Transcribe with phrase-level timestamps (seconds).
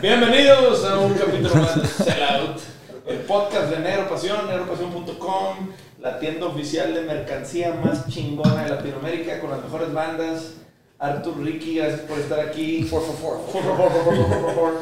[0.00, 2.60] Bienvenidos a un capítulo más de Sell Out,
[3.06, 9.40] el podcast de Negro Pasión, negropasión.com, la tienda oficial de mercancía más chingona de Latinoamérica
[9.40, 10.54] con las mejores bandas.
[11.00, 12.86] Artur Ricky, gracias por estar aquí.
[12.90, 14.74] Por favor, por favor, por favor.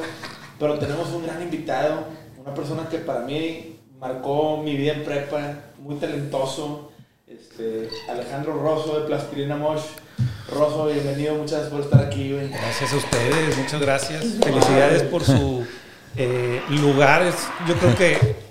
[0.59, 2.07] Pero tenemos un gran invitado,
[2.41, 6.91] una persona que para mí marcó mi vida en prepa, muy talentoso,
[7.29, 9.83] este, Alejandro Rosso de Plastilina Mosh.
[10.53, 12.33] Rosso, bienvenido, muchas gracias por estar aquí.
[12.33, 12.49] Güey.
[12.49, 14.25] Gracias a ustedes, muchas gracias.
[14.43, 15.65] Felicidades por su
[16.17, 17.33] eh, lugar.
[17.69, 18.49] yo creo que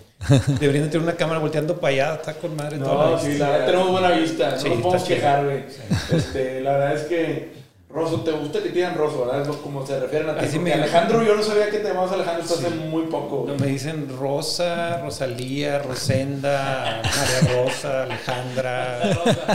[0.60, 2.78] Deberían tener una cámara volteando para allá, está con madre.
[2.78, 5.64] No, toda la sí, tenemos buena vista, no nos podemos quejar, güey.
[6.12, 7.57] Este, la verdad es que
[7.98, 9.50] Rosso, ¿te gusta que te digan Rosso, verdad?
[9.50, 10.46] Es como se refieren a ti.
[10.46, 13.46] Así Porque me- Alejandro, yo no sabía que te llamabas Alejandro hasta hace muy poco.
[13.48, 19.00] No, me dicen Rosa, Rosalía, Rosenda, María Rosa, Alejandra,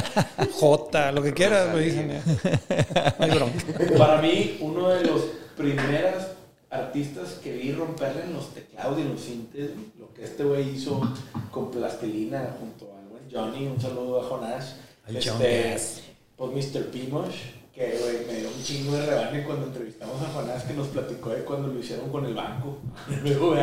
[0.59, 2.11] Jota, lo que quieras, me dicen.
[2.11, 2.23] eh.
[3.19, 3.65] No hay bronca.
[3.97, 5.23] Para mí, uno de los
[5.57, 6.25] primeros
[6.71, 10.71] artistas que vi romperle en los teclados y en los sintes, lo que este güey
[10.71, 11.01] hizo
[11.51, 14.77] con plastilina junto buen Johnny, un saludo a Jonás.
[15.07, 15.77] Este.
[16.37, 16.87] Pues Mr.
[16.87, 17.37] Pimosh,
[17.75, 21.31] que güey, me dio un chingo de rebane cuando entrevistamos a Jonás que nos platicó
[21.31, 22.79] de cuando lo hicieron con el banco.
[23.23, 23.57] Luego,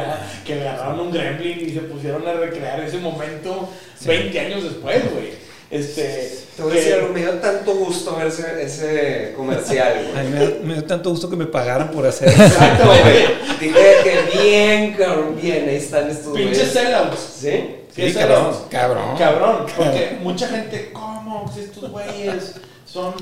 [0.45, 3.69] que agarraron un gremlin y se pusieron a recrear ese momento
[4.03, 5.49] 20 años después, güey.
[5.69, 9.93] Este, Te voy a decir algo, me dio tanto gusto ver ese, ese comercial,
[10.39, 10.63] güey.
[10.63, 12.41] me, dio tanto gusto que me pagaran por hacer eso.
[12.41, 13.25] Exacto, güey.
[13.59, 16.73] Dije que bien, cabrón, bien, ahí están estos Pinches güeyes.
[16.73, 17.19] sellouts.
[17.19, 17.75] ¿Sí?
[17.93, 18.57] Sí, Sí, sellouts.
[18.71, 19.17] cabrón, cabrón.
[19.17, 21.51] Cabrón, porque mucha gente, ¿cómo?
[21.53, 22.55] Si estos güeyes
[22.85, 23.13] son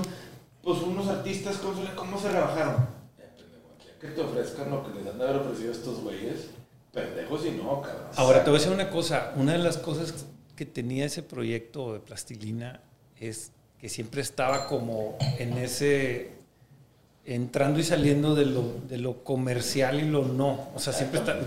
[0.68, 2.76] pues unos artistas, ¿cómo se, cómo se rebajaron?
[3.18, 6.02] Eh, pendejo, aquí a Que te ofrezcan lo que les han de haber ofrecido estos
[6.02, 6.48] güeyes,
[6.92, 8.08] pendejos y no, cabrón.
[8.18, 9.32] Ahora te voy a decir una cosa.
[9.38, 10.26] Una de las cosas
[10.58, 12.82] que tenía ese proyecto de plastilina
[13.18, 16.32] es que siempre estaba como en ese
[17.26, 20.70] entrando y saliendo de lo, de lo comercial y lo no.
[20.76, 21.38] O sea, siempre está-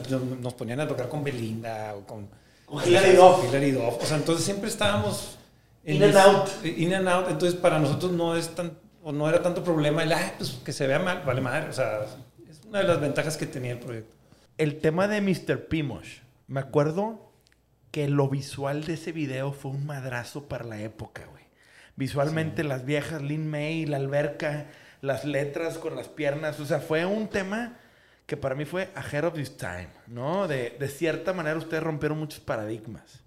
[0.41, 2.27] nos ponían a tocar con Belinda o con,
[2.67, 3.45] Con Hilary Duff.
[3.49, 4.03] Hilary Duff.
[4.03, 5.37] O sea, entonces siempre estábamos
[5.85, 6.49] In and ese- out.
[6.65, 7.27] In and out.
[7.31, 8.73] Entonces para nosotros no es tan
[9.10, 11.69] o no era tanto problema el "Ay, pues que se vea mal, vale madre.
[11.69, 12.04] O sea,
[12.48, 14.15] es una de las ventajas que tenía el proyecto.
[14.56, 15.66] El tema de Mr.
[15.66, 16.21] Pimosh.
[16.47, 17.32] Me acuerdo
[17.91, 21.43] que lo visual de ese video fue un madrazo para la época, güey.
[21.97, 24.66] Visualmente las viejas, Lin May, la alberca,
[25.00, 26.60] las letras con las piernas.
[26.60, 27.78] O sea, fue un tema
[28.27, 30.47] que para mí fue ahead of this time, ¿no?
[30.47, 33.22] De, de cierta manera ustedes rompieron muchos paradigmas.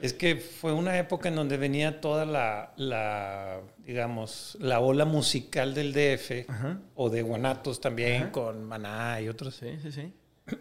[0.00, 5.74] Es que fue una época en donde venía toda la, la, digamos, la ola musical
[5.74, 6.78] del DF Ajá.
[6.94, 8.32] o de Guanatos también, Ajá.
[8.32, 9.56] con Maná y otros.
[9.56, 10.12] Sí, sí, sí.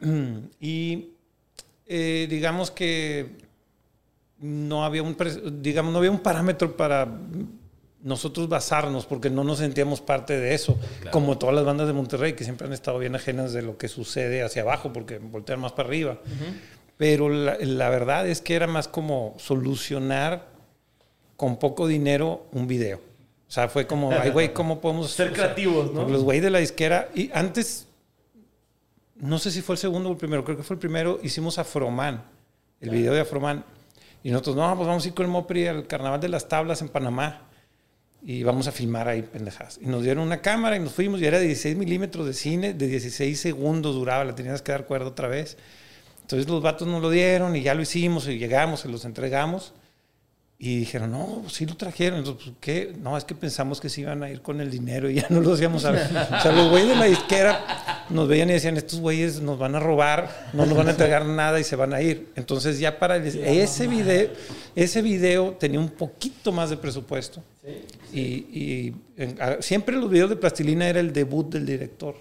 [0.59, 1.09] Y
[1.85, 3.35] eh, digamos que
[4.39, 5.17] no había un,
[5.61, 7.07] digamos, no había un parámetro para
[8.01, 10.77] nosotros basarnos porque no nos sentíamos parte de eso,
[11.11, 13.87] como todas las bandas de Monterrey que siempre han estado bien ajenas de lo que
[13.87, 16.19] sucede hacia abajo porque voltean más para arriba.
[16.97, 20.47] Pero la, la verdad es que era más como solucionar
[21.35, 22.99] con poco dinero un video.
[23.47, 26.07] O sea, fue como, ay, güey, ¿cómo podemos Ser sea, creativos, ¿no?
[26.07, 27.09] Los güey de la disquera.
[27.13, 27.87] Y antes,
[29.15, 31.59] no sé si fue el segundo o el primero, creo que fue el primero, hicimos
[31.59, 32.23] Afroman,
[32.81, 33.63] el video de Afroman.
[34.23, 36.81] Y nosotros, no, pues vamos a ir con el Mopri al Carnaval de las Tablas
[36.81, 37.43] en Panamá.
[38.23, 39.77] Y vamos a filmar ahí pendejadas.
[39.79, 42.73] Y nos dieron una cámara y nos fuimos y era de 16 milímetros de cine,
[42.73, 45.57] de 16 segundos duraba, la tenías que dar cuerda otra vez.
[46.25, 49.73] Entonces los vatos nos lo dieron y ya lo hicimos y llegamos, se los entregamos.
[50.57, 52.17] Y dijeron, no, pues sí lo trajeron.
[52.19, 52.95] Entonces, pues, ¿qué?
[52.99, 55.39] No, es que pensamos que se iban a ir con el dinero y ya no
[55.41, 56.05] los íbamos a ver.
[56.05, 59.75] O sea, los güeyes de la disquera nos veían y decían, estos güeyes nos van
[59.75, 62.29] a robar, no nos van a entregar nada y se van a ir.
[62.35, 64.29] Entonces ya para el- ese video,
[64.75, 67.43] ese video tenía un poquito más de presupuesto.
[68.11, 72.15] Y, y en- a- siempre los videos de Plastilina era el debut del director.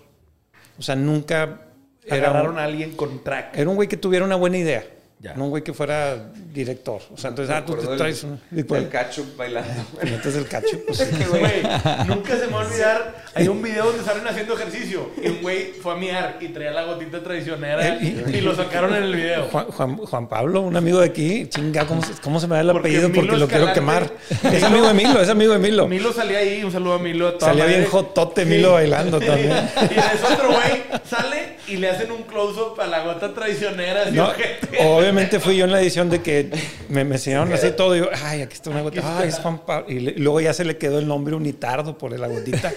[0.78, 1.60] O sea, nunca
[2.06, 3.56] era Agarraron un, a alguien con track.
[3.56, 4.84] era un güey que tuviera una buena idea.
[5.20, 5.32] Ya.
[5.34, 6.16] No un güey que fuera
[6.52, 7.00] director.
[7.10, 8.38] O sea, entonces, ah, tú te traes un...
[8.50, 9.72] Del cacho bailando.
[10.02, 11.28] Entonces el cacho, pues...
[11.30, 11.62] Güey,
[12.06, 13.24] nunca se me va a olvidar.
[13.34, 15.08] Hay un video donde salen haciendo ejercicio.
[15.22, 17.96] Y un güey fue a miar y traía la gotita traicionera.
[18.02, 19.44] Y lo sacaron en el video.
[19.44, 22.60] Juan, Juan, Juan Pablo, un amigo de aquí, chinga, ¿cómo, se- cómo se me da
[22.60, 23.08] el Porque apellido?
[23.08, 24.10] Milo Porque lo quiero quemar.
[24.52, 25.88] Es amigo de Milo, es amigo de Milo.
[25.88, 27.28] Milo salía ahí, un saludo a Milo.
[27.28, 27.78] a toda Salía madre.
[27.78, 29.52] bien jotote Milo bailando también.
[29.90, 34.02] y es otro güey, sale y le hacen un close-up a la gota traicionera.
[34.02, 34.78] Así, No, ojete.
[35.14, 36.50] Obviamente fui yo en la edición de que
[36.88, 37.96] me, me enseñaron así todo.
[37.96, 39.18] Y yo, ay, aquí está una gotita.
[39.18, 39.90] Ay, es Juan Pablo.
[39.90, 42.72] Y, le- luego ya se le quedó el nombre unitardo por la gotita.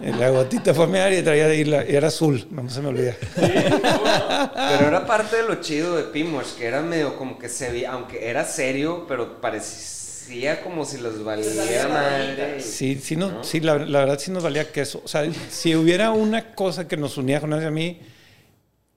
[0.00, 2.46] Y la gotita fue a mi área y traía y, la- y era azul.
[2.50, 3.14] No se me olvida.
[3.36, 7.92] Pero era parte de lo chido de Pimosh, que era medio como que se veía,
[7.92, 12.60] aunque era serio, pero parecía como si los valiera madre.
[12.60, 15.02] Sí, sí, no, sí la, la verdad sí nos valía queso.
[15.04, 18.00] O sea, si hubiera una cosa que nos unía con a mí,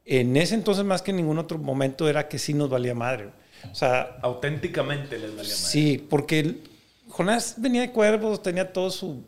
[0.06, 3.30] en ese entonces más que en ningún otro momento era que sí nos valía madre.
[3.72, 5.56] O sea, Auténticamente les valía madre.
[5.56, 6.58] Sí, porque
[7.10, 9.24] Jonás venía de cuervos, tenía todo su,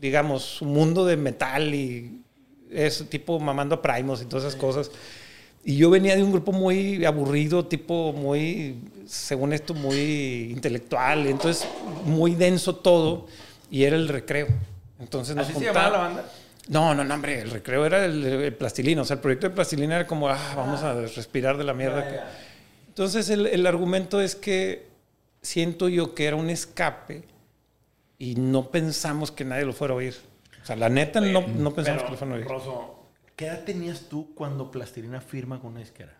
[0.00, 2.22] digamos, su mundo de metal y
[2.70, 4.90] ese tipo mamando a primos y todas esas cosas.
[5.64, 8.76] Y yo venía de un grupo muy aburrido, tipo muy,
[9.06, 11.68] según esto, muy intelectual, entonces
[12.04, 13.26] muy denso todo,
[13.70, 14.46] y era el recreo.
[14.98, 16.32] Entonces nos ¿Así se llamaba la banda?
[16.68, 19.02] No, no, no, hombre, el recreo era el, el plastilina.
[19.02, 22.30] O sea, el proyecto de plastilina era como, ah, vamos a respirar de la mierda.
[22.88, 24.86] Entonces, el, el argumento es que
[25.42, 27.24] siento yo que era un escape
[28.18, 30.16] y no pensamos que nadie lo fuera a oír.
[30.62, 32.46] O sea, la neta, no, no pensamos que lo fueran a oír.
[32.48, 32.98] Rosso,
[33.36, 36.14] ¿qué edad tenías tú cuando Plastilina firma con una disquera?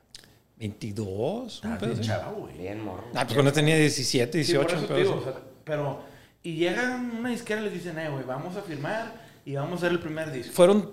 [0.56, 2.56] 22, un Ah, bien chavo, güey.
[2.58, 3.04] Bien morro.
[3.14, 5.28] Ah, pues cuando tenía 17, Sí, por 18, eso un te pedo digo, así.
[5.28, 6.00] o sea, pero,
[6.42, 9.86] y llega una disquera y les dicen, eh, güey, vamos a firmar y vamos a
[9.86, 10.52] hacer el primer disco.
[10.52, 10.90] Fueron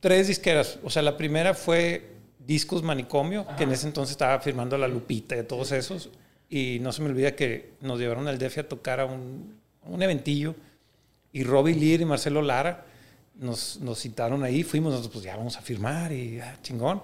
[0.00, 0.78] tres disqueras.
[0.82, 2.10] O sea, la primera fue
[2.44, 6.10] Discos Manicomio, que en ese entonces estaba firmando La Lupita y todos esos.
[6.50, 9.54] Y no se me olvida que nos llevaron al DF a tocar a un,
[9.86, 10.54] a un eventillo.
[11.32, 12.84] Y Robbie Lear y Marcelo Lara
[13.38, 14.64] nos, nos citaron ahí.
[14.64, 17.00] Fuimos nosotros, pues ya vamos a firmar y ah, chingón.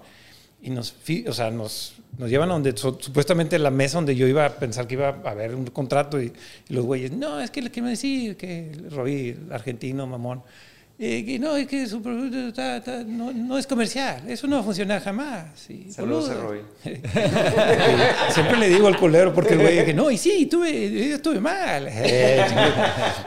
[0.60, 0.92] Y nos,
[1.28, 4.50] o sea, nos, nos llevan a donde su- supuestamente la mesa donde yo iba a
[4.56, 6.32] pensar que iba a haber un contrato y,
[6.68, 10.42] y los güeyes, no, es que le quiero decir que Robbie, argentino, mamón,
[11.00, 14.56] eh, que no, es que su producto está- está- no, no es comercial, eso no
[14.56, 15.70] va a funcionar jamás.
[15.70, 16.48] Y, Saludos a boludo.
[16.48, 16.62] Robbie.
[18.30, 21.88] Siempre le digo al culero porque el güey que no, y sí, tuve, estuve mal.
[22.10, 22.44] Eh.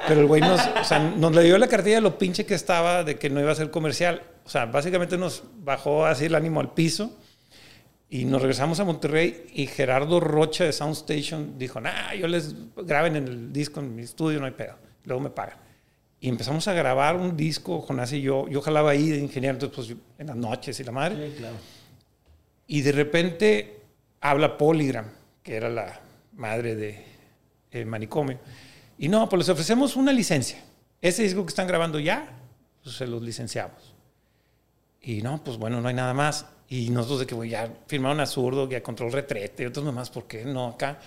[0.08, 2.56] Pero el güey nos, o sea, nos le dio la cartilla de lo pinche que
[2.56, 4.22] estaba de que no iba a ser comercial.
[4.46, 7.18] O sea, básicamente nos bajó así el ánimo al piso
[8.10, 13.16] y nos regresamos a Monterrey y Gerardo Rocha de Soundstation dijo, nah, yo les graben
[13.16, 14.76] en el disco en mi estudio, no hay pedo.
[15.06, 15.58] Luego me pagan.
[16.24, 18.48] Y empezamos a grabar un disco, Jonás y yo.
[18.48, 21.32] Yo jalaba ahí de ingeniero, entonces pues en las noches y la madre.
[21.32, 21.56] Sí, claro.
[22.68, 23.82] Y de repente
[24.22, 25.08] habla Polygram,
[25.42, 26.00] que era la
[26.34, 27.04] madre de
[27.72, 28.38] eh, Manicomio.
[29.00, 30.64] Y no, pues les ofrecemos una licencia.
[31.02, 32.30] Ese disco que están grabando ya,
[32.84, 33.96] pues se los licenciamos.
[35.02, 36.46] Y no, pues bueno, no hay nada más.
[36.70, 40.12] Y nosotros de que bueno, ya firmaron a Zurdo, ya control retrete y otros nomás,
[40.12, 41.00] ¿por qué no acá?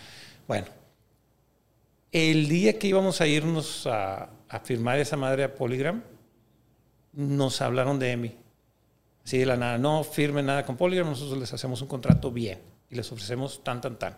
[0.49, 0.67] Bueno,
[2.11, 6.03] el día que íbamos a irnos a, a firmar esa madre a Polygram,
[7.13, 8.37] nos hablaron de EMI.
[9.25, 12.59] Así de la nada, no firmen nada con Polygram, nosotros les hacemos un contrato bien
[12.91, 14.17] y les ofrecemos tan, tan, tan.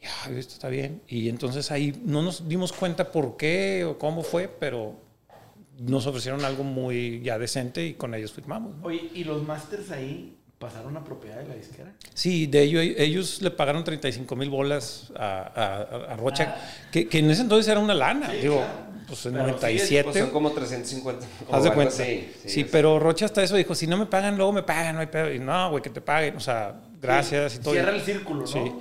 [0.00, 1.02] Ya, esto está bien.
[1.08, 4.96] Y entonces ahí no nos dimos cuenta por qué o cómo fue, pero
[5.78, 8.76] nos ofrecieron algo muy ya decente y con ellos firmamos.
[8.76, 8.86] ¿no?
[8.86, 11.92] Oye, ¿y los masters ahí pasaron a propiedad de la disquera?
[12.14, 16.56] Sí, de ello, ellos le pagaron 35 mil bolas a, a- a Rocha,
[16.92, 18.30] que, que en ese entonces era una lana.
[18.32, 18.62] digo,
[19.06, 20.04] pues en Pero 97.
[20.04, 21.26] Pues son como 350.
[21.48, 21.94] o Haz de cuenta.
[22.46, 25.06] Sí, pero Rocha hasta eso dijo, si no me pagan, luego me pagan, no hay
[25.08, 25.32] pedo.
[25.32, 27.72] Y no, güey, que te paguen, o sea, gracias y todo.
[27.74, 28.46] Cierra el círculo, ¿no?
[28.46, 28.72] Sí.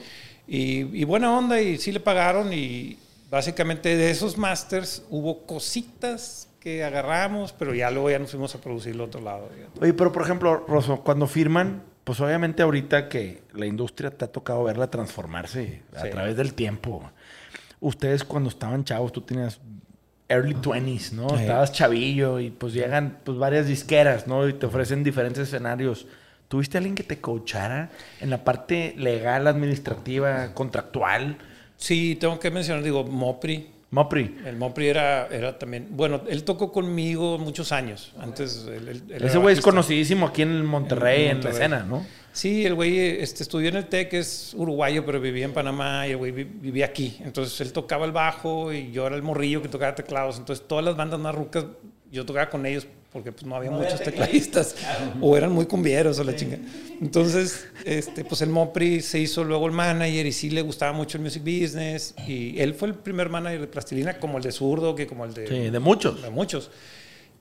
[0.47, 2.97] Y, y buena onda y sí le pagaron y
[3.31, 8.59] básicamente de esos masters hubo cositas que agarramos, pero ya luego ya nos fuimos a
[8.61, 9.49] producir el otro lado.
[9.81, 14.31] Oye, pero por ejemplo, Rosso, cuando firman, pues obviamente ahorita que la industria te ha
[14.31, 16.09] tocado verla transformarse a Sí.
[16.09, 17.09] través del tiempo.
[17.79, 19.59] Ustedes cuando estaban chavos, tú tenías
[20.33, 21.35] early 20s, ¿no?
[21.37, 24.47] Estabas chavillo y pues llegan pues varias disqueras, ¿no?
[24.47, 26.05] Y te ofrecen diferentes escenarios.
[26.47, 27.89] ¿Tuviste alguien que te coachara
[28.21, 31.37] en la parte legal, administrativa, contractual?
[31.77, 33.69] Sí, tengo que mencionar, digo, Mopri.
[33.91, 34.37] Mopri.
[34.45, 38.11] El Mopri era, era también, bueno, él tocó conmigo muchos años.
[38.19, 41.55] Antes, él- él- él Ese güey es conocidísimo aquí en Monterrey, En en, la Monterrey.
[41.55, 42.05] escena, ¿no?
[42.33, 46.11] Sí, el güey este, estudió en el TEC, es uruguayo, pero vivía en Panamá y
[46.11, 47.17] el güey vi- vivía aquí.
[47.23, 50.39] Entonces él tocaba el bajo y yo era el morrillo que tocaba teclados.
[50.39, 51.65] Entonces todas las bandas más rucas,
[52.11, 54.75] yo tocaba con ellos porque pues no había muchos tecladistas,
[55.21, 56.57] o eran muy cumbieros o la chinga.
[56.99, 61.19] Entonces, este, pues el Mopri se hizo luego el manager y sí le gustaba mucho
[61.19, 64.95] el music business, y él fue el primer manager de Plastilina, como el de Zurdo,
[64.95, 65.47] que como el de...
[65.47, 66.23] Sí, de muchos.
[66.23, 66.71] De muchos.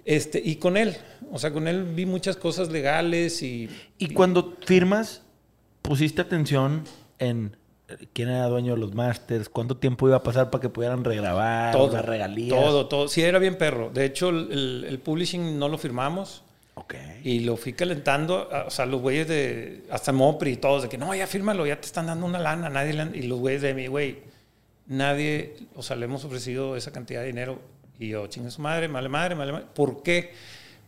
[0.04, 0.96] Este, y con él,
[1.30, 3.68] o sea, con él vi muchas cosas legales y...
[3.98, 5.22] Y cuando firmas,
[5.80, 6.84] pusiste atención
[7.20, 7.56] en
[7.88, 11.04] eh, quién era dueño de los masters, cuánto tiempo iba a pasar para que pudieran
[11.04, 12.58] regrabar, todo, las regalías.
[12.58, 13.06] Todo, todo.
[13.08, 13.90] Sí, era bien perro.
[13.94, 16.42] De hecho, el, el publishing no lo firmamos.
[16.74, 16.94] Ok.
[17.22, 20.96] Y lo fui calentando, o sea, los güeyes de, hasta Mopri y todos, de que
[20.98, 23.60] no, ya fírmalo, ya te están dando una lana, nadie le han- y los güeyes
[23.60, 24.20] de mi, güey,
[24.86, 27.60] nadie, o sea, le hemos ofrecido esa cantidad de dinero,
[28.02, 30.32] y yo, chingue su madre, male madre, male madre, ¿por qué?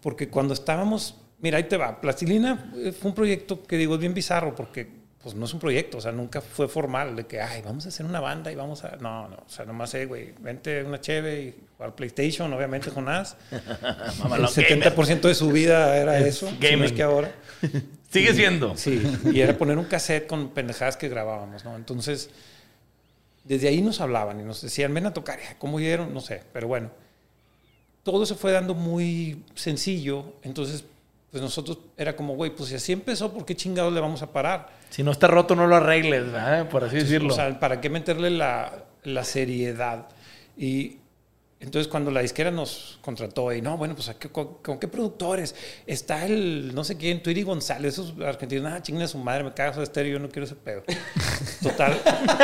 [0.02, 4.00] Porque cuando estábamos, mira, ahí te va, Plastilina eh, fue un proyecto que digo, es
[4.00, 7.40] bien bizarro, porque pues no es un proyecto, o sea, nunca fue formal, de que,
[7.40, 10.04] ay, vamos a hacer una banda y vamos a, no, no, o sea, nomás, eh,
[10.04, 13.37] güey, vente una cheve y jugar PlayStation, obviamente, Jonás.
[13.50, 17.33] El Mamalón 70% de su vida era Es eso, si no es que ahora.
[18.11, 18.76] Sigue siendo.
[18.76, 19.02] Sí,
[19.33, 21.75] y era poner un cassette con pendejadas que grabábamos, ¿no?
[21.75, 22.28] Entonces,
[23.44, 26.12] desde ahí nos hablaban y nos decían, ven a tocar, "Ay, ¿cómo oyeron?
[26.12, 26.90] No sé, pero bueno.
[28.04, 30.84] Todo se fue dando muy sencillo, entonces,
[31.32, 34.30] pues nosotros era como, güey, pues si así empezó, ¿por qué chingados le vamos a
[34.32, 34.68] parar?
[34.90, 36.25] Si no está roto, no lo arregles,
[36.70, 37.32] por así decirlo.
[37.32, 40.06] O sea, ¿para qué meterle la, la seriedad?
[40.56, 40.99] Y
[41.61, 44.87] entonces cuando la disquera nos contrató y no, bueno, pues ¿a qué- con, con qué
[44.87, 45.54] productores?
[45.87, 49.76] Está el, no sé quién, Twitty González, esos argentinos, ah, chingue su madre, me cagas
[49.78, 50.82] de estéreo, yo no quiero ese pedo.
[51.62, 51.99] Total.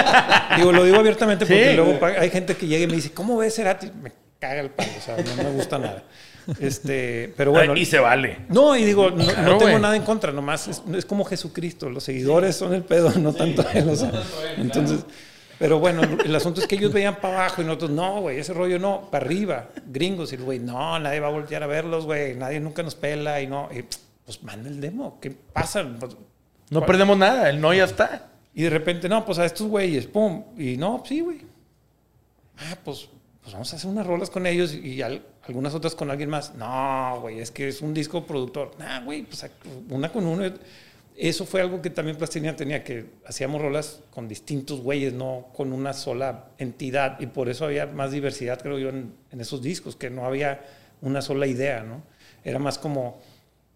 [0.57, 1.77] digo, lo digo abiertamente porque Sí.
[1.77, 3.91] luego hay gente que llega y me dice, ¿cómo ves Cerati?
[4.03, 6.03] Me caga el palo, o sea, no me gusta nada.
[6.59, 7.77] Este, pero bueno.
[7.77, 8.39] y se vale.
[8.49, 9.81] No, y digo, no, no Claro, tengo güey.
[9.81, 13.65] nada en contra, nomás es, es como Jesucristo, los seguidores son el pedo, no tanto
[13.73, 13.89] él.
[13.89, 14.11] o sea,
[14.57, 15.05] entonces,
[15.61, 18.53] pero bueno, el asunto es que ellos veían para abajo y nosotros, no, güey, ese
[18.55, 22.07] rollo no, para arriba, gringos, y el güey, no, nadie va a voltear a verlos,
[22.07, 23.85] güey, nadie nunca nos pela y no, y,
[24.25, 25.87] pues manda el demo, ¿qué pasa?
[26.01, 26.17] Pues,
[26.71, 28.29] No perdemos nada, el no ya está.
[28.55, 31.43] y de repente, no, pues a estos güeyes, pum, y no, sí, güey.
[32.59, 33.09] Ah, pues,
[33.43, 36.55] pues vamos a hacer unas rolas con ellos y al- algunas otras con alguien más.
[36.55, 38.73] No, güey, es que es un disco productor.
[38.79, 39.45] Nah, güey, pues
[39.89, 40.53] una con uno.
[41.17, 45.73] Eso fue algo que también Plastilina tenía, que hacíamos rolas con distintos güeyes, no con
[45.73, 47.19] una sola entidad.
[47.21, 50.65] Y por eso había más diversidad, creo yo, en, en esos discos, que no había
[51.03, 52.03] una sola idea, ¿no?
[52.45, 53.19] Era más como,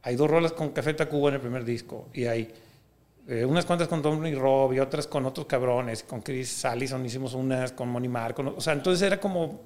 [0.02, 2.50] hay dos rolas con Café Tacuba en el primer disco y hay
[3.26, 6.02] eh, unas cuantas con Tom y Rob y otras con otros cabrones.
[6.02, 8.54] Con Chris Allison hicimos unas, con Moni Marco.
[8.57, 9.61] O sea, entonces era como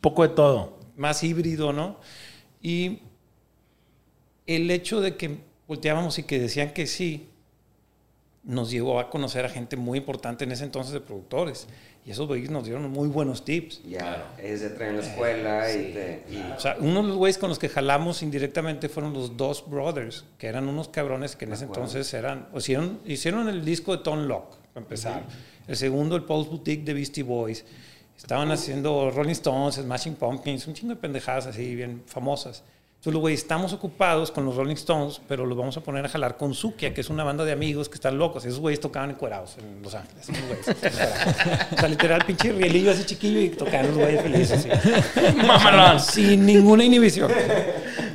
[0.00, 0.78] Poco de todo.
[0.96, 2.00] más híbrido, ¿no?
[2.62, 3.00] Y
[4.46, 7.27] el hecho de que volteábamos y que decían que sí,
[8.48, 11.68] nos llevó a conocer a gente muy importante en ese entonces de productores.
[12.04, 13.82] Y esos güeyes nos dieron muy buenos tips.
[13.86, 16.24] Ya, ellos ya traen la escuela y te...
[16.30, 19.68] y- O sea, uno de los güeyes con los que jalamos indirectamente fueron los dos
[19.68, 23.94] brothers, que eran unos cabrones que en ese entonces eran, o hicieron, hicieron el disco
[23.94, 25.22] de Tom Locke, para empezar.
[25.66, 27.66] El segundo, el Pulse Boutique de Beastie Boys.
[28.16, 32.64] Estaban haciendo Rolling Stones, Smashing Pumpkins, un chingo de pendejadas así, bien famosas.
[32.98, 36.08] Entonces, los güeyes, estamos ocupados con los Rolling Stones, pero los vamos a poner a
[36.08, 38.44] jalar con Sukia, que es una banda de amigos que están locos.
[38.44, 40.28] Esos güeyes tocaban encuerados en Los Ángeles.
[40.28, 41.72] esos güeyes, encuerados.
[41.72, 44.66] o sea, literal, pinche rielillo así chiquillo y tocaban los güeyes felices.
[45.48, 46.12] así.
[46.12, 47.30] Sin ninguna inhibición.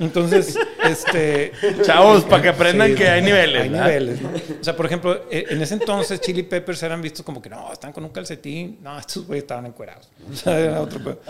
[0.02, 1.54] Entonces, este.
[1.84, 3.62] Chavos, para que aprendan Sí, que hay niveles.
[3.62, 3.86] Hay ¿verdad?
[3.86, 4.30] niveles, ¿no?
[4.60, 7.72] O sea, por ejemplo, eh, en ese entonces Chili Peppers eran vistos como que no,
[7.72, 8.80] están con un calcetín.
[8.82, 10.10] No, estos güeyes estaban encuerados.
[10.30, 11.22] O sea, era otro.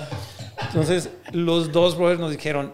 [0.60, 2.74] Entonces, los dos brothers nos dijeron: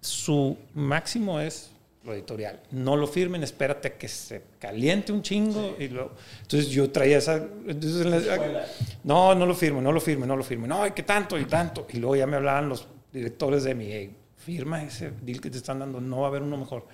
[0.00, 1.70] su máximo es
[2.04, 2.60] lo editorial.
[2.70, 5.76] No lo firmen, espérate a que se caliente un chingo.
[5.78, 6.12] Y lo,
[6.42, 7.36] entonces yo traía esa.
[7.66, 8.10] entonces, en
[8.54, 8.66] la-
[9.04, 10.68] no, no lo firmo, no lo firme, no lo firme.
[10.68, 11.38] No, ¿y qué tanto?
[11.38, 11.86] Y tanto.
[11.92, 15.58] Y luego ya me hablaban los directores de mi, "Hey, firma ese deal que te
[15.58, 16.86] están dando, no va a haber uno mejor.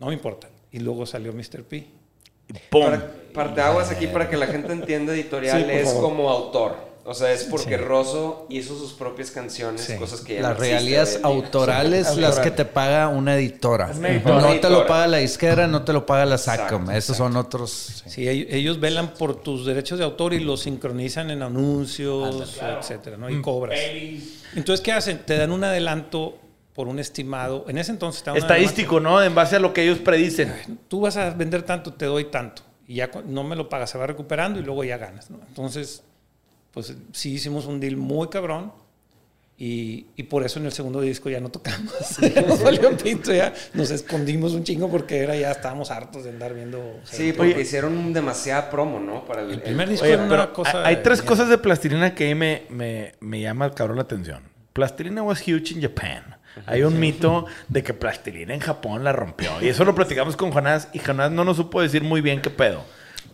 [0.00, 0.48] No me importa.
[0.70, 1.64] Y luego salió Mr.
[1.64, 1.76] P.
[1.76, 2.84] Y ¡Pum!
[2.84, 6.02] Para, parte aguas aquí para que la gente entienda editorial Sí, es favor.
[6.02, 6.76] como autor.
[7.10, 9.96] O sea, es porque Rosso hizo sus propias canciones, Sí.
[9.96, 13.92] cosas que ya Las no regalías autorales, Sí, las que te paga una editora.
[13.96, 14.40] Una editora.
[14.42, 16.82] No te lo paga la disquera, no te lo paga la SACOM.
[16.82, 18.02] Exacto, Esos son otros.
[18.06, 23.16] Sí, ellos, ellos velan por tus derechos de autor y los sincronizan en anuncios, etcétera,
[23.16, 23.30] ¿no?
[23.30, 23.80] Y cobras.
[24.54, 25.22] Entonces, ¿qué hacen?
[25.24, 26.36] Te dan un adelanto
[26.74, 27.64] por un estimado.
[27.68, 29.22] En ese entonces Estadístico, ¿no?
[29.22, 30.52] En base a lo que ellos predicen.
[30.88, 32.62] Tú vas a vender tanto, te doy tanto.
[32.86, 35.40] Y ya no me lo pagas, se va recuperando y luego ya ganas, ¿no?
[35.48, 36.02] Entonces,
[36.72, 38.72] pues sí hicimos un deal muy cabrón.
[39.60, 41.92] Y, y por eso en el segundo disco ya no tocamos.
[42.20, 46.30] ya nos valió pito, ya nos escondimos un chingo porque era ya estábamos hartos de
[46.30, 47.00] andar viendo.
[47.02, 49.24] Sí, porque hicieron demasiada promo, ¿no?
[49.24, 50.86] Para el, el primer disco Oye, era una pero cosa.
[50.86, 54.44] hay de tres cosas de plastilina que ahí me, me, me llama cabrón la atención.
[54.74, 56.36] Plastilina was huge in Japan.
[56.66, 59.50] Hay un mito de que Plastilina en Japón la rompió.
[59.60, 62.50] Y eso lo platicamos con Jonás y Jonás no nos supo decir muy bien qué
[62.50, 62.84] pedo.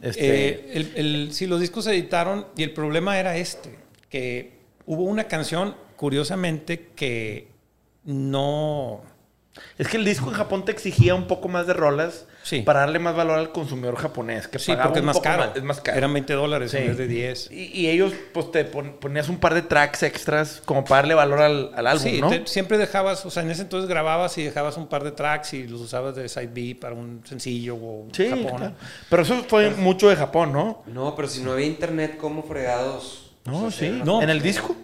[0.05, 3.71] Este, Eh, sí, los discos se editaron y el problema era este,
[4.11, 4.53] que
[4.87, 7.49] hubo una canción, curiosamente, que
[8.05, 9.03] no...
[9.79, 12.61] es que el disco en Japón te exigía un poco más de rolas Sí.
[12.61, 14.49] para darle más valor al consumidor japonés.
[14.49, 15.53] Que Sí, porque es más caro.
[15.55, 15.97] Es más caro.
[15.97, 16.77] Eran 20 dólares Sí.
[16.77, 17.51] en vez de 10.
[17.51, 21.15] Y, y ellos, pues, te pon- ponías un par de tracks extras como para darle
[21.15, 22.29] valor al, al álbum, Sí, ¿no?
[22.29, 25.55] te- siempre dejabas, o sea, en ese entonces grababas y dejabas un par de tracks
[25.55, 28.57] y los usabas de side B para un sencillo o Sí, Japón.
[28.59, 28.75] claro.
[29.09, 30.83] Pero eso fue mucho de Japón, ¿no?
[30.87, 33.33] No, pero si no había internet, ¿cómo fregados?
[33.47, 34.03] No, sí.
[34.05, 34.21] No.
[34.23, 34.77] ¿En el disco?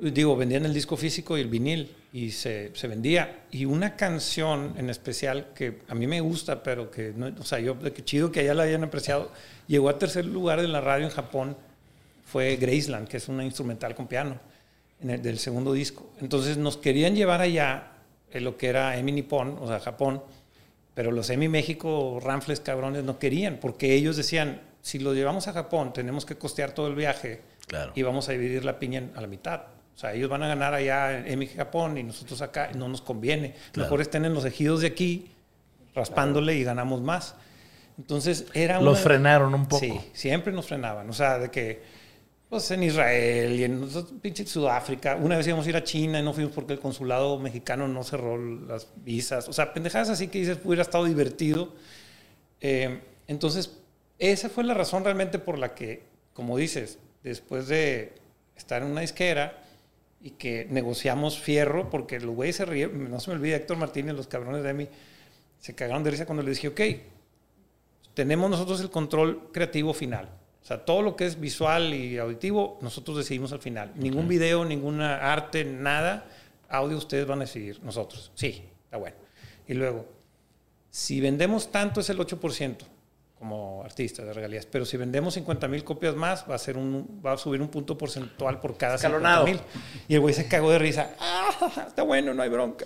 [0.00, 3.44] Digo, vendían el disco físico y el vinil y se, se vendía.
[3.50, 7.58] Y una canción en especial que a mí me gusta, pero que, no, o sea,
[7.60, 9.30] yo, de que chido que allá la hayan apreciado,
[9.66, 11.56] llegó a tercer lugar en la radio en Japón,
[12.24, 14.38] fue Graceland, que es una instrumental con piano,
[15.00, 16.10] en el, del segundo disco.
[16.20, 17.92] Entonces nos querían llevar allá
[18.32, 20.22] en lo que era EMI Nippon, o sea, Japón,
[20.94, 25.52] pero los EMI México, Ramfles, cabrones, no querían, porque ellos decían, si lo llevamos a
[25.52, 27.92] Japón, tenemos que costear todo el viaje Claro.
[27.94, 29.62] y vamos a dividir la piña a la mitad.
[29.94, 33.02] O sea, ellos van a ganar allá en EMI Japón y nosotros acá, no nos
[33.02, 33.54] conviene.
[33.76, 35.30] Mejor estén en los ejidos de aquí,
[35.94, 37.34] raspándole y ganamos más.
[37.98, 39.84] Entonces era Los una- frenaron un poco.
[39.84, 41.10] Sí, siempre nos frenaban.
[41.10, 41.82] O sea, de que,
[42.48, 43.88] pues en Israel y en
[44.22, 47.38] pinche Sudáfrica, una vez íbamos a ir a China y no fuimos porque el consulado
[47.38, 49.48] mexicano no cerró las visas.
[49.48, 51.74] O sea, pendejadas así que dices, hubiera estado divertido.
[52.62, 53.76] Eh, entonces,
[54.18, 58.14] esa fue la razón realmente por la que, como dices, después de
[58.56, 59.58] estar en una disquera
[60.22, 64.14] y que negociamos fierro, porque los güeyes se rieron, no se me olvida, Héctor Martínez,
[64.14, 64.88] los cabrones de mí,
[65.58, 66.80] se cagaron de risa cuando les dije, ok,
[68.14, 70.28] tenemos nosotros el control creativo final.
[70.62, 73.92] O sea, todo lo que es visual y auditivo, nosotros decidimos al final.
[73.96, 76.26] Ningún video, ninguna arte, nada.
[76.68, 78.30] Audio ustedes van a decidir, nosotros.
[78.34, 79.16] Sí, está bueno.
[79.66, 80.06] Y luego,
[80.90, 82.76] si vendemos tanto es el 8%
[83.40, 87.22] como artistas de regalías, pero si vendemos 50 mil copias más, va a, ser un,
[87.24, 89.46] va a subir un punto porcentual por cada 50 Escalonado.
[89.46, 89.58] mil.
[90.08, 91.14] Y el güey se cagó de risa.
[91.18, 92.84] Ah, está bueno, no hay bronca.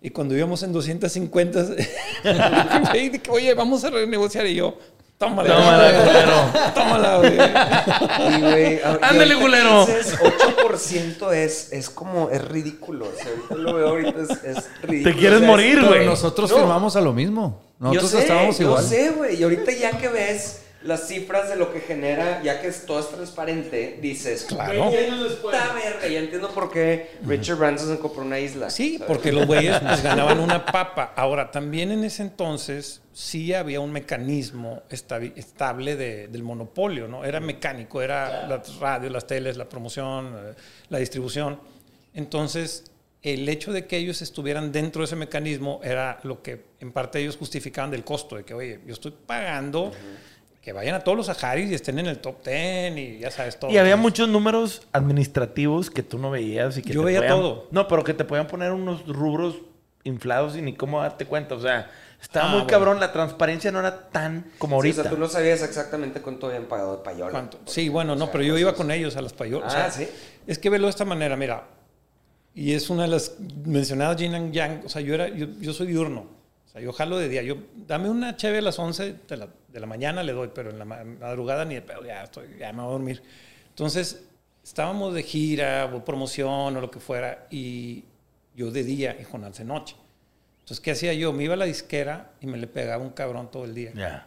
[0.00, 1.60] Y cuando íbamos en 250,
[2.24, 4.46] el güey de que, oye, vamos a renegociar.
[4.46, 4.78] Y yo,
[5.20, 5.54] tómala.
[5.54, 6.72] Tómala, culero.
[6.74, 8.80] Tómala, güey.
[9.02, 9.86] Ándale, culero.
[9.86, 13.06] dices 8% es, es como, es ridículo.
[13.06, 15.12] O sea, ahorita lo veo ahorita, es, es ridículo.
[15.14, 16.06] Te quieres O sea, morir, güey.
[16.06, 16.56] nosotros No.
[16.56, 17.60] firmamos a lo mismo.
[17.78, 18.84] Nosotros yo sé, estábamos yo igual.
[18.84, 19.36] sé, güey.
[19.38, 23.00] Y ahorita ya que ves las cifras de lo que genera, ya que es, todo
[23.00, 24.90] es transparente, dices, Claro.
[25.42, 28.70] puta verga, ya entiendo por qué Richard Branson se compró una isla.
[28.70, 29.06] Sí, ¿sabes?
[29.06, 31.12] porque los güeyes pues, ganaban una papa.
[31.16, 37.24] Ahora, también en ese entonces sí había un mecanismo estable de- del monopolio, ¿no?
[37.26, 40.54] Era mecánico, era la radio, las teles, la promoción, eh,
[40.88, 41.60] la distribución.
[42.14, 42.84] Entonces,
[43.22, 47.18] el hecho de que ellos estuvieran dentro de ese mecanismo era lo que en parte
[47.20, 49.92] ellos justificaban del costo, de que, oye, yo estoy pagando
[50.70, 53.58] que vayan a todos los Saharis y estén en el top 10 y ya sabes
[53.58, 53.72] todo.
[53.72, 57.36] Y había muchos números administrativos que tú no veías y que Yo te veía podían-
[57.36, 57.66] todo.
[57.72, 59.56] No, pero que te podían poner unos rubros
[60.04, 61.56] inflados y ni cómo darte cuenta.
[61.56, 61.90] O sea,
[62.22, 62.68] estaba Ah, muy bueno.
[62.68, 63.00] cabrón.
[63.00, 65.02] La transparencia no era tan como Sí, o ahorita.
[65.02, 67.32] sea, tú no sabías exactamente cuánto habían pagado de payola.
[67.32, 67.58] ¿Cuánto?
[67.66, 69.74] Sí, bueno, O no, sea, pero yo iba con ellos a las payolas.
[69.74, 70.06] Ah, ¿sí?
[70.46, 71.64] Es que velo de esta manera, mira.
[72.54, 73.34] Y es una de las
[73.66, 74.82] mencionadas Yin and Yang.
[74.86, 76.26] O sea, yo, era, yo, yo soy diurno.
[76.70, 77.42] O sea, yo jalo de día.
[77.42, 77.56] Yo,
[77.86, 80.78] dame una cheve a las 11 de la, de la mañana, le doy, pero en
[80.78, 83.22] la ma- madrugada ni de pedo, ya, estoy, ya me voy a dormir.
[83.70, 84.22] Entonces,
[84.62, 88.04] estábamos de gira o promoción o lo que fuera, y
[88.54, 89.96] yo de día y Jonás de noche.
[90.60, 91.32] Entonces, ¿qué hacía yo?
[91.32, 93.90] Me iba a la disquera y me le pegaba un cabrón todo el día.
[93.94, 94.26] Ya.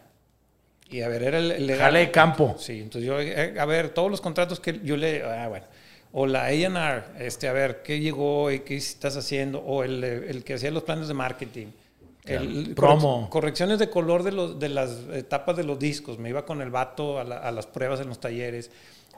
[0.90, 1.86] Y a ver, era el, el legal.
[1.86, 2.56] Jale de campo.
[2.60, 5.66] Sí, entonces yo, eh, a ver, todos los contratos que yo le, ah, bueno,
[6.12, 9.60] o la A&R, este, a ver, ¿qué llegó y qué estás haciendo?
[9.60, 11.68] O el, el que hacía los planes de marketing.
[12.26, 13.24] El, Promo.
[13.26, 16.18] correc- correcciones de color de, los, de las etapas de los discos.
[16.20, 18.72] Me iba con el vato a, la- a las pruebas en los talleres.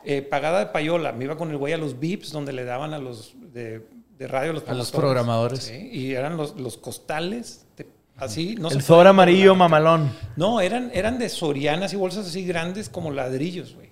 [0.04, 1.12] Eh, pagada de payola.
[1.12, 3.86] Me iba con el güey a los VIPs donde le daban a los de,
[4.18, 4.92] de radio a los, A los promotores.
[4.92, 5.60] programadores.
[5.64, 7.66] Sí, y eran los, los costales.
[7.78, 7.88] de-
[8.18, 10.12] así, no el sobre amarillo mamalón.
[10.36, 13.90] No, eran, eran de sorianas y bolsas así grandes como ladrillos, güey.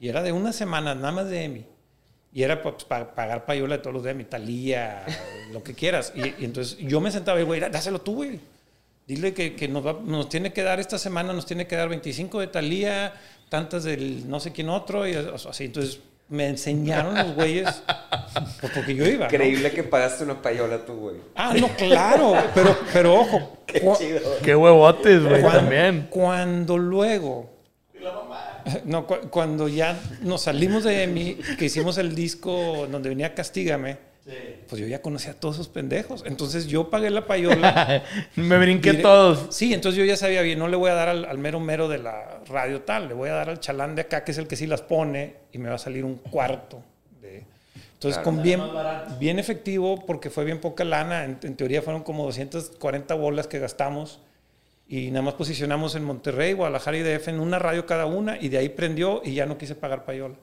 [0.00, 1.64] Y era de una semana, nada más de Emi.
[2.34, 5.04] Y era pues, para pagar payola de todos los de Emi, Talía,
[5.52, 6.12] lo que quieras.
[6.16, 8.40] Y, y entonces yo me sentaba y, güey, dáselo tú, güey.
[9.14, 11.88] Dile que, que nos, va- nos tiene que dar esta semana, nos tiene que dar
[11.88, 13.12] 25 de Talía,
[13.48, 15.64] tantas del no sé quién otro, y así.
[15.64, 17.82] Entonces me enseñaron los güeyes,
[18.60, 19.26] pues, porque yo iba.
[19.28, 19.32] ¿no?
[19.34, 21.16] Increíble que pagaste una payola tú, güey.
[21.34, 23.58] Ah, no, claro, pero, pero ojo.
[23.66, 23.98] cua-
[24.42, 26.06] Qué huevotes, güey, cuando, también.
[26.10, 27.50] cuando luego.
[28.84, 33.98] No, cu- cuando ya nos salimos de EMI, que hicimos el disco donde venía Castígame,
[34.68, 36.22] Pues yo ya conocía a todos esos pendejos.
[36.26, 38.04] Entonces yo pagué la payola.
[38.36, 39.46] Me brinqué Diré- todos.
[39.54, 41.88] Sí, entonces yo ya sabía bien, no le voy a dar al, al mero mero
[41.88, 44.46] de la radio tal, le voy a dar al chalán de acá, que es el
[44.46, 46.82] que sí las pone, y me va a salir un cuarto.
[47.20, 47.44] De...
[47.94, 48.22] Entonces, Claro.
[48.24, 48.60] con bien,
[49.18, 53.58] bien efectivo, porque fue bien poca lana, en, en teoría fueron como 240 bolas que
[53.58, 54.20] gastamos,
[54.88, 58.48] y nada más posicionamos en Monterrey, Guadalajara y DF en una radio cada una, y
[58.50, 60.36] de ahí prendió, y ya no quise pagar payola.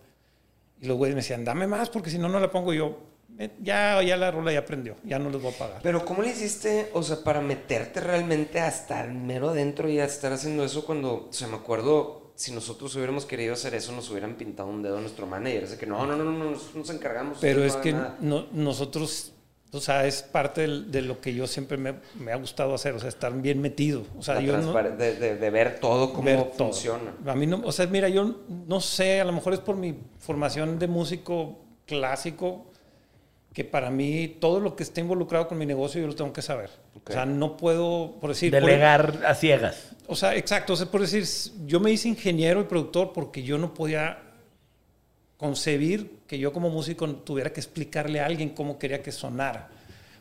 [0.81, 2.97] Y los güeyes me decían, dame más, porque si no, no la pongo yo.
[3.39, 5.79] "Eh, Ya, ya la rola ya prendió, ya no les voy a pagar.
[5.81, 10.05] Pero ¿cómo le hiciste, o sea, para meterte realmente hasta el mero dentro y a
[10.05, 14.09] estar haciendo eso cuando, o sea, me acuerdo, si nosotros hubiéramos querido hacer eso, nos
[14.11, 16.89] hubieran pintado un dedo a nuestro manager, así que no, no, no, no, no, nos
[16.89, 17.37] encargamos.
[17.41, 18.17] Pero es que hagan nada".
[18.21, 19.31] no- nosotros,
[19.71, 22.93] o sea, es parte del- de lo que yo siempre me, me ha gustado hacer,
[22.93, 24.03] o sea, estar bien metido.
[24.17, 26.69] O sea, La yo no, de, de- de ver todo cómo ver todo.
[26.73, 27.13] funciona.
[27.25, 28.35] A mí no, o sea, mira, yo
[28.67, 32.65] no sé, a lo mejor es por mi formación de músico clásico,
[33.59, 36.41] que para mí todo lo que esté involucrado con mi negocio yo lo tengo que
[36.41, 36.69] saber.
[37.05, 38.51] O sea, no puedo, por decir...
[38.51, 39.89] por- Delegar a ciegas.
[40.07, 40.71] o sea, exacto.
[40.71, 41.25] O sea, por decir,
[41.65, 44.17] yo me hice ingeniero y productor porque yo no podía
[45.35, 49.69] concebir que yo como músico tuviera que explicarle a alguien cómo quería que sonara.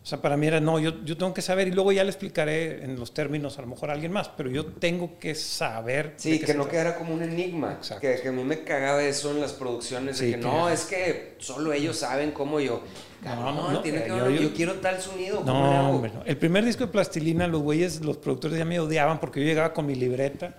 [0.09, 2.09] O sea, para mí era, no, yo, yo tengo que saber y luego ya le
[2.09, 6.15] explicaré en los términos a lo mejor a alguien más, pero yo tengo que saber.
[6.17, 6.71] Sí, que no trata.
[6.71, 7.73] quedara como un enigma.
[7.75, 8.01] Exacto.
[8.01, 10.17] Que, que a mí me cagaba eso en las producciones.
[10.17, 12.81] Sí, de que que- no, es que solo ellos saben cómo yo.
[13.23, 15.43] Cabrón, no, no, tiene que yo- yo, yo- quiero tal sonido.
[15.43, 15.89] ¿cómo le No, hago?
[15.97, 16.23] hombre, no.
[16.25, 19.75] El primer disco de Plastilina, los güeyes, los productores ya me odiaban porque yo llegaba
[19.75, 20.55] con mi libreta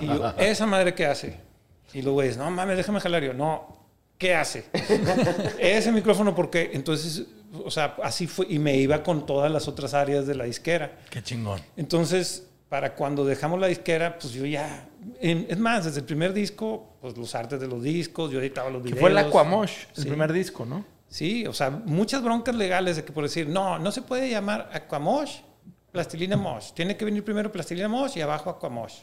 [0.00, 1.36] y yo, ¿esa madre qué hace?
[1.92, 3.24] Y los güeyes, no mames, déjame jalar.
[3.24, 3.76] Yo, no,
[4.18, 4.66] ¿qué hace?
[5.58, 7.24] Ese micrófono, porque entonces,
[7.64, 10.98] o sea, así fue y me iba con todas las otras áreas de la disquera.
[11.10, 11.60] Qué chingón.
[11.76, 14.88] Entonces, para cuando dejamos la disquera, pues yo ya.
[15.20, 18.70] en- es más, desde el primer disco, pues los artes de los discos, yo editaba
[18.70, 19.00] los Que videos.
[19.00, 20.08] fue el Aquamosh, el Sí.
[20.08, 20.84] primer disco, ¿no?
[21.08, 24.70] Sí, o sea, muchas broncas legales de que por decir, no, no se puede llamar
[24.72, 25.40] Aquamosh,
[25.92, 26.72] Plastilina Mosh.
[26.72, 28.94] Tiene que venir primero Plastilina Mosh y abajo Aquamosh.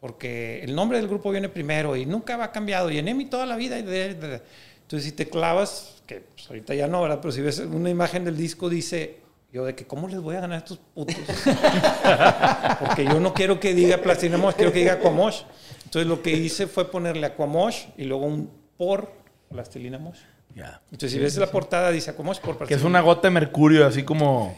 [0.00, 2.90] Porque el nombre del grupo viene primero y nunca va cambiado.
[2.90, 3.78] Y en EMI toda la vida.
[3.78, 4.42] y de- de-
[4.82, 7.18] Entonces, si te clavas, que pues, ahorita ya no, ¿verdad?
[7.20, 9.20] Pero si ves una imagen del disco, dice,
[9.52, 11.16] yo de que, ¿cómo les voy a ganar a estos putos?
[12.80, 15.42] Porque yo no quiero que diga Plastilina Mosh, quiero que diga Aquamosh.
[15.84, 19.12] Entonces, lo que hice fue ponerle Aquamosh y luego un por
[19.48, 20.18] Plastilina Mosh.
[20.54, 20.80] Ya.
[20.86, 24.02] Entonces, si ves la portada, dice Aquamosh por Que es una gota de mercurio, así
[24.02, 24.56] como.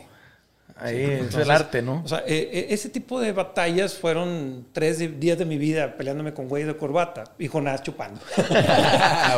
[0.78, 2.02] Ahí es Entonces, el arte, ¿no?
[2.04, 6.34] O sea, eh, eh, ese tipo de batallas fueron tres días de mi vida peleándome
[6.34, 8.20] con güey de corbata y Jonás chupando.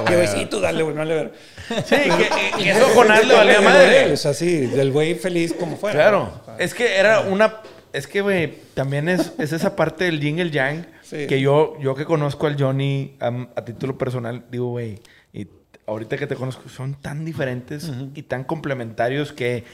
[0.07, 1.33] que güey, sí, tú dale, güey, no le ver.
[1.85, 4.13] Sí, que, que eso Jonás le valía madre.
[4.13, 5.95] O sea, sí, del güey feliz como fuera.
[5.95, 6.33] Claro.
[6.59, 7.59] Es que era una.
[7.93, 10.87] Es que, güey, también es, es esa parte del yin y el yang.
[11.03, 11.27] Sí.
[11.29, 15.01] Que yo, yo que conozco al Johnny a, a título personal, digo, güey,
[15.33, 15.47] y
[15.87, 19.65] ahorita que te conozco, son tan diferentes y tan complementarios que,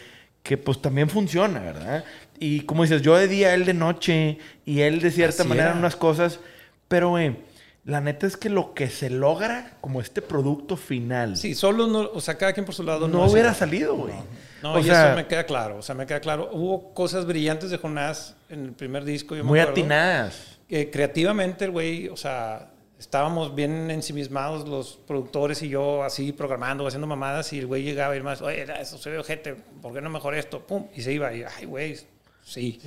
[0.44, 2.04] que pues también funciona, ¿verdad?
[2.38, 5.70] Y como dices, yo de día, él de noche, y él de cierta Así manera
[5.70, 5.78] era.
[5.78, 6.38] unas cosas,
[6.87, 7.37] pero, güey,
[7.85, 12.11] la neta es que lo que se logra como este producto final Sí, solo no,
[12.12, 13.09] o sea, cada quien por su lado.
[13.09, 14.14] no, es hubiera salido, güey.
[14.62, 15.78] No, o y sea, eso me queda claro.
[15.78, 16.48] O sea, me queda claro.
[16.52, 19.35] Hubo cosas brillantes de Jonás en el primer disco.
[19.35, 19.80] Yo me muy acuerdo.
[19.80, 20.59] atinadas.
[20.68, 22.70] que creativamente el güey, o sea,
[23.04, 28.16] estábamos bien ensimismados los productores y yo así programando, haciendo mamadas y el güey llegaba
[28.16, 30.66] y más, oye, eso se ve ojete, ¿por qué no mejor esto?
[30.66, 31.98] Pum, y se iba y, ay, güey,
[32.42, 32.80] sí.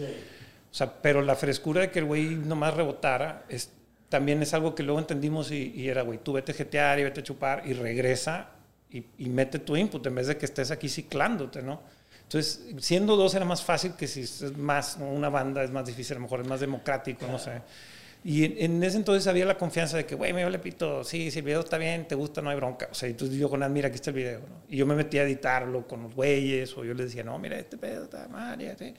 [0.71, 3.69] O sea, pero la frescura de que el güey nomás rebotara es,
[4.09, 7.03] también es algo que luego entendimos y, y era, güey, tú vete a jetear y
[7.03, 8.49] vete a chupar y regresa
[8.89, 11.79] y, y mete tu input en vez de que estés aquí ciclándote, ¿no?
[12.23, 15.05] Entonces, siendo dos era más fácil que si es más, ¿no?
[15.05, 17.61] una banda es más difícil, a lo mejor es más democrático, no sé.
[18.27, 21.31] Y en, en ese entonces había la confianza de que, güey, me vale pito, sí,
[21.31, 22.89] si el video está bien, te gusta, no hay bronca.
[22.91, 24.63] O sea, entonces yo con Ad, mira, aquí está el video, ¿no?
[24.67, 27.57] Y yo me metía a editarlo con los güeyes, o yo les decía, no, mira,
[27.57, 28.93] este pedo está mal, ya, sí.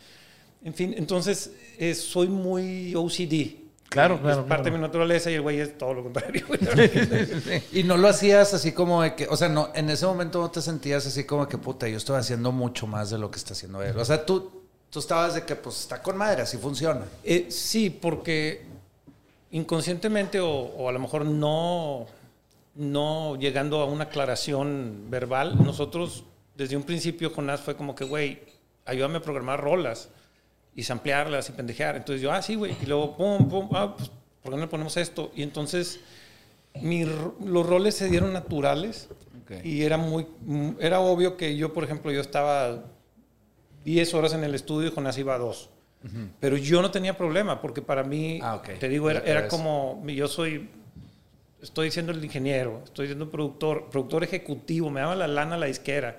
[0.64, 3.68] En fin, entonces eh, soy muy OCD.
[3.90, 4.64] Claro, Es claro, parte claro.
[4.64, 6.46] de mi naturaleza y el güey es todo lo contrario.
[7.74, 10.50] Y no lo hacías así como de que, o sea, no, en ese momento no
[10.50, 13.52] te sentías así como que, puta, yo estoy haciendo mucho más de lo que está
[13.52, 13.98] haciendo él.
[13.98, 17.02] O sea, tú, tú estabas de que, pues, está con madre, así funciona.
[17.22, 18.67] Eh, sí, porque
[19.50, 22.06] inconscientemente o, o a lo mejor no,
[22.74, 26.24] no llegando a una aclaración verbal, nosotros
[26.56, 28.40] desde un principio Jonás fue como que, güey,
[28.84, 30.10] ayúdame a programar rolas
[30.74, 31.96] y samplearlas y pendejear.
[31.96, 32.76] Entonces yo, ah, sí, güey.
[32.82, 34.10] Y luego, pum, pum, ah, pues,
[34.42, 35.30] ¿por qué no le ponemos esto?
[35.34, 36.00] Y entonces
[36.74, 39.08] mi los roles se dieron naturales
[39.64, 40.26] y era muy,
[40.78, 42.84] era obvio que yo, por ejemplo, yo estaba
[43.84, 45.38] 10 horas en el estudio y Jonás iba a
[46.40, 48.78] Pero yo no tenía problema porque para mí, Ah, ok.
[48.78, 50.68] te digo, era, era como, yo soy,
[51.60, 56.16] estoy siendo el ingeniero, estoy siendo productor, productor ejecutivo, me daba la lana la disquera.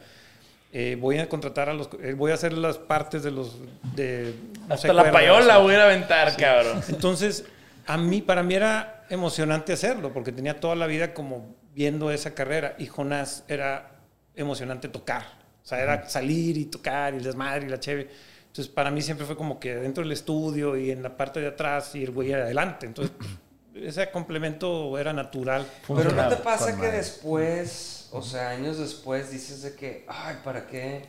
[0.72, 3.58] eh, voy a contratar a los, eh, voy a hacer las partes de los,
[3.96, 4.36] de,
[4.68, 6.82] no sé, Hasta la cuerdas, payola voy a ir a aventar, cabrón.
[6.90, 7.46] Entonces,
[7.88, 12.36] a mí, para mí era emocionante hacerlo, porque tenía toda la vida como viendo esa
[12.36, 13.94] carrera y Jonás era
[14.36, 15.24] emocionante tocar.
[15.64, 18.10] O sea, era salir y tocar y el desmadre y la chévere.
[18.50, 21.48] Entonces, para mí siempre fue como que dentro del estudio y en la parte de
[21.48, 22.88] atrás y el güey adelante.
[22.88, 23.16] Entonces,
[23.76, 25.68] ese complemento era natural.
[25.88, 30.66] Pero no te pasa que después, o sea, años después, dices de que, ay, ¿para
[30.68, 31.04] qué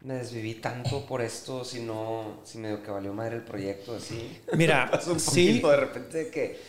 [0.00, 4.40] me desviví tanto por esto si no, si medio que valió madre el proyecto así?
[4.54, 6.60] Mira, un sí, de repente de que,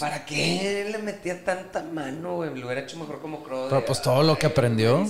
[0.00, 2.50] ¿para qué le metía tanta mano, güey?
[2.58, 3.68] Lo hubiera hecho mejor como Crow.
[3.68, 5.06] Pero, pues, todo lo que "Ay, aprendió".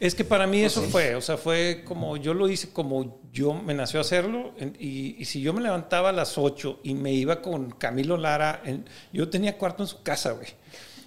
[0.00, 3.52] Es que para mí eso fue, o sea, fue como yo lo hice como yo
[3.52, 4.54] me nació hacerlo.
[4.58, 8.16] en- y, y si yo me levantaba a las 8 y me iba con Camilo
[8.16, 10.48] Lara, en- yo tenía cuarto en su casa, güey.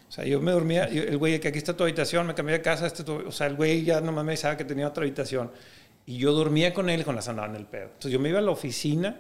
[0.08, 2.58] O sea, yo me dormía, yo- el güey que aquí está tu habitación, me cambié
[2.58, 5.02] de casa, este tu- o sea, el güey ya nomás me avisaba que tenía otra
[5.04, 5.52] habitación.
[6.06, 7.86] Y yo dormía con él con las andaban en el pedo.
[7.86, 9.18] Entonces yo me iba a la oficina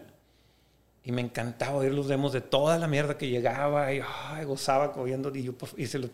[1.06, 4.94] y me encantaba oír los demos de toda la mierda que llegaba y ay, gozaba
[4.94, 5.36] cogiendo.
[5.36, 6.10] Y yo, por- y se lo- o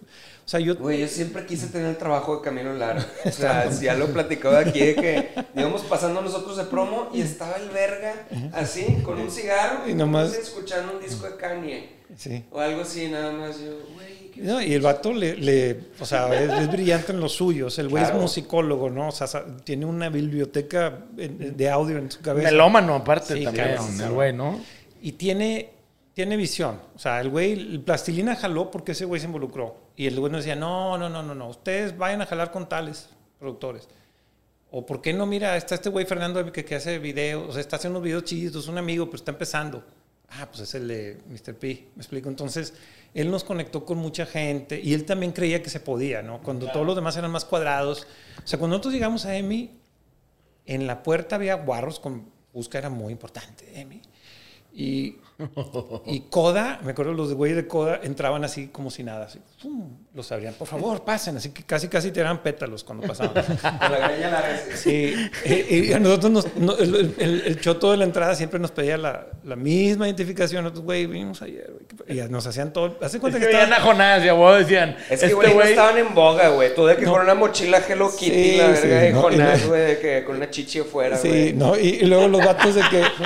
[0.45, 3.05] sea, yo, Güey, yo siempre quise tener el trabajo de Camilo Lara.
[3.25, 7.21] O sea, si ya lo platicaba aquí de que íbamos pasando nosotros de promo y
[7.21, 8.13] estaba el verga
[8.53, 11.89] así, con un cigarro Y nomás- escuchando un disco de Kanye.
[12.17, 12.43] sí.
[12.51, 13.59] O algo así, nada más.
[13.59, 17.19] Yo, güey, ¿qué No, y el vato le, le- o sea, es, es brillante en
[17.19, 17.77] los suyos.
[17.77, 18.15] El güey Claro.
[18.17, 19.09] es musicólogo, ¿no?
[19.09, 19.27] O sea,
[19.63, 22.49] tiene una biblioteca de audio en su cabeza.
[22.49, 24.59] Melómano, aparte, Sí, también, cabrón, el güey, ¿no?
[25.01, 25.71] Y tiene,
[26.13, 26.79] tiene visión.
[26.95, 29.75] O sea, el güey, el plastilina jaló porque ese güey se involucró.
[29.95, 31.49] Y el güey nos decía, no, no, no, no, no.
[31.49, 33.09] Ustedes vayan a jalar con tales
[33.39, 33.87] productores.
[34.71, 37.61] O por qué no, mira, está este güey Fernando que, que hace videos, o sea,
[37.61, 39.83] está haciendo unos videos chidos, un amigo, pero está empezando.
[40.31, 41.55] Ah, pues es el de Mr.
[41.55, 42.29] P, me explico.
[42.29, 42.73] Entonces,
[43.15, 46.39] él nos conectó con mucha gente y él también creía que se podía, ¿no?
[46.41, 48.05] Cuando todos los demás eran más cuadrados.
[48.43, 49.71] O sea, cuando nosotros llegamos a EMI,
[50.67, 54.01] en la puerta había guarros con busca, era muy importante, EMI.
[54.79, 55.13] Y,
[56.05, 59.39] y Coda, me acuerdo los de güeyes de Coda entraban así como si nada, así,
[59.61, 59.89] ¡pum!
[60.13, 63.33] los abrían, por favor, pasen, así que casi casi te eran pétalos cuando pasaban.
[64.75, 68.59] Sí, y, y a nosotros nos- no- el, el- el choto de la entrada siempre
[68.59, 70.63] nos pedía la, la misma identificación.
[70.63, 71.85] Nosotros, güey, vinimos ayer, güey.
[71.87, 72.97] ¿qué pa-?" Y nos hacían todo.
[73.01, 75.25] Hace Es cuenta que que, veían a estaba- Jonás y a vos decían, Es que,
[75.27, 76.73] este güey, no estaban en boga, güey.
[76.75, 77.13] Tú de que No.
[77.13, 79.99] con una mochila Hello Kitty, Sí, la sí, verga de no, Jonás, lo- güey, de
[79.99, 81.53] que con una chichi afuera, Sí, güey.
[81.53, 83.03] no, y, y luego los vatos de que.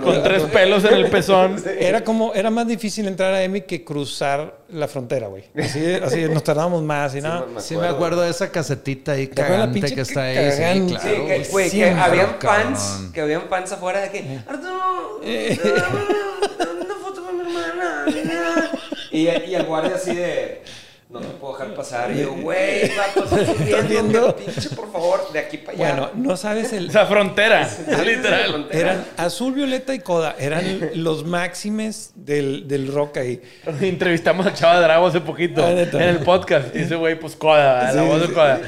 [0.00, 0.48] no, tres no.
[0.48, 1.62] pelos en el pezón.
[1.78, 5.44] Era como, era más difícil entrar a EMI que cruzar la frontera, güey.
[5.58, 7.46] Así, así nos tardábamos más y nada.
[7.52, 10.22] me Sí, me acuerdo de esa casetita ahí ¿Te acuerdas la cagante pinche que está
[10.22, 10.34] ahí.
[10.34, 10.94] cagante?
[10.94, 11.26] Sí, Sí, claro.
[11.26, 12.76] que, güey, que habían cabrón.
[12.76, 15.58] fans, que habían fans afuera de que, Arturo, Eh.
[16.58, 18.04] dame una foto con mi hermana.
[19.12, 20.62] Y, y el guardia así de,
[21.10, 22.12] no te puedo dejar pasar.
[22.12, 25.94] Y yo, güey, vato, estás viendo, pinche, por favor, de aquí para allá.
[25.94, 26.88] Bueno, no sabes el.
[26.90, 27.68] Esa frontera,
[28.04, 28.50] literal.
[28.50, 28.78] frontera.
[28.92, 30.36] Eran azul, violeta y coda.
[30.38, 33.42] Eran los máximes del, del rock ahí.
[33.80, 36.74] Entrevistamos a Chava Drago hace poquito Ah, en el podcast.
[36.76, 38.32] Y ese güey, pues, coda, la Sí, voz de sí.
[38.32, 38.60] coda.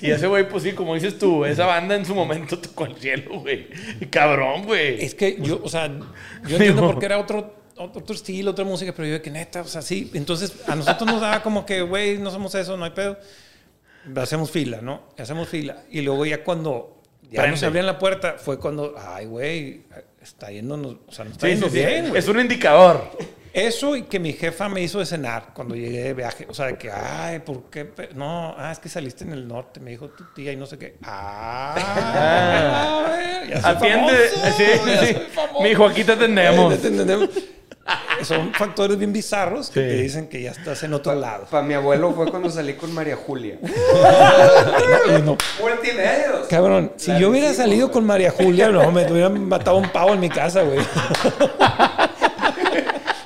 [0.00, 2.86] Y, y ese güey, pues sí, como dices tú, esa banda en su momento tocó
[2.86, 3.68] el cielo, güey.
[4.10, 5.04] Cabrón, güey.
[5.04, 5.88] Es que yo, o sea,
[6.46, 9.62] yo entiendo por qué era otro, otro, estilo, otra música, pero yo de que neta,
[9.62, 10.10] o sea, sí.
[10.14, 13.18] Entonces, a nosotros nos daba como que, güey, no somos eso, no hay pedo.
[14.16, 15.02] Hacemos fila, ¿no?
[15.18, 15.78] Hacemos fila.
[15.90, 17.52] Y luego ya cuando ya Prende.
[17.52, 19.82] nos abrían la puerta, fue cuando, ay, güey,
[20.22, 21.78] está yéndonos, o sea, nos está Sí, yendo sí, sí.
[21.84, 22.18] bien, güey.
[22.18, 23.10] Es un indicador.
[23.54, 26.44] Eso y que mi jefa me hizo de cenar cuando llegué de viaje.
[26.50, 27.88] O sea, de que, ay, ¿por qué?
[28.14, 30.76] No, ah, es que saliste en el norte, me dijo tu tía y no sé
[30.76, 30.96] qué.
[31.04, 34.12] Ah, a ver, ya soy Atiende.
[34.12, 35.14] famoso, Sí, ya sí.
[35.14, 35.62] soy famoso.
[35.62, 36.80] Mi hijo, aquí te atendemos.
[36.80, 37.28] Te entendemos.
[38.22, 39.86] Son factores bien bizarros que Sí.
[39.96, 41.44] te dicen que ya estás en otro lado.
[41.50, 43.58] Para mi abuelo fue cuando salí con María Julia.
[45.24, 46.46] No, Multimedios.
[46.48, 47.92] Cabrón, si La yo hubiera salido güey.
[47.92, 50.78] con María Julia, no, me hubieran matado un pavo en mi casa, güey.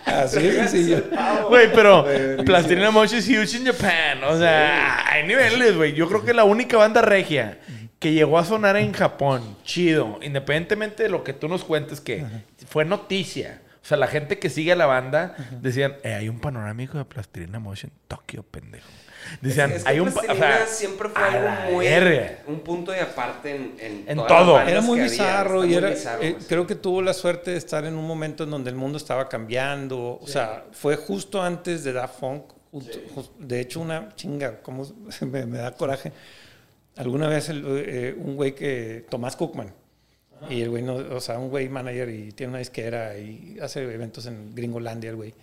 [0.06, 1.04] Así de sencillo.
[1.48, 2.04] Güey, pero
[2.44, 4.24] Plastilina Mosh es huge in Japan.
[4.24, 5.92] O sea, hay niveles, güey.
[5.94, 7.58] Yo creo que la única banda regia
[7.98, 12.24] que llegó a sonar en Japón, chido, independientemente de lo que tú nos cuentes, que
[12.68, 13.60] fue noticia.
[13.88, 17.06] O sea, la gente que sigue a la banda decían, eh, hay un panorámico de
[17.06, 18.86] Plastilina Mosh en Tokio, pendejo.
[19.40, 20.08] Decían, Es que hay un...
[20.08, 21.86] o sea, siempre fue a algo muy.
[21.86, 22.38] verga.
[22.48, 23.74] Un punto de aparte en.
[23.80, 24.60] En, En todo.
[24.60, 25.10] Era muy había.
[25.10, 28.06] bizarro Está y era, bizarro, eh, creo que tuvo la suerte de estar en un
[28.06, 30.18] momento en donde el mundo estaba cambiando.
[30.20, 32.42] O sea, fue justo antes de Daft Punk.
[32.70, 34.86] justo- jus- de hecho, una chinga, como
[35.22, 36.12] me, me da coraje.
[36.96, 39.72] Alguna vez el, eh, un güey que, Tomás Cookman,
[40.48, 43.82] y el güey, no, o sea, un güey manager y tiene una disquera y hace
[43.82, 45.34] eventos en Gringolandia, el güey.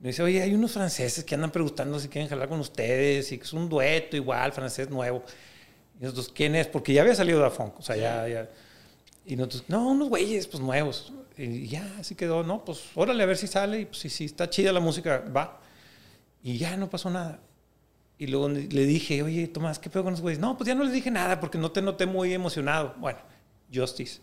[0.00, 3.38] Me dice, oye, hay unos franceses que andan preguntando si quieren jalar con ustedes y
[3.38, 5.22] que es un dueto igual, francés nuevo.
[6.00, 6.66] Y nosotros, ¿quién es?
[6.66, 7.78] Porque ya había salido Da Funk.
[7.78, 8.50] O sea, ya, ya.
[9.24, 11.12] Y nosotros, no, unos güeyes, pues nuevos.
[11.36, 13.82] Y ya, así quedó, no, pues órale a ver si sale.
[13.82, 15.60] Y pues si, si está chida la música, va.
[16.42, 17.38] Y ya no pasó nada.
[18.18, 20.40] Y luego le dije, oye, Tomás, ¿qué pedo con los güeyes?
[20.40, 22.94] No, pues ya no les dije nada porque no te noté muy emocionado.
[22.98, 23.20] Bueno,
[23.72, 24.20] Justice.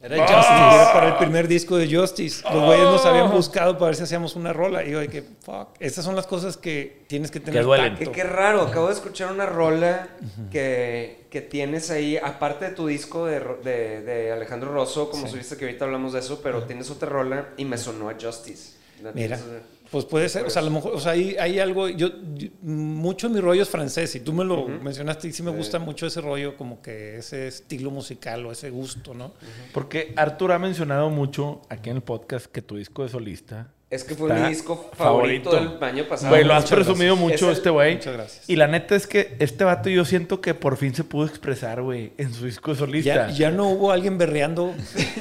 [0.00, 2.44] Era Justice, era para el primer disco de Justice.
[2.52, 4.84] Los güeyes nos habían buscado para ver si hacíamos una rola.
[4.84, 7.96] Y yo de que, fuck, estas son las cosas que tienes que tener Que duelen.
[7.96, 10.08] Qué, qué raro, acabo de escuchar una rola
[10.52, 15.26] que, que tienes ahí, aparte de tu disco de, Ro- de, de Alejandro Rosso, como
[15.28, 18.76] subiste que ahorita hablamos de eso, pero tienes otra rola y me sonó a Justice.
[19.02, 21.58] La Mira, tienes- pues puede ser, o sea, a lo mejor, o sea, hay, hay
[21.58, 25.32] algo, yo, yo- mucho de mi rollo es francés, y tú me lo mencionaste, y
[25.32, 29.32] sí me gusta mucho ese rollo, como que ese estilo musical o ese gusto, ¿no?
[29.72, 33.72] Porque Arthur ha mencionado mucho aquí en el podcast que tu disco de solista.
[33.88, 36.30] Es que fue mi disco favorito, del año pasado.
[36.30, 37.32] Güey, lo has Muchas presumido gracias.
[37.40, 37.94] mucho Es este güey.
[37.94, 38.50] Muchas gracias.
[38.50, 41.82] Y la neta es que este vato yo siento que por fin se pudo expresar,
[41.82, 43.28] güey, en su disco de solista.
[43.28, 44.74] Ya, ya no hubo alguien berreando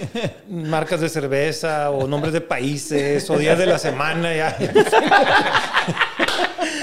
[0.49, 4.57] marcas de cerveza o nombres de países o días de la semana, ya.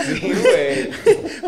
[0.05, 0.91] Sí, güey.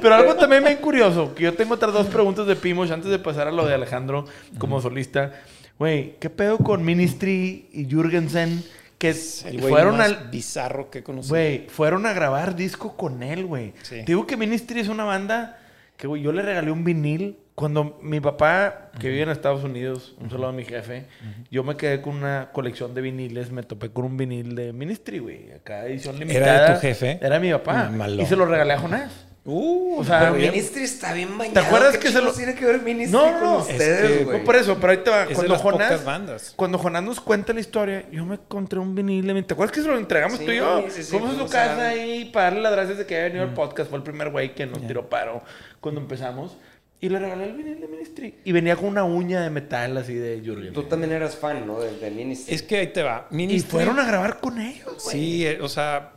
[0.00, 3.18] Pero algo también bien curioso, que yo tengo otras dos preguntas de Pimosh antes de
[3.18, 4.26] pasar a lo de Alejandro
[4.58, 5.32] como solista.
[5.78, 8.64] Güey, ¿qué pedo con Ministry y Jürgensen?
[9.04, 10.28] Que El güey fueron más al...
[10.30, 11.28] bizarro que conocí.
[11.28, 13.74] Güey, fueron a grabar disco con él, güey.
[13.82, 13.96] Sí.
[13.96, 15.58] Te digo que Ministry es una banda
[15.96, 17.38] que, güey, yo le regalé un vinil.
[17.54, 21.04] Cuando mi papá, que vive en Estados Unidos, un saludo a mi jefe,
[21.52, 25.20] yo me quedé con una colección de viniles, me topé con un vinil de Ministry,
[25.20, 25.52] güey.
[25.52, 26.68] Acá edición ¿Era limitada.
[26.68, 27.18] de tu jefe?
[27.22, 27.90] Era mi papá.
[27.90, 28.20] Mm, malón.
[28.20, 29.26] Y se lo regalé a Jonás.
[29.46, 31.52] Uh, O sea, Pero bien- Ministry está bien bañado.
[31.60, 34.18] ¿Te acuerdas ¿Qué que se lo- tiene que ver Ministry No, con no, es ustedes,
[34.18, 34.38] que- güey?
[34.38, 35.24] No, por eso, pero ahí te va.
[35.24, 36.52] Es Cuando Jonás, bandas.
[36.56, 39.44] cuando Jonás nos cuenta la historia, yo me encontré un vinil.
[39.44, 40.84] ¿Te acuerdas que se lo entregamos Sí, tú y yo?
[40.88, 43.44] sí, sí, Fuimos a su casa ahí para darle las gracias de que había venido
[43.44, 43.90] al podcast.
[43.90, 45.42] Fue el primer güey que nos tiró paro
[45.80, 46.56] cuando empezamos.
[47.00, 48.34] Y le regalé el vinil de Ministry.
[48.44, 50.72] Y venía con una uña de metal así de Jürgen.
[50.72, 51.78] Tú también eras fan, ¿no?
[51.80, 52.54] De, de Ministry.
[52.54, 53.28] Es que ahí te va.
[53.30, 55.14] Y Ministry- fueron a grabar con ellos, güey.
[55.16, 56.12] Sí, eh, o sea,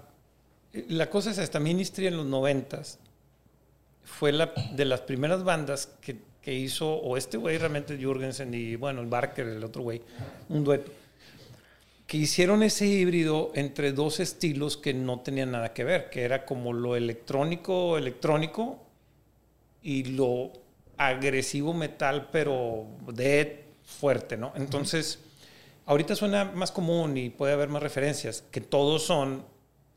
[0.88, 3.00] la cosa es esta, Ministry en los noventas
[4.08, 8.78] fue la, de las primeras bandas que, que hizo, o este güey realmente Jürgensen y
[8.78, 10.02] bueno, el Barker, el otro güey,
[10.50, 10.92] un dueto,
[12.08, 16.46] que hicieron ese híbrido entre dos estilos que no tenían nada que ver, que era
[16.46, 18.80] como lo electrónico, electrónico
[19.84, 20.54] y lo
[20.96, 24.54] agresivo metal, pero de fuerte, ¿no?
[24.56, 25.20] Entonces,
[25.86, 29.44] ahorita suena más común y puede haber más referencias, que todos son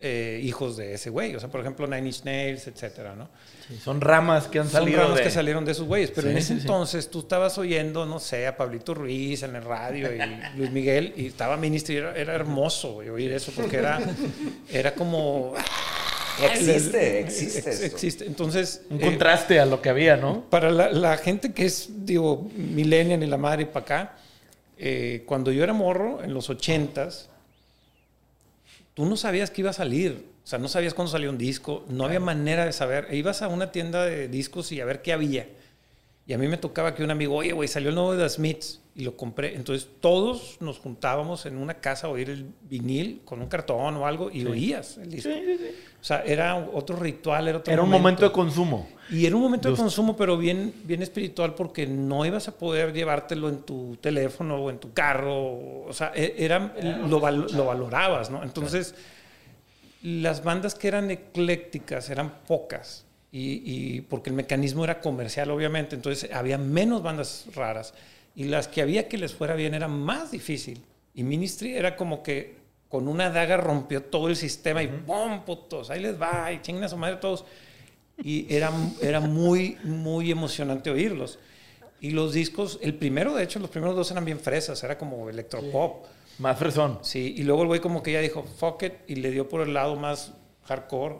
[0.00, 1.34] eh, hijos de ese güey.
[1.36, 3.28] O sea, por ejemplo, Nine Inch Nails, etcétera, ¿no?
[3.68, 5.22] Sí, son ramas que han Son salido ramas de...
[5.24, 6.10] que salieron de esos güeyes.
[6.10, 6.60] Pero Sí, en ese sí, sí.
[6.62, 10.18] entonces tú estabas oyendo, no sé, a Pablito Ruiz en el radio y
[10.58, 11.96] Luis Miguel y estaba Ministry.
[11.96, 14.00] Era, era hermoso güey, oír eso porque era,
[14.72, 15.54] era como...
[16.42, 17.86] Existe, existe Ex- esto.
[17.86, 18.24] existe.
[18.26, 18.82] Entonces...
[18.88, 20.44] Un eh, contraste a lo que había, ¿no?
[20.48, 24.16] para la, la gente que es, digo, millennial y la madre para acá,
[24.78, 27.28] eh, cuando yo era morro, en los ochentas,
[28.94, 30.26] tú no sabías que iba a salir.
[30.42, 33.06] O sea, no sabías cuándo salía un disco, no había manera de saber.
[33.10, 35.48] E ibas a una tienda de discos y a ver qué había.
[36.30, 38.28] Y a mí me tocaba que un amigo, oye, güey, salió el nuevo de The
[38.30, 39.56] Smiths y lo compré.
[39.56, 44.06] Entonces todos nos juntábamos en una casa a oír el vinil con un cartón o
[44.06, 45.28] algo y oías el disco.
[46.00, 48.88] O sea, era otro ritual, era otro Era un momento de consumo.
[49.10, 52.92] y era un momento de consumo, pero bien, bien espiritual, porque no ibas a poder
[52.92, 55.34] llevártelo en tu teléfono o en tu carro.
[55.84, 56.72] O sea, e- era,
[57.08, 58.44] lo, val- lo valorabas, ¿no?
[58.44, 58.94] Entonces,
[60.02, 63.04] las bandas que eran eclécticas eran pocas.
[63.32, 65.94] Y, y porque el mecanismo era comercial, obviamente.
[65.94, 67.94] Entonces, había menos bandas raras.
[68.34, 70.82] Y las que había que les fuera bien era más difícil.
[71.14, 75.44] Y Ministry era como que con una daga rompió todo el sistema y ¡pum!
[75.44, 75.90] putos!
[75.90, 77.44] Ahí les va, y chingan a su madre todos.
[78.22, 81.38] Y era, era muy, muy emocionante oírlos.
[82.00, 85.28] Y los discos, el primero, de hecho, los primeros dos eran bien fresas, era como
[85.28, 86.06] electropop.
[86.38, 86.98] Más fresón.
[87.02, 89.60] Sí, y luego el güey como que ya dijo, fuck it, y le dio por
[89.60, 90.32] el lado más
[90.64, 91.16] hardcore.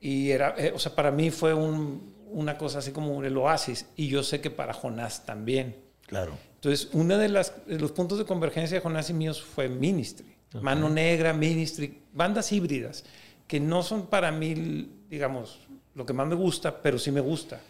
[0.00, 3.86] Y era, eh, o sea, para mí fue un- una cosa así como el oasis.
[3.96, 5.76] Y yo sé que para Jonás también.
[6.06, 6.36] Claro.
[6.56, 10.26] Entonces, uno de, las, de los puntos de convergencia de Jonás y míos fue Ministry.
[10.60, 13.04] Mano Negra, Ministry, bandas híbridas,
[13.46, 15.58] que no son para mí, digamos,
[15.94, 17.60] lo que más me gusta, pero sí me gusta.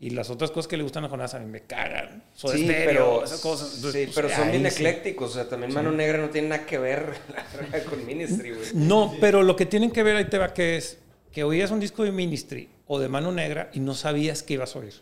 [0.00, 2.22] Y las otras cosas que le gustan a Jonás a mí me cagan.
[2.34, 3.74] Soda Sí, Stereo, pero, esas cosas.
[3.76, 4.68] Entonces, sí, pues, pero son bien sí.
[4.68, 5.30] eclécticos.
[5.30, 7.14] O sea, también Mano Negra no tiene nada que ver
[7.90, 8.66] con Ministry, güey.
[8.74, 10.98] No, pero lo que tienen que ver ahí te va que es
[11.32, 14.74] que oías un disco de Ministry o de Mano Negra y no sabías que ibas
[14.74, 14.94] a oír.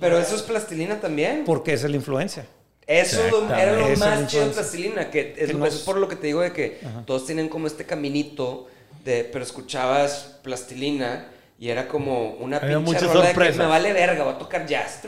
[0.00, 1.44] Pero eso es plastilina también.
[1.44, 2.46] Porque esa es la influencia.
[2.86, 5.96] Eso era lo Esa más chido de plastilina, que es, Que no eso es por
[5.96, 8.68] lo que te digo de que todos tienen como este caminito
[9.04, 13.92] de, pero escuchabas plastilina y era como una Había pinche rola de que me vale
[13.92, 15.00] verga, voy a tocar jazz.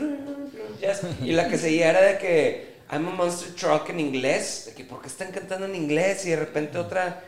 [0.79, 1.01] Yes.
[1.23, 4.63] Y la que seguía era de que I'm a monster truck en inglés.
[4.67, 6.25] De que ¿por qué están cantando en inglés?
[6.25, 7.23] Y de repente otra,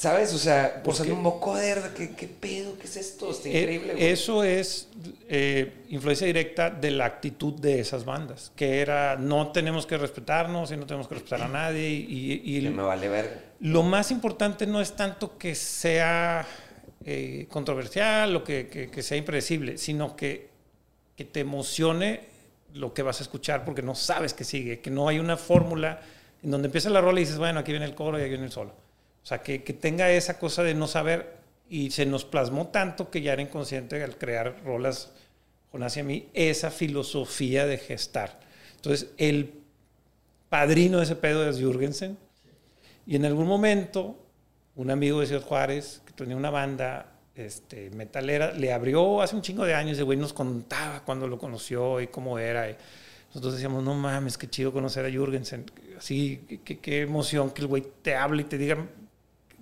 [0.00, 0.32] ¿sabes?
[0.32, 1.82] O sea, usando un vocoder.
[1.82, 2.78] de que, ¿Qué pedo?
[2.78, 3.30] ¿Qué es esto?
[3.30, 4.06] Está Eh, increíble, güey.
[4.06, 4.88] Eso es
[5.28, 10.72] eh, influencia directa de la actitud de esas bandas, que era no tenemos que respetarnos
[10.72, 11.88] y no tenemos que respetar a nadie.
[11.90, 13.36] Y, me vale verga.
[13.60, 16.46] lo más importante no es tanto que sea
[17.04, 20.48] eh, controversial o que, que- que sea impredecible, sino que,
[21.16, 22.28] que te emocione
[22.74, 26.00] lo que vas a escuchar porque no sabes que sigue, que no hay una fórmula
[26.42, 28.46] en donde empieza la rola y dices, bueno, aquí viene el coro y aquí viene
[28.46, 28.72] el solo.
[29.22, 31.36] O sea, que, que tenga esa cosa de no saber
[31.68, 35.12] y se nos plasmó tanto que ya era inconsciente al crear rolas,
[35.70, 38.40] Jonás y a mí, esa filosofía de gestar.
[38.76, 39.52] Entonces, el
[40.48, 42.18] padrino de ese pedo es Jürgensen.
[43.06, 44.16] Y en algún momento,
[44.76, 49.42] un amigo de Ciudad Juárez, que tenía una banda este, metalera, le abrió hace un
[49.42, 52.68] chingo de años, ese güey nos contaba cuando lo conoció y cómo era.
[52.70, 52.76] Y
[53.28, 55.66] nosotros decíamos, no mames, qué chido conocer a Jürgensen.
[55.96, 58.86] Así, qué- qué, emoción que el güey te hable y te diga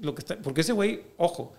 [0.01, 0.37] lo que está...
[0.37, 1.53] Porque ese güey, ojo,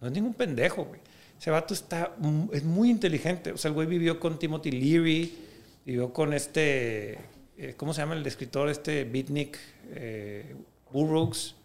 [0.00, 1.00] no es ningún pendejo, güey.
[1.38, 2.14] Ese vato está,
[2.52, 3.52] es muy inteligente.
[3.52, 5.38] O sea, el güey vivió con Timothy Leary,
[5.84, 7.18] vivió con este,
[7.58, 8.68] eh, ¿cómo se llama el escritor?
[8.68, 9.58] Este Beatnik
[9.90, 10.54] eh,
[10.92, 11.56] Burroughs.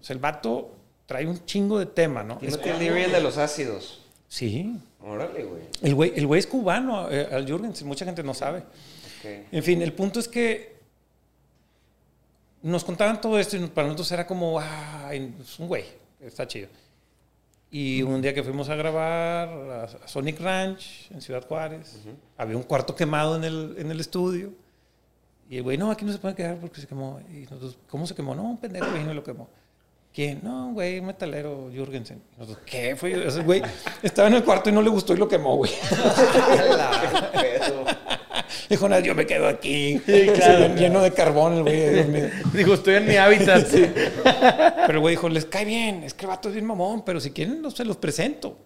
[0.00, 2.38] O sea, el vato trae un chingo de tema, ¿no?
[2.38, 4.06] Timothy Leary, el de los ácidos.
[4.28, 4.76] sí.
[5.02, 5.62] Órale, güey.
[5.82, 8.58] El güey, el güey es cubano, eh, al Jürgensen, mucha gente no sabe.
[8.58, 9.48] Ok.
[9.50, 10.79] En fin, el punto es que
[12.62, 15.84] nos contaban todo esto y para nosotros era como, ay, es un güey,
[16.20, 16.68] está chido.
[17.70, 22.00] Y un día que fuimos a grabar a Sonic Ranch en Ciudad Juárez,
[22.36, 24.52] había un cuarto quemado en el, en el estudio.
[25.48, 27.20] Y el güey, no, aquí no se puede quedar porque se quemó.
[27.30, 28.34] Y nosotros, ¿cómo se quemó?
[28.34, 29.48] No, un pendejo vino y lo quemó.
[30.12, 30.40] ¿Quién?
[30.42, 32.20] No, güey, un metalero, Jürgensen.
[32.36, 32.96] Y Nosotros, ¿qué?
[32.96, 33.62] Fue ese güey.
[34.02, 35.70] Estaba en el cuarto y no le gustó y lo quemó, güey.
[38.70, 40.00] Dijo, no, yo me quedo aquí.
[40.34, 40.74] claro.
[40.76, 42.30] Lleno de carbón, el güey.
[42.54, 43.66] Digo, estoy en mi hábitat.
[43.70, 47.20] Pero el güey dijo, les cae bien, es que el vato es bien mamón, pero
[47.20, 48.56] si quieren, no se los presento.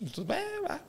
[0.00, 0.38] Entonces, va,
[0.68, 0.80] va.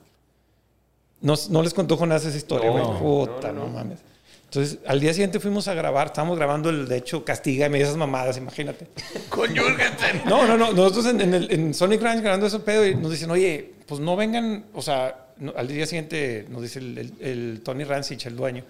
[1.20, 2.82] No, no les contó Jonás esa historia, güey.
[2.82, 4.00] No, Puta, no, mames.
[4.44, 7.96] Entonces, al día siguiente fuimos a grabar, estábamos grabando el, de hecho, Castiga y esas
[7.96, 8.86] mamadas, imagínate.
[9.28, 10.22] Con Jürgensen.
[10.26, 13.10] No, no, no, nosotros en, en el- en Sonic Ranch grabando ese pedo y nos
[13.10, 15.23] dicen, oye, pues no vengan, o sea, no-
[15.56, 18.64] al día siguiente nos dice el, el- el Tony Rancich, el dueño,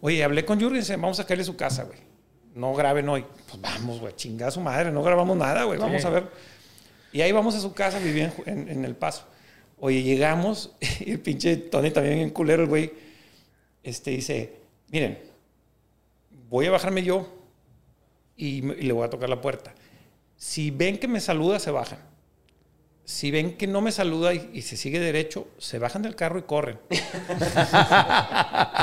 [0.00, 1.98] oye, hablé con Jürgensen, vamos a caerle a su casa, güey.
[2.54, 3.24] No graben hoy.
[3.48, 6.24] Pues vamos, güey, chingada a su madre, no grabamos nada, güey, vamos a ver.
[7.12, 9.24] Y ahí vamos a su casa, vivía en, en- en El Paso.
[9.78, 12.92] Oye, llegamos y el pinche Tony también bien culero, el güey,
[13.82, 14.52] este, dice,
[14.90, 15.18] miren,
[16.48, 17.28] voy a bajarme yo
[18.36, 19.74] y, y le voy a tocar la puerta.
[20.36, 21.98] Si ven que me saluda, se bajan.
[23.10, 26.38] Si ven que no me saluda y, y se sigue derecho, se bajan del carro
[26.38, 26.78] y corren.
[26.90, 26.94] y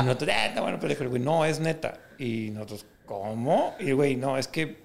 [0.02, 1.98] nosotros, "Ah, está bueno, pero el güey, no, es neta.
[2.18, 3.74] Y nosotros, ¿cómo?
[3.80, 4.76] Y el güey, no, es que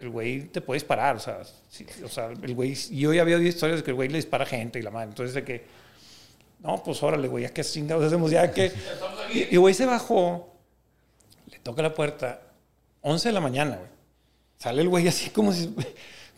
[0.00, 1.14] el güey te puede disparar.
[1.14, 3.94] O sea, sí, o sea el güey, yo ya había oído historias de que el
[3.94, 5.10] güey le dispara a gente y la madre.
[5.10, 5.64] Entonces, de que,
[6.58, 8.72] no, pues órale, güey, ya que chingados hacemos, ya que.
[9.32, 10.52] Y el güey se bajó,
[11.52, 12.42] le toca la puerta,
[13.02, 13.90] 11 de la mañana, güey.
[14.58, 15.72] Sale el güey así como si,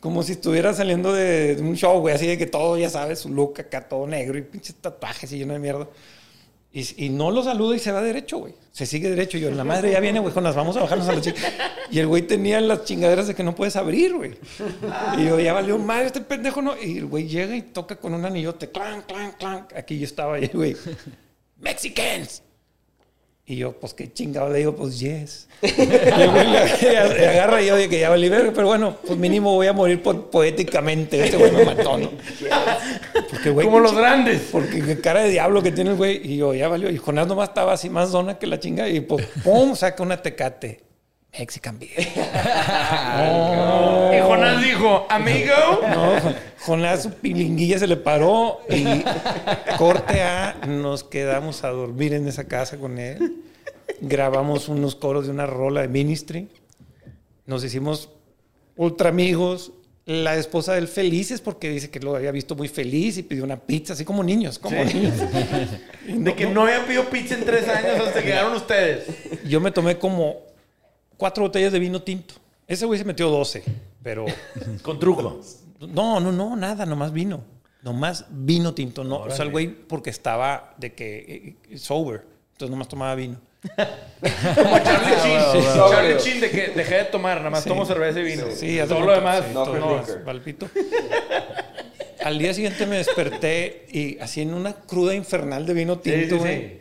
[0.00, 3.20] como si estuviera saliendo de, de un show, güey, así de que todo, ya sabes,
[3.20, 5.88] su look acá todo negro y pinches tatuajes y lleno de mierda.
[6.70, 8.54] Y, y no lo saluda y se va derecho, güey.
[8.72, 9.38] Se sigue derecho.
[9.38, 11.40] Y yo, la madre ya viene, güey, con las vamos a bajarnos a la chica.
[11.90, 14.38] Y el güey tenía las chingaderas de que no puedes abrir, güey.
[15.16, 16.80] Y yo, ya valió madre, este pendejo no.
[16.80, 19.66] Y el güey llega y toca con un anillote, clan, clan, clan.
[19.74, 20.76] Aquí yo estaba güey.
[21.56, 22.42] Mexicans.
[23.50, 25.48] Y yo, pues qué chingado le digo, pues yes.
[25.62, 29.72] Y le, agarra y yo dije que ya valí pero bueno, pues mínimo voy a
[29.72, 31.24] morir po- poéticamente.
[31.24, 32.10] Este güey me mató, ¿no?
[33.30, 34.48] Porque, güey, Como los grandes.
[34.52, 36.20] Porque qué cara de diablo que tiene el güey.
[36.30, 36.90] Y yo, ya valió.
[36.90, 38.86] Y Jonás nomás estaba así más zona que la chinga.
[38.88, 40.80] Y pues, pum, saca una tecate.
[41.32, 42.08] Mexican beer.
[44.16, 45.80] Y Jonás dijo, amigo.
[45.88, 46.12] No,
[46.60, 49.04] Jonás su pilinguilla se le paró y
[49.76, 53.44] corte a, nos quedamos a dormir en esa casa con él.
[54.00, 56.48] Grabamos unos coros de una rola de Ministry.
[57.46, 58.10] Nos hicimos
[58.76, 59.72] ultra amigos.
[60.06, 63.58] La esposa del felices porque dice que lo había visto muy feliz y pidió una
[63.58, 65.14] pizza, así como niños, como niños.
[66.06, 69.04] De que no había pedido pizza en tres años hasta que llegaron ustedes.
[69.44, 70.48] Yo me tomé como
[71.18, 72.34] cuatro botellas de vino tinto.
[72.66, 73.62] Ese güey se metió 12,
[74.02, 74.24] pero
[74.82, 75.40] Con truco.
[75.80, 77.42] No, no, no, nada, nomás vino.
[77.82, 79.18] Nomás vino tinto, no.
[79.20, 83.36] O sea, el güey porque estaba de que eh, eh, sober, entonces nomás tomaba vino.
[83.62, 85.62] Como Charlie Chin.
[85.90, 87.68] Charlie Chin de que dejé de tomar, nada más Sí.
[87.68, 88.44] tomo cerveza y vino.
[88.52, 89.44] Sí, todo lo demás.
[89.46, 90.68] sí, no, todo lo demás, palpito.
[92.24, 96.34] Al día siguiente me desperté y así en una cruda infernal de vino Sí, tinto,
[96.36, 96.58] sí, güey.
[96.58, 96.78] sí.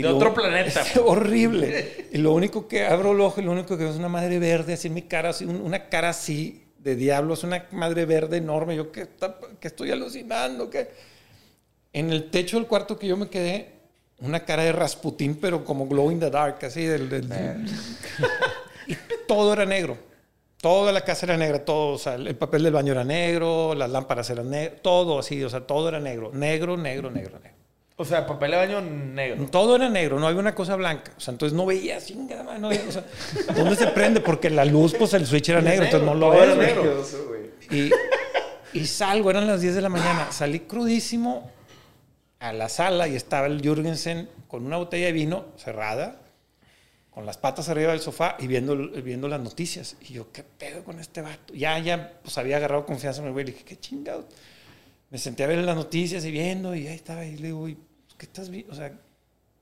[0.00, 0.80] De lo- otro planeta.
[0.86, 2.06] Es horrible.
[2.12, 4.38] Y lo único que abro el ojo y lo único que veo es una madre
[4.38, 8.04] verde, así en mi cara, así, un- una cara así de diablo, es una madre
[8.06, 8.74] verde enorme.
[8.76, 9.06] Yo que,
[9.60, 10.88] que estoy alucinando, que
[11.92, 13.70] en el techo del cuarto que yo me quedé,
[14.20, 17.28] una cara de Rasputín, pero como glow in the dark, así del, del-
[18.86, 19.96] y todo era negro.
[20.60, 23.90] Toda la casa era negra, todo, o sea, el papel del baño era negro, las
[23.90, 27.56] lámparas eran negras, todo así, o sea, todo era negro, negro, negro, negro, negro.
[27.96, 29.46] O sea, papel de baño negro.
[29.46, 31.12] Todo era negro, no había una cosa blanca.
[31.16, 33.04] O sea, entonces no veía, chingada no veía, o sea,
[33.54, 34.20] ¿dónde se prende?
[34.20, 36.56] Porque la luz, pues el switch era negro, entonces no lo ves.
[36.56, 37.04] negro.
[37.70, 37.90] Y,
[38.72, 41.50] y salgo, eran las 10 de la mañana, salí crudísimo
[42.40, 46.16] a la sala y estaba el Jürgensen con una botella de vino cerrada,
[47.10, 49.96] con las patas arriba del sofá y viendo, viendo las noticias.
[50.00, 51.54] Y yo, ¿qué pedo con este vato?
[51.54, 53.44] Ya, ya, pues había agarrado confianza en el güey.
[53.44, 54.24] Le dije, ¿qué chingados?
[55.12, 57.26] Me senté a ver las noticias y viendo y ahí estaba.
[57.26, 57.76] Y le digo, güey,
[58.16, 58.72] ¿qué estás viendo?
[58.72, 58.90] O sea,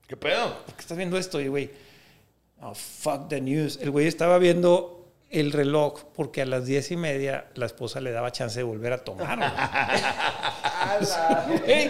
[0.07, 0.55] ¿Qué pedo?
[0.65, 1.41] ¿por qué estás viendo esto?
[1.41, 1.69] Y güey,
[2.61, 3.77] oh, fuck the news.
[3.81, 8.11] El güey estaba viendo el reloj porque a las diez y media la esposa le
[8.11, 9.37] daba chance de volver a tomar.
[9.37, 9.49] güey.
[11.65, 11.89] Ey,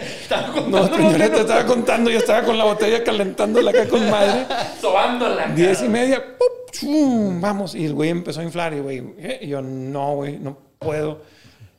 [0.68, 4.44] no, yo te estaba contando, yo estaba con la botella calentándola acá con madre.
[4.80, 5.46] Sobándola.
[5.48, 6.72] Diez y media, ¡pup!
[6.72, 7.40] ¡chum!
[7.40, 7.76] vamos.
[7.76, 9.38] Y el güey empezó a inflar y güey, ¿eh?
[9.42, 11.22] Y yo no, güey, no puedo.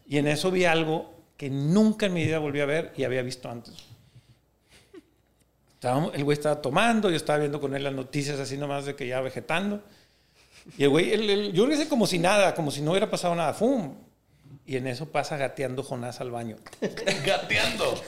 [0.08, 1.13] Y en eso vi algo
[1.44, 3.74] que nunca en mi vida volví a ver y había visto antes.
[5.76, 8.96] Estábamos- el güey estaba tomando, yo estaba viendo con él las noticias así nomás de
[8.96, 9.82] que ya vegetando.
[10.78, 13.36] Y el güey, el, el, yo hice como si nada, como si no hubiera pasado
[13.36, 13.54] nada.
[13.54, 13.94] ¡Fum!
[14.66, 16.56] Y en eso pasa gateando Jonás al baño.
[17.26, 18.02] Gateando.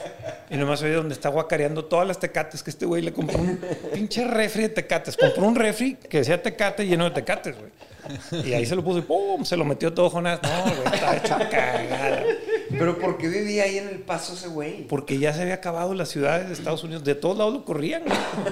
[0.48, 3.60] Y nomás oye donde está guacareando todas las tecates que este güey le compró un
[3.92, 5.14] pinche refri de tecates.
[5.18, 8.46] Compró un refri que decía tecate lleno de tecates, güey.
[8.46, 9.44] Y ahí se lo puso y ¡pum!
[9.44, 10.40] Se lo metió todo Jonás.
[10.42, 12.24] No, güey, estaba hecho cagada.
[12.70, 14.86] Pero ¿por qué vivía ahí en el paso ese güey?
[14.86, 17.04] Porque ya se había acabado las ciudades de Estados Unidos.
[17.04, 18.02] De todos lados lo corrían.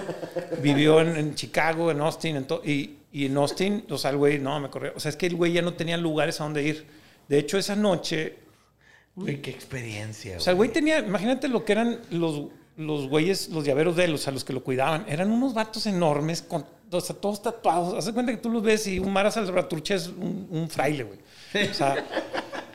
[0.62, 2.36] Vivió en, en Chicago, en Austin.
[2.36, 4.92] En y, y en Austin, o sea, el güey, no, me corrió.
[4.94, 6.86] O sea, es que el güey ya no tenía lugares a donde ir.
[7.28, 8.44] De hecho, esa noche
[9.16, 10.36] Uy, qué experiencia.
[10.36, 12.46] O sea, el güey tenía, imagínate lo que eran los,
[12.76, 15.04] los güeyes, los llaveros de él, o sea, los que lo cuidaban.
[15.08, 17.94] Eran unos vatos enormes, con, o sea, todos tatuados.
[17.94, 21.18] Haz cuenta que tú los ves y un Mara Salvatrucha es un, un fraile, güey.
[21.70, 22.04] O sea,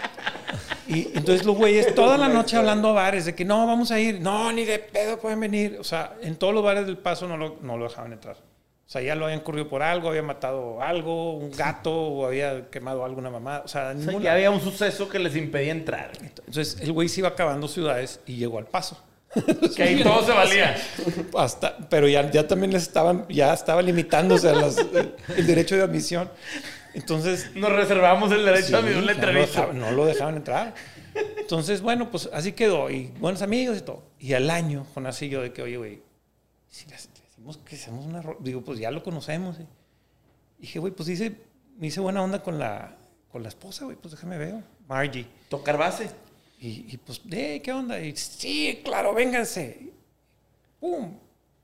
[0.90, 4.00] y entonces los güeyes toda la noche hablando a bares de que no, vamos a
[4.00, 4.20] ir.
[4.20, 5.78] No, ni de pedo pueden venir.
[5.80, 8.36] O sea, en todos los bares del paso no lo, no lo dejaban entrar.
[8.36, 12.70] O sea, ya lo habían corrido por algo, había matado algo, un gato, o había
[12.72, 13.62] quemado alguna mamá.
[13.64, 16.12] O sea, O sea, había un suceso que les impedía entrar.
[16.22, 19.00] entonces el güey se iba acabando ciudades y llegó al paso.
[19.76, 20.76] Que ahí todo se valía.
[21.38, 24.78] Hasta, pero ya, ya también les estaban, ya estaba limitándose a las-
[25.38, 26.28] el derecho de admisión.
[27.00, 29.48] Entonces, Nos reservamos el derecho a sí, mi un no, lo letrerito.
[29.48, 30.74] dejaban, no lo dejaban entrar.
[31.38, 32.90] Entonces, bueno, pues así quedó.
[32.90, 34.04] Y buenos amigos y todo.
[34.20, 36.02] Y al año, con así yo de que, oye, güey,
[36.70, 38.22] si le decimos que hacemos una...
[38.40, 39.60] Digo, pues ya lo conocemos.
[39.60, 39.66] eh.
[40.60, 41.36] Dije, güey, pues hice,
[41.78, 42.96] me hice buena onda con la,
[43.32, 44.56] con la esposa, güey, pues déjame ver.
[44.88, 45.26] Margie.
[45.50, 46.10] Tocar base.
[46.60, 48.00] Y, y pues, eh, ¿qué onda?
[48.02, 49.92] Y sí, claro, vénganse.
[50.80, 51.18] ¡Pum!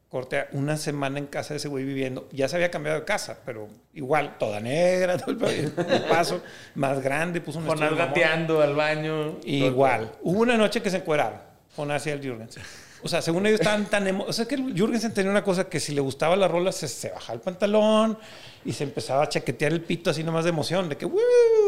[0.10, 2.30] Corté a- una semana en casa de ese güey viviendo.
[2.32, 5.72] Ya se había cambiado de casa, pero igual, toda negra, todo el,
[6.10, 6.42] paso
[6.76, 9.40] más grande, puso un Jonás gateando al baño.
[9.44, 10.12] Igual.
[10.22, 11.40] Hubo una noche que se encueraron.
[11.76, 12.22] Jonás y el.
[13.06, 15.80] O sea, según ellos estaban tan emo- O sea, que Jürgensen tenía una cosa que
[15.80, 18.18] si le gustaba la rola, se, se bajaba el pantalón
[18.66, 21.20] y se empezaba a chaquetear el pito así nomás de emoción, de que, "Woo",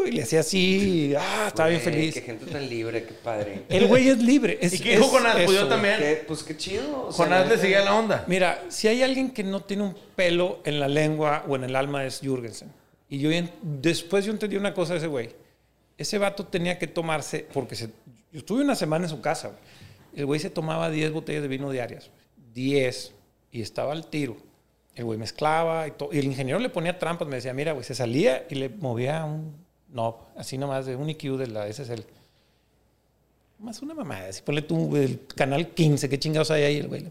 [0.04, 2.14] y le hacía así, y, ah, estaba bien Güey, feliz.
[2.14, 3.62] Qué gente tan libre, qué padre.
[3.68, 4.58] El güey es libre.
[4.60, 5.36] Es, ¿Y qué dijo Jonás?
[5.44, 5.96] Pues yo también.
[6.00, 7.06] Qué- pues qué chido.
[7.06, 8.24] o sea, Jonás le seguía la onda.
[8.26, 11.76] Mira, si hay alguien que no tiene un pelo en la lengua o en el
[11.76, 12.72] alma es Jürgensen.
[13.08, 13.30] Y yo
[13.62, 15.30] después yo entendí una cosa de ese güey.
[15.96, 17.86] Ese vato tenía que tomarse, porque se-
[18.32, 19.48] yo estuve una semana en su casa.
[19.48, 19.60] güey.
[20.14, 22.10] El güey se tomaba 10 botellas de vino diarias.
[22.10, 22.52] güey.
[22.54, 23.12] 10.
[23.52, 24.36] Y estaba al tiro.
[24.94, 26.10] El güey mezclaba y todo.
[26.12, 27.28] Y el ingeniero le ponía trampas.
[27.28, 29.54] Me decía, mira, güey, se salía y le movía un
[29.92, 32.02] knob, así nomás, de un EQ de la SSL.
[33.60, 34.28] Más una mamada.
[34.28, 37.06] Así ponle tú el canal 15, qué chingados hay ahí, el güey.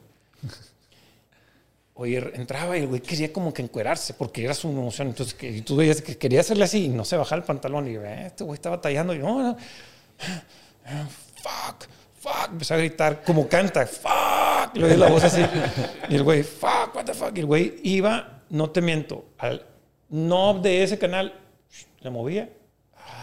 [1.95, 5.07] Oye, entraba y el güey quería como que encuerarse porque era su emoción.
[5.07, 7.87] Entonces, que, tú veías que quería hacerle así y no se bajaba el pantalón.
[7.87, 9.15] Y "Eh, este güey estaba tallando.
[9.15, 9.57] Y no, no.
[11.41, 11.87] Fuck,
[12.27, 12.51] fuck.
[12.51, 13.85] Empezó a gritar como canta.
[13.85, 14.75] Fuck.
[14.75, 15.45] Y le oí la voz así.
[16.09, 17.35] Y el güey, fuck, what the fuck.
[17.35, 19.65] Y el güey iba, no te miento, al
[20.09, 21.33] knob de ese canal,
[21.99, 22.49] le movía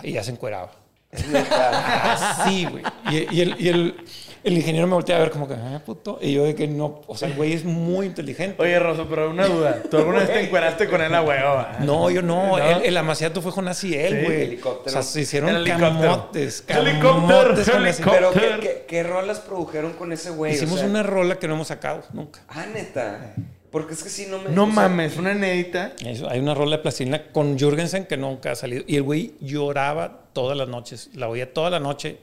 [0.03, 0.73] y ya se encueraba.
[1.13, 2.83] Así, güey.
[3.11, 4.05] Y, y el, y el,
[4.45, 6.19] el ingeniero me volteaba a ver como que, ah, puto.
[6.21, 8.63] Y yo de que no, o sea, el güey es muy inteligente.
[8.63, 9.83] Oye, Rosso, pero una duda.
[9.91, 11.67] ¿Tú alguna vez te encueraste con él a huevo?
[11.81, 12.49] No, yo no.
[12.49, 12.59] ¿No?
[12.59, 14.43] El, el amaciato fue Jonás y él, Sí, güey.
[14.43, 14.87] helicóptero.
[14.91, 16.65] O sea, se hicieron El camotes.
[16.69, 18.31] Helicóptero, camotes con helicóptero.
[18.35, 20.53] Pero ¿qué, qué, qué rolas produjeron con ese güey?
[20.53, 22.41] O Hicimos sea- una rola que no hemos sacado nunca.
[22.49, 23.35] Ah, neta.
[23.71, 24.51] Porque es que sí, no me...
[24.51, 25.95] No o sea, mames, una inédita.
[26.05, 28.85] Eso, hay una rola de plastilina con Jürgensen que nunca ha salido.
[28.87, 31.11] Y el güey lloraba todas las noches.
[31.15, 32.19] La oía toda la noche,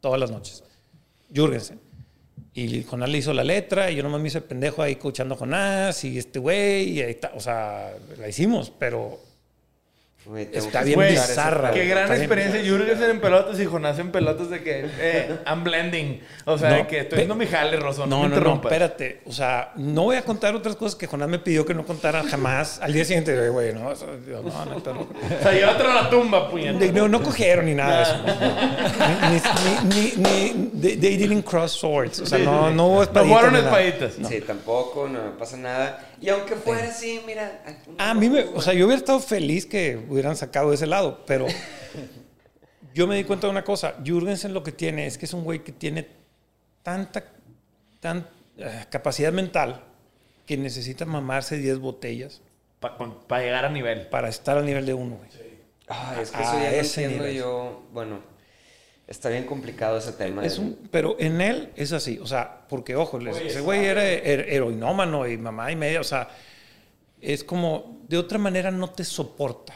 [0.00, 0.62] todas las noches.
[1.32, 1.80] Jürgensen.
[2.56, 5.38] Y Jonás le hizo la letra y yo nomás me hice pendejo ahí escuchando a
[5.38, 6.90] Jonás y este güey.
[6.90, 7.32] Y ahí está.
[7.34, 9.20] O sea, la hicimos, pero
[10.24, 11.70] tengo Está bien esa bizarra.
[11.70, 12.60] Qué gran experiencia.
[12.62, 16.20] Jürgensen en pelotas y Jonás en pelotas de que, eh, I'm blending.
[16.46, 18.08] O sea, de No, que estoy haciendo mi jale, Rosón.
[18.08, 19.20] No, no, no, espérate.
[19.26, 22.22] O sea, no voy a contar otras cosas que Jonás me pidió que no contara
[22.24, 22.80] jamás.
[22.80, 25.00] Al día siguiente, güey, no, eso- no, no, no, no.
[25.00, 26.84] O sea, llévatelo a la tumba, puñeta.
[26.92, 28.02] No, no cogieron ni nada de
[29.36, 29.52] eso.
[29.84, 32.20] Ni, ni, ni, ni- they, they didn't cross swords.
[32.20, 33.80] O sea, no, no hubo No espaditas jugaron ni nada.
[33.82, 34.28] espaditas.
[34.28, 36.00] Sí, tampoco, no me pasa nada.
[36.24, 37.62] Y aunque fuera así, mira...
[37.98, 41.22] A mí me, o sea, yo hubiera estado feliz que hubieran sacado de ese lado,
[41.26, 41.46] pero
[42.94, 43.96] yo me di cuenta de una cosa.
[44.04, 46.08] Jürgensen lo que tiene es que es un güey que tiene
[46.82, 47.24] tanta,
[48.00, 49.84] tan, eh, capacidad mental
[50.46, 52.40] que necesita mamarse 10 botellas
[52.80, 54.06] Para llegar a nivel.
[54.08, 55.30] para estar al nivel de uno, güey.
[55.88, 57.36] Ay, es que A eso ya no entiendo nivel.
[57.36, 57.82] yo.
[57.92, 58.20] Bueno,
[59.06, 60.44] está bien complicado ese tema.
[60.44, 63.84] Es del- un, pero en él es así, o sea, porque ojo, les- ese güey
[63.84, 66.28] era her- heroinómano y mamá y media, o sea,
[67.20, 69.74] es como, de otra manera no te soporta.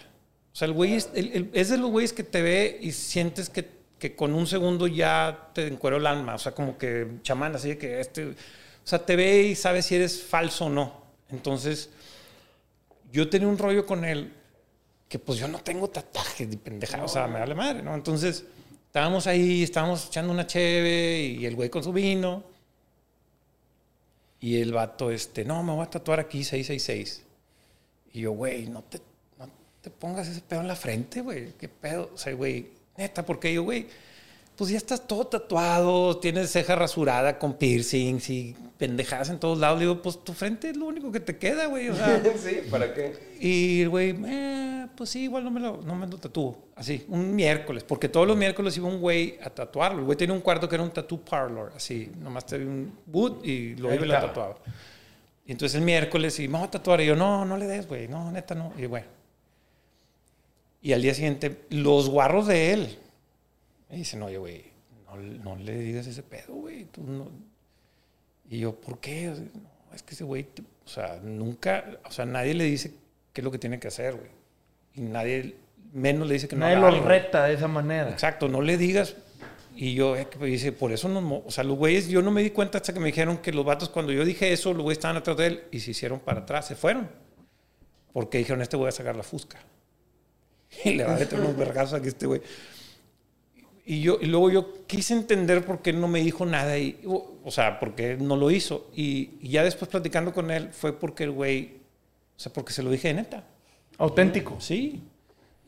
[0.53, 2.93] O sea, el güey es, el- el- es de los güeyes que te ve y
[2.93, 3.69] sientes que,
[3.99, 7.69] que con un segundo ya te encuero el alma, o sea, como que chamán, así
[7.71, 8.35] de que este, o
[8.85, 11.03] sea, te ve y sabe si eres falso o no.
[11.31, 11.91] Entonces,
[13.13, 14.33] yo tenía un rollo con él
[15.09, 17.95] que pues yo no tengo tatuajes ni pendejada, o sea, me vale madre, ¿no?
[17.95, 18.45] Entonces,
[18.89, 22.43] estábamos ahí, estábamos echando una cheve y el güey con su vino.
[24.41, 27.23] Y el vato, este, no, me voy a tatuar aquí 666.
[28.15, 28.99] Y yo, güey, no te,
[29.39, 29.49] no
[29.83, 31.53] te pongas ese pedo en la frente, güey.
[31.59, 32.11] ¿Qué pedo?
[32.15, 33.87] O sea, güey, neta, porque yo, güey,
[34.59, 39.79] pues ya estás todo tatuado, tienes ceja rasurada con piercings y pendejadas en todos lados.
[39.79, 41.89] Le digo, pues tu frente es lo único que te queda, güey.
[41.89, 43.17] O sea, sí, ¿para qué?
[43.39, 46.59] y el güey, eh, pues sí, igual no me lo, no me lo tatúo.
[46.75, 50.01] Así, un miércoles, porque todos los miércoles iba un güey a tatuarlo.
[50.01, 53.47] El güey tenía un cuarto que era un tattoo parlor, así, nomás tenía un boot
[53.47, 54.57] y lo iba y lo tatuaba.
[55.47, 57.01] Y entonces el miércoles, y vamos a tatuar.
[57.01, 58.73] Y yo, no, no le des, güey, no, neta, no.
[58.77, 59.07] Y bueno.
[60.83, 62.99] Y al día siguiente, los guarros de él
[63.89, 64.65] me dicen, oye, güey,
[65.07, 66.87] no, no le digas ese pedo, güey.
[66.97, 67.31] no".
[68.51, 69.27] Y yo, ¿por qué?
[69.27, 70.47] No, es que ese güey,
[70.85, 72.95] o sea, nunca, o sea, nadie le dice
[73.33, 74.31] qué es lo que tiene que hacer, güey.
[74.95, 75.57] Y nadie,
[75.93, 78.11] menos le dice que no Nadie lo reta de esa manera.
[78.11, 79.17] Exacto, no le digas.
[79.77, 82.43] Y yo, eh, que dice, por eso no, o sea, los güeyes, yo no me
[82.43, 84.99] di cuenta hasta que me dijeron que los vatos, cuando yo dije eso, los güeyes
[84.99, 87.09] estaban atrás de él y se hicieron para atrás, se fueron.
[88.13, 89.59] Porque dijeron, este voy a sacar la fusca.
[90.85, 92.43] Y le va a meter unos vergazos a este güey.
[93.91, 97.37] Y, yo, y luego yo quise entender por qué no me dijo nada, y, o,
[97.43, 98.91] o sea, porque no lo hizo.
[98.95, 101.79] Y, y ya después platicando con él fue porque el güey,
[102.37, 103.45] o sea, porque se lo dije de neta.
[103.97, 104.61] Auténtico.
[104.61, 105.01] Sí.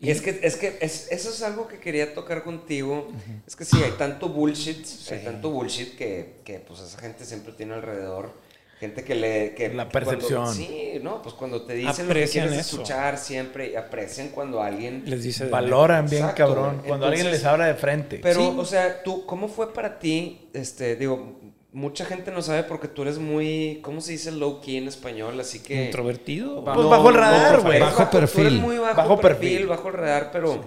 [0.03, 3.09] Y es que, es que es- eso es algo que quería tocar contigo.
[3.47, 7.53] Es que sí, hay tanto bullshit, hay tanto bullshit que, que, pues esa gente siempre
[7.55, 8.33] tiene alrededor.
[8.81, 9.55] Gente que le...
[9.55, 10.55] Que La cuando- percepción.
[10.55, 12.77] sí, no, pues cuando te dicen Aprecian lo que quieres eso.
[12.77, 15.03] escuchar siempre, aprecian cuando alguien...
[15.05, 16.83] Les dice Valoran bien, Exacto, cabrón.
[16.87, 18.21] Cuando alguien les habla de frente.
[18.23, 18.55] Pero, Sí.
[18.57, 20.49] o sea, tú, ¿cómo fue para ti?
[20.55, 21.39] Este, digo,
[21.73, 25.39] mucha gente no sabe porque tú eres muy, ¿cómo se dice low key en español?
[25.39, 25.85] Así que...
[25.85, 26.65] introvertido.
[26.65, 27.81] Pues bajo el radar, güey.
[27.81, 28.47] Bajo perfil.
[28.47, 29.67] eres muy bajo, Bajo perfil, perfil.
[29.67, 30.59] bajo el radar, pero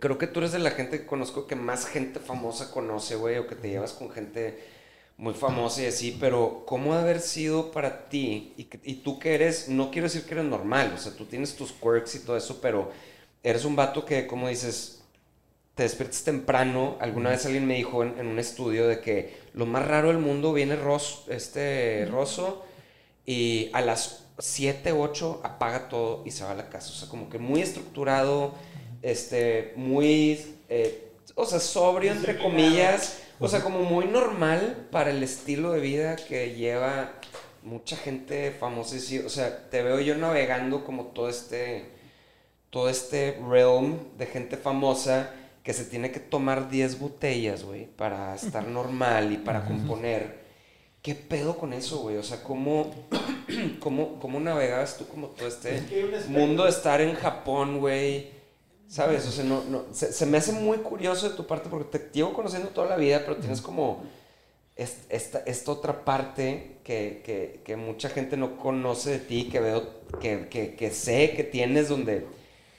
[0.00, 3.36] creo que tú eres de la gente que conozco que más gente famosa conoce, güey,
[3.36, 4.77] o que te llevas con gente
[5.18, 8.54] muy famosa y así, pero ¿cómo ha haber sido para ti?
[8.56, 11.56] Y, y tú que eres, no quiero decir que eres normal, o sea, tú tienes
[11.56, 12.90] tus quirks y todo eso, pero
[13.42, 15.02] eres un vato que, como dices,
[15.74, 16.96] te despiertas temprano.
[17.00, 20.18] Alguna vez alguien me dijo en, en un estudio de que lo más raro del
[20.18, 22.64] mundo viene Ros, este Rosso
[23.26, 26.90] y a las 7, 8 apaga todo y se va a la casa.
[26.90, 28.54] O sea, como que muy estructurado,
[29.02, 33.22] este, muy, eh, o sea, sobrio entre comillas.
[33.40, 37.12] O sea, como muy normal para el estilo de vida que lleva
[37.62, 38.96] mucha gente famosa.
[38.96, 41.96] y sí, O sea, te veo yo navegando como todo este
[42.70, 45.32] todo este realm de gente famosa
[45.62, 50.46] que se tiene que tomar 10 botellas, güey, para estar normal y para componer.
[51.02, 52.16] ¿Qué pedo con eso, güey?
[52.16, 52.90] O sea, ¿cómo,
[53.80, 55.82] cómo, cómo navegabas tú como todo este
[56.28, 58.37] mundo de estar en Japón, güey?
[58.88, 59.26] ¿Sabes?
[59.26, 62.10] O sea, no, no, se, se me hace muy curioso de tu parte porque te
[62.12, 64.02] llevo conociendo toda la vida, pero tienes como
[64.76, 69.60] es- esta, esta otra parte que, que, que mucha gente no conoce de ti, que
[69.60, 72.26] veo, que, que, que sé que tienes, donde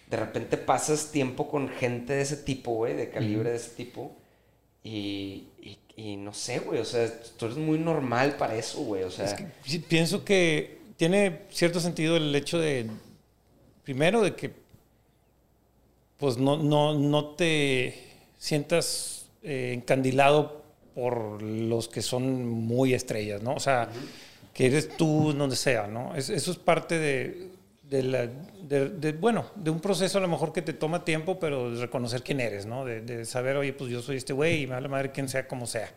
[0.10, 4.16] de repente pasas tiempo con gente de ese tipo, güey, de calibre de ese tipo.
[4.84, 7.08] Y, y, y no sé, güey, o sea,
[7.38, 9.26] tú eres muy normal para eso, güey, o sea.
[9.26, 12.90] Es que pienso que, tiene cierto sentido el hecho de,
[13.84, 14.52] primero, de que
[16.20, 17.96] pues no, no, no te
[18.38, 20.62] sientas eh, encandilado
[20.94, 23.54] por los que son muy estrellas, ¿no?
[23.54, 23.90] O sea,
[24.54, 26.16] que eres tú donde sea, ¿no?
[26.16, 27.48] Es- eso es parte de,
[27.90, 31.40] de la, de- de, bueno, de un proceso a lo mejor que te toma tiempo,
[31.40, 32.84] pero de reconocer quién eres, ¿no?
[32.86, 35.48] De, de saber, oye, pues yo soy este güey y me vale madre quien sea
[35.48, 35.90] como sea.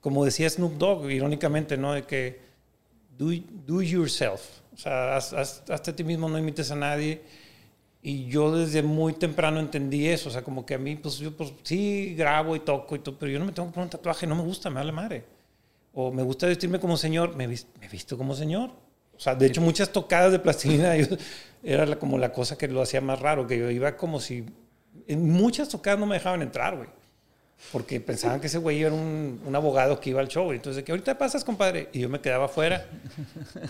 [0.00, 1.92] Como decía Snoop Dogg, irónicamente, ¿no?
[1.94, 2.38] De que
[3.18, 3.30] do,
[3.66, 4.40] do yourself.
[4.74, 7.22] O sea, haz, haz- hazte a ti mismo, no imites a nadie.
[8.08, 10.28] Y yo desde muy temprano entendí eso.
[10.28, 13.18] O sea, como que a mí, pues yo pues, sí grabo y toco y todo,
[13.18, 15.24] pero yo no me tengo que poner un tatuaje, no me gusta, me vale madre.
[15.92, 18.70] O me gusta vestirme como señor, me, me visto como señor.
[19.16, 21.16] O sea, de hecho, muchas tocadas de plastilina yo-
[21.64, 24.44] era la- como la cosa que lo hacía más raro, que yo iba como si...
[25.08, 26.88] En muchas tocadas no me dejaban entrar, güey.
[27.72, 30.52] Porque pensaban que ese güey era un, un abogado que iba al show.
[30.52, 31.88] Entonces, de que ahorita pasas, compadre.
[31.92, 32.86] Y yo me quedaba afuera.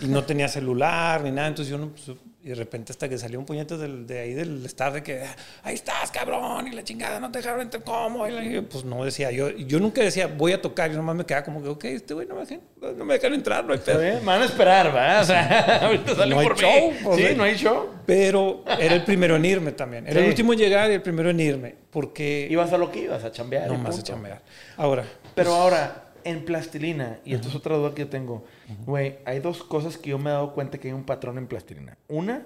[0.01, 1.47] Y no tenía celular ni nada.
[1.47, 1.87] Entonces yo no.
[1.89, 2.17] pues,
[2.47, 5.21] y de repente, hasta que salió un puñete del- de ahí del staff de que.
[5.63, 6.65] Ahí estás, cabrón.
[6.67, 7.83] Y la chingada, no te dejaron entrar.
[7.83, 8.25] ¿Cómo?
[8.25, 9.31] Y la- pues no decía.
[9.31, 10.89] Yo, yo nunca decía, voy a tocar.
[10.89, 12.61] Yo nomás me quedaba como que, ok, este güey no me, dejan,
[12.97, 13.99] no me dejan entrar, no hay pedo.
[13.99, 15.21] Me van a esperar, ¿verdad?
[15.21, 16.97] O sea, ahorita salen No hay por show, mí.
[17.03, 17.89] pues, sí, no hay show.
[18.05, 20.07] Pero era el primero en irme también.
[20.07, 20.29] Era el Sí.
[20.29, 21.75] último en llegar y el primero en irme.
[21.91, 22.47] Porque.
[22.49, 23.67] Ibas a lo que ibas, a chambear.
[23.67, 24.41] no más a chambear.
[24.77, 25.03] Ahora.
[25.35, 28.43] Pero ahora, en plastilina, y esto es otra duda que yo tengo,
[28.85, 31.47] güey, hay dos cosas que yo me he dado cuenta que hay un patrón en
[31.47, 31.97] plastilina.
[32.07, 32.45] Una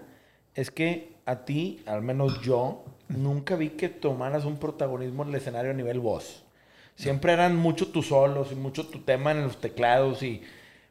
[0.55, 5.35] es que a ti, al menos yo, nunca vi que tomaras un protagonismo en el
[5.35, 6.43] escenario a nivel voz.
[6.95, 10.41] Siempre eran mucho tus solos y mucho tu tema en los teclados y,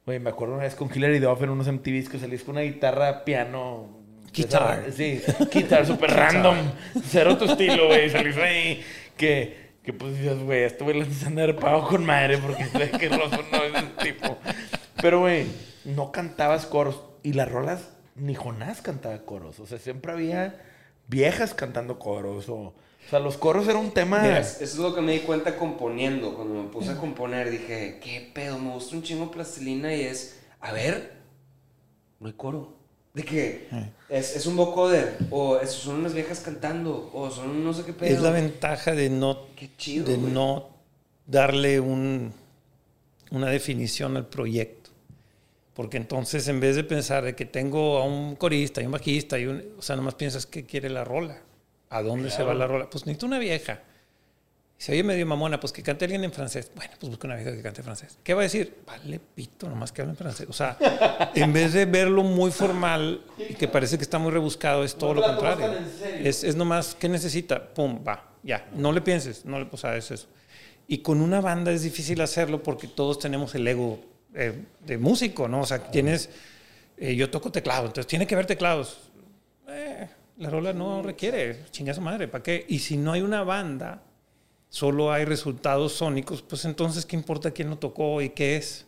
[0.07, 2.63] güey, me acuerdo una vez con Hillary Duff en unos MTVs que salís con una
[2.63, 4.01] guitarra, piano...
[4.33, 4.93] Guitar.
[4.93, 5.21] Sí,
[5.53, 6.57] guitar, súper random.
[7.05, 8.09] Cero tu estilo, güey.
[8.11, 8.81] Salís ahí
[9.17, 12.91] que, que pues dices, güey, este güey le de haber pagado con madre porque sé
[12.91, 14.37] que Rosso no es ese tipo.
[15.01, 15.47] Pero, güey,
[15.85, 17.03] no cantabas coros.
[17.23, 19.61] Y las rolas, ni Jonás cantaba coros.
[19.61, 20.63] O sea, siempre había
[21.09, 22.49] viejas cantando coros.
[22.49, 22.75] O, o
[23.09, 24.21] sea, los coros era un tema...
[24.21, 26.35] Mira, eso es lo que me di cuenta componiendo.
[26.35, 28.59] Cuando me puse a componer, dije, ¿qué pedo?
[28.59, 31.15] Me gusta un chingo plastilina y es, a ver,
[32.19, 32.77] no hay coro.
[33.15, 33.69] De que
[34.11, 37.93] es, es un vocoder, o es- son unas viejas cantando, o son no sé qué
[37.93, 38.15] pedo.
[38.15, 39.47] Es la ventaja de no,
[39.79, 40.69] chido, de no
[41.27, 42.33] darle un,
[43.31, 44.91] una definición al proyecto.
[45.75, 49.39] Porque entonces, en vez de pensar de que tengo a un corista y un bajista,
[49.39, 51.39] y un, o sea, nomás piensas qué quiere la rola,
[51.89, 52.91] a dónde se va la rola.
[52.91, 53.81] Pues necesito una vieja.
[54.81, 56.73] Se oye medio mamona, pues que cante alguien en francés.
[56.75, 58.17] Bueno, pues busca una vieja que cante francés.
[58.25, 58.79] ¿Qué va a decir?
[58.87, 60.47] Vale, pito, nomás que hable en francés.
[60.49, 60.79] O sea,
[61.35, 65.13] en vez de verlo muy formal y que parece que está muy rebuscado, es todo
[65.13, 65.71] No lo contrario.
[66.25, 67.63] Es, es nomás, ¿qué necesita?
[67.63, 68.71] Pum, va, ya.
[68.75, 70.29] No le pienses, no le, o sea, es eso.
[70.89, 74.01] Y con una banda es difícil hacerlo porque todos tenemos el ego
[74.33, 75.61] eh, de músico, ¿no?
[75.61, 76.31] O sea, tienes,
[76.97, 79.11] eh, yo toco teclado, entonces tiene que haber teclados.
[79.69, 80.09] Eh,
[80.39, 82.65] la rola no requiere, chinga su madre, ¿para qué?
[82.67, 84.05] Y si no hay una banda,
[84.71, 88.87] solo hay resultados sónicos, pues entonces, ¿qué importa quién lo tocó y qué es?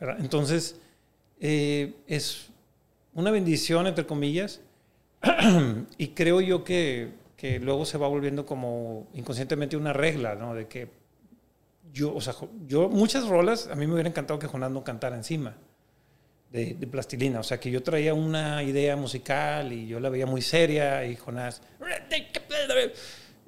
[0.00, 0.76] Entonces,
[1.40, 2.46] eh, es
[3.14, 4.60] una bendición, entre comillas,
[5.98, 10.54] y creo yo que, que luego se va volviendo como inconscientemente una regla, ¿no?
[10.54, 10.88] De que
[11.92, 12.34] yo, o sea,
[12.66, 15.56] yo, muchas rolas, a mí me hubiera encantado que Jonás no cantara encima
[16.52, 17.40] de, de plastilina.
[17.40, 21.16] O sea, que yo traía una idea musical y yo la veía muy seria y
[21.16, 21.60] Jonás.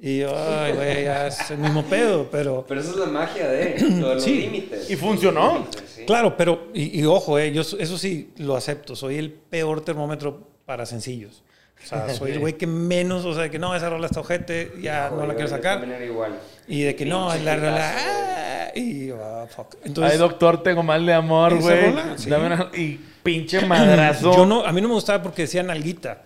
[0.03, 2.65] Y yo, ay, güey, ya es el mismo pedo, pero.
[2.67, 4.35] Pero esa es la magia de, lo de los Sí.
[4.41, 4.91] límites.
[4.91, 5.55] Y funcionó.
[5.59, 6.05] Límites, sí.
[6.07, 8.97] Claro, pero, y, y ojo, eh, yo so- eso sí lo acepto.
[8.97, 11.43] Soy el peor termómetro para sencillos.
[11.85, 14.21] O sea, soy el güey que menos, o sea, de que no, esa rola está
[14.21, 16.03] ojete, ya no, Joder, la quiero sacar.
[16.07, 16.39] igual.
[16.69, 17.95] Y de que no, Pinche la rola.
[17.97, 19.77] ah, y yo, ah, fuck.
[19.85, 21.95] Entonces, Ay, doctor, tengo mal de amor, ¿Esa güey.
[22.17, 22.81] Sí.
[22.83, 24.33] Y pinche madrazo.
[24.37, 26.23] yo no, a mí no me gustaba porque decía nalguita.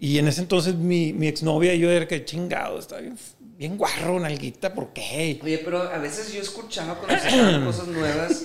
[0.00, 3.16] Y en ese entonces mi, mi exnovia y yo era que chingado, está bien,
[3.58, 5.38] bien guarro, nalguita, ¿por qué?
[5.42, 8.44] Oye, pero a veces yo escuchaba cuando sacaban cosas nuevas,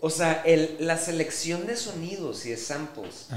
[0.00, 3.28] o sea, el, la selección de sonidos y de samples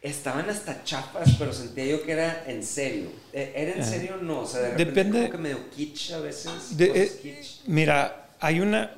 [0.00, 3.08] estaban hasta chafas, pero sentía yo que era en serio.
[3.32, 4.40] Eh, ¿Era en serio o no?
[4.42, 6.76] O sea, de repente Depende- como que medio kitsch a veces.
[6.76, 7.62] De- eh, kitsch.
[7.66, 8.92] mira, hay una,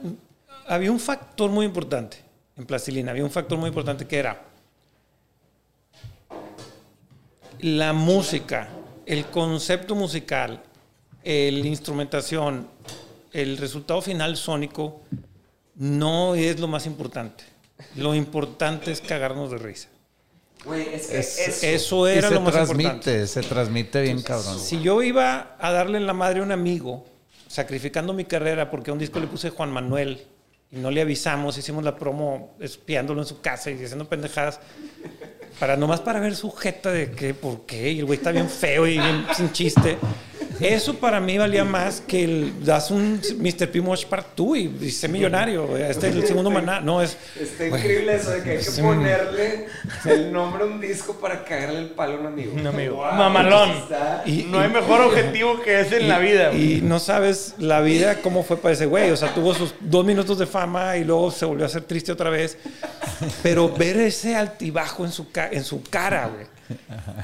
[0.66, 2.18] había un factor muy importante
[2.58, 4.44] en plastilina, había un factor muy importante que era
[7.62, 8.68] la música,
[9.06, 10.62] el concepto musical,
[11.24, 12.68] la instrumentación,
[13.32, 15.00] el resultado final sónico
[15.76, 17.44] no es lo más importante.
[17.96, 19.88] Lo importante es cagarnos de risa.
[20.64, 23.26] Güey, es que Es- eso, era se lo más transmite, importante.
[23.26, 24.58] se transmite bien cabrón.
[24.60, 27.04] Si yo iba a darle en la madre a un amigo,
[27.48, 30.24] sacrificando mi carrera porque a un disco le puse Juan Manuel
[30.73, 34.59] y no le avisamos, hicimos la promo espiándolo en su casa y haciendo pendejadas.
[35.61, 37.93] Para, nomás para ver su jeta de que, ¿por qué?
[37.93, 39.99] Y el güey está bien feo y bien sin chiste.
[40.62, 43.68] Eso para mí valía más que el das un Mr.
[43.70, 43.80] P.
[43.80, 45.76] Mosh para tú y, y sé millonario.
[45.76, 46.80] Este es el segundo maná.
[46.80, 47.16] No, es.
[47.40, 49.66] Está güey, increíble eso de que hay que ponerle
[50.04, 52.52] el nombre a un disco para cagarle el palo a un amigo.
[52.54, 52.96] Un amigo.
[52.96, 53.70] Wow, Mamalón.
[54.26, 56.52] Y- no hay mejor objetivo que ese en la vida.
[56.52, 59.10] Y no sabes la vida cómo fue para ese güey.
[59.10, 62.12] O sea, tuvo sus dos minutos de fama y luego se volvió a hacer triste
[62.12, 62.58] otra vez.
[63.42, 66.46] Pero ver ese altibajo en su, en su cara, güey.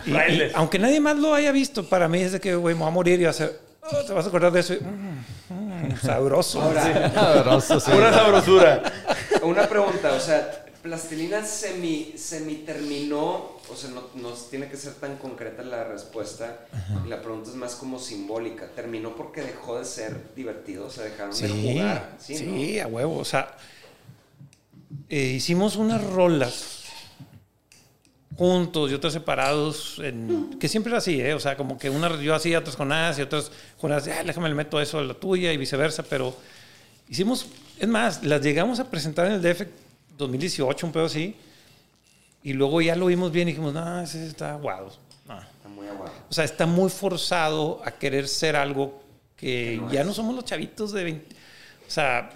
[0.07, 0.53] Y- y Bailes.
[0.55, 2.93] aunque nadie más lo haya visto, para mí es de que, güey, me voy a
[2.93, 3.59] morir y va a ser.
[3.83, 4.75] "Oh, te vas a acordar de eso.
[4.75, 6.61] y, mm, mm, sabroso.
[7.15, 7.91] Sabroso, sí.
[7.91, 8.83] Pura sabrosura.
[9.43, 14.95] Una pregunta, o sea, Plastilina semi, semi terminó, o sea, no, no tiene que ser
[14.95, 16.57] tan concreta la respuesta.
[17.09, 18.69] La pregunta es más como simbólica.
[18.77, 20.87] ¿Terminó porque dejó de ser divertido?
[20.87, 22.11] O sea, dejaron de Sí, jugar.
[22.19, 22.85] sí, ¿no?
[22.85, 23.19] a huevo.
[23.19, 23.57] O sea,
[25.09, 26.78] eh, hicimos unas rolas
[28.39, 31.35] juntos y otras separados, en- que siempre era así, ¿eh?
[31.35, 34.23] O sea, como que una yo hacía, otras con As y otras con As, "Ah,
[34.25, 36.35] déjame le meto eso a la tuya y viceversa, pero
[37.09, 37.47] hicimos,
[37.79, 39.67] es más, las llegamos a presentar en el DF
[40.17, 41.35] 2018, un pedo así,
[42.45, 44.93] y luego ya lo vimos bien y dijimos, no, ese está aguado.
[45.27, 45.39] No.
[45.41, 46.13] Está muy aguado.
[46.31, 49.03] O sea, está muy forzado a querer ser algo
[49.37, 51.37] que ya no somos los chavitos de 20.
[51.87, 52.31] O sea,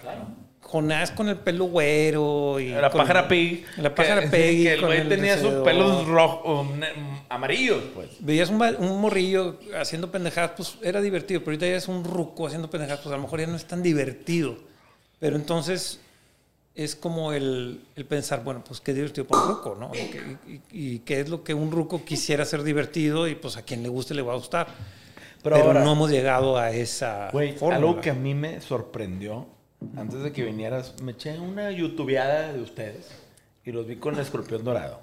[0.73, 2.69] Jonás con el pelo güero y.
[2.69, 3.63] La con- pájara Pig.
[3.77, 4.63] La pájara que, Peggy.
[4.63, 6.67] Que el con güey tenía sus pelos rojos,
[7.29, 8.09] amarillos, pues.
[8.19, 12.47] Veías un, un morrillo haciendo pendejadas, pues era divertido, pero ahorita ya es un ruco
[12.47, 14.57] haciendo pendejadas, pues a lo mejor ya no es tan divertido.
[15.19, 15.99] Pero entonces
[16.73, 19.91] es como el, el pensar, bueno, pues qué divertido para un ruco, ¿no?
[19.93, 20.37] Y, qué-
[20.71, 23.83] y- y qué es lo que un ruco quisiera ser divertido y pues a quien
[23.83, 24.67] le guste le va a gustar.
[25.43, 27.75] Pero Pero, ahora- no hemos llegado a esa Güey, fórmula.
[27.75, 29.45] algo que a mí me sorprendió,
[29.97, 33.07] antes de que vinieras, me eché una youtubeada de ustedes
[33.65, 35.01] y los vi con el escorpión dorado.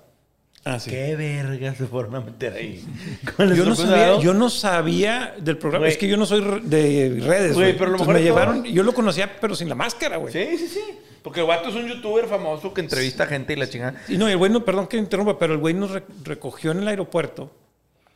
[0.64, 0.90] Ah, sí.
[0.90, 2.84] ¿Qué verga se fueron a meter ahí?
[3.36, 4.20] Con el Yo no, sabía, dorado.
[4.20, 5.84] yo no sabía del programa.
[5.84, 5.92] Güey.
[5.92, 8.82] Es que yo no soy de redes, Güey, pero a lo mejor me llevaron, yo
[8.82, 10.32] lo conocía, pero sin la máscara, güey.
[10.34, 10.80] Sí, sí, sí.
[11.22, 14.02] Porque el vato es un youtuber famoso que entrevista gente y la chingada.
[14.08, 16.80] Y no, el güey, no, perdón que interrumpa, pero el güey nos re- recogió en
[16.80, 17.50] el aeropuerto.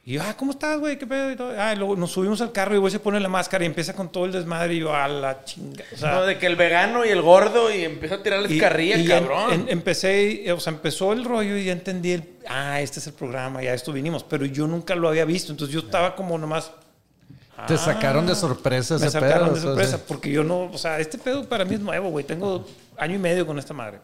[0.07, 0.99] Y yo, ah, ¿cómo estás, güey?
[0.99, 1.31] ¿Qué pedo?
[1.31, 1.55] Y todo.
[1.59, 3.95] Ah, y luego nos subimos al carro y güey se pone la máscara y empieza
[3.95, 4.75] con todo el desmadre.
[4.75, 5.83] Y yo, a la chinga.
[5.95, 8.59] O sea, No, de que el vegano y el gordo y empieza a tirarles y-
[8.59, 9.53] carrilla, y cabrón.
[9.53, 13.15] en- empecé, o sea, empezó el rollo y ya entendí, el, ah, este es el
[13.15, 14.25] programa, ya a esto vinimos.
[14.25, 15.53] Pero yo nunca lo había visto.
[15.53, 16.71] Entonces yo estaba como nomás.
[17.67, 20.99] Te sacaron de sorpresa Me ese sacaron pedo, de sorpresa, porque yo no, o sea,
[20.99, 22.27] este pedo para mí es nuevo, güey.
[22.27, 22.67] Tengo
[22.99, 24.01] año y medio con esta madre.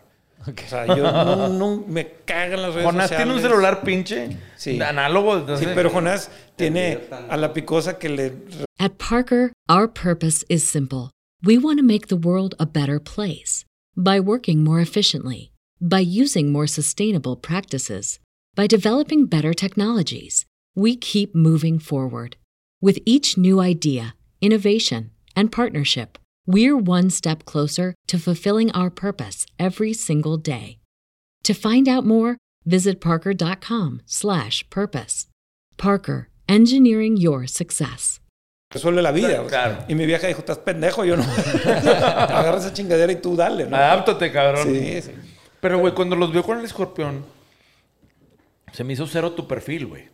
[0.47, 4.81] O sea, yo no, no- me cagan las redes Jonás tiene un celular pinche, Sí.
[4.81, 5.35] análogo.
[5.35, 8.33] Sí, entonces- pero Jonás tiene a la picosa que le
[8.79, 11.11] At Parker, our purpose is simple.
[11.43, 13.65] We want to make the world a better place
[13.97, 18.19] by working more efficiently, by using more sustainable practices,
[18.55, 20.47] by developing better technologies.
[20.75, 22.37] We keep moving forward.
[22.81, 26.17] With each new idea, innovation, and partnership,
[26.47, 30.79] we're one step closer to fulfilling our purpose every single day.
[31.45, 35.27] To find out more, visit parker.com/purpose.
[35.77, 38.21] Parker, engineering your success.
[38.73, 39.45] resuelve la vida.
[39.49, 39.79] Claro.
[39.89, 41.25] Y mi vieja dijo, estás pendejo, yo no.
[41.65, 43.77] Agarra esa chingadera y tú dale, ¿no?
[43.77, 44.69] Adáptate, cabrón.
[44.69, 45.11] Sí, sí.
[45.61, 47.25] Pero, güey, cuando los veo con el escorpión,
[48.73, 50.09] se me hizo cero tu perfil, güey.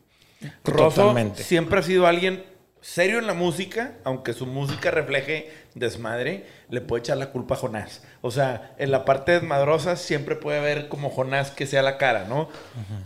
[0.65, 1.43] Rosso Totalmente.
[1.43, 2.45] siempre ha sido alguien
[2.87, 7.59] serio en la música, aunque su música refleje desmadre, le puede echar la culpa a
[7.59, 8.05] Jonás.
[8.23, 12.27] O sea, en la parte desmadrosa siempre puede haber como Jonás que sea la cara,
[12.29, 12.49] ¿no?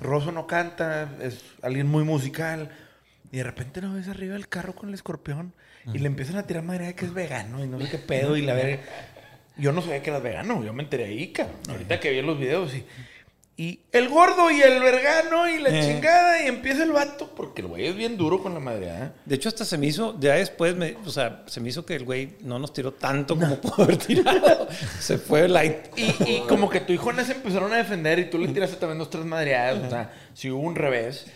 [0.02, 2.68] Rosso no canta, es alguien muy musical.
[3.32, 5.54] Y de repente lo ves arriba del carro con el escorpión
[5.86, 8.36] y le empiezan a tirar madre de que es vegano y no sé qué pedo
[8.36, 8.82] y la verga.
[9.56, 11.56] Yo no sabía que eras vegano, yo me enteré ahí, cabrón.
[11.70, 12.84] Ahorita que vi los videos y...
[13.60, 15.82] Y el gordo y el vergano y la Eh.
[15.82, 19.10] chingada y empieza el vato, porque el güey es bien duro con la madre, ¿eh?
[19.26, 21.94] De hecho, hasta se me hizo, ya después, me, o sea, se me hizo que
[21.94, 24.66] el güey no nos tiró tanto como pudo haber tirado.
[24.98, 25.76] se fue light.
[25.94, 28.98] Y, y como que tu hijo se empezaron a defender y tú le tiraste también
[28.98, 29.84] dos, tres madreadas.
[29.84, 31.26] O sea, si hubo un revés.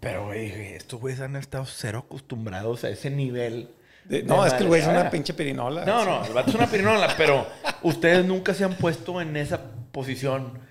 [0.00, 0.46] Pero, güey,
[0.76, 3.68] estos güeyes han estado cero acostumbrados a ese nivel.
[4.04, 5.10] De- de no, es que el güey es una madreada.
[5.10, 5.84] pinche pirinola.
[5.84, 7.46] No, no, el vato es una pirinola, pero
[7.82, 9.60] ustedes nunca se han puesto en esa
[9.92, 10.64] posición.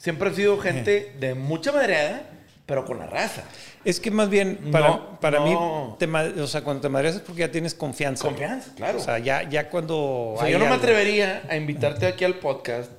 [0.00, 2.22] Siempre han sido gente de mucha madreada,
[2.64, 3.42] pero con la raza.
[3.84, 5.96] Es que más bien, para, No, para no.
[5.98, 8.24] mí, te o sea, cuando te madreas es porque ya tienes confianza.
[8.24, 8.98] Confianza, claro.
[8.98, 9.98] O sea, ya, ya cuando.
[10.32, 12.90] O sea, yo no me atrevería a invitarte aquí al podcast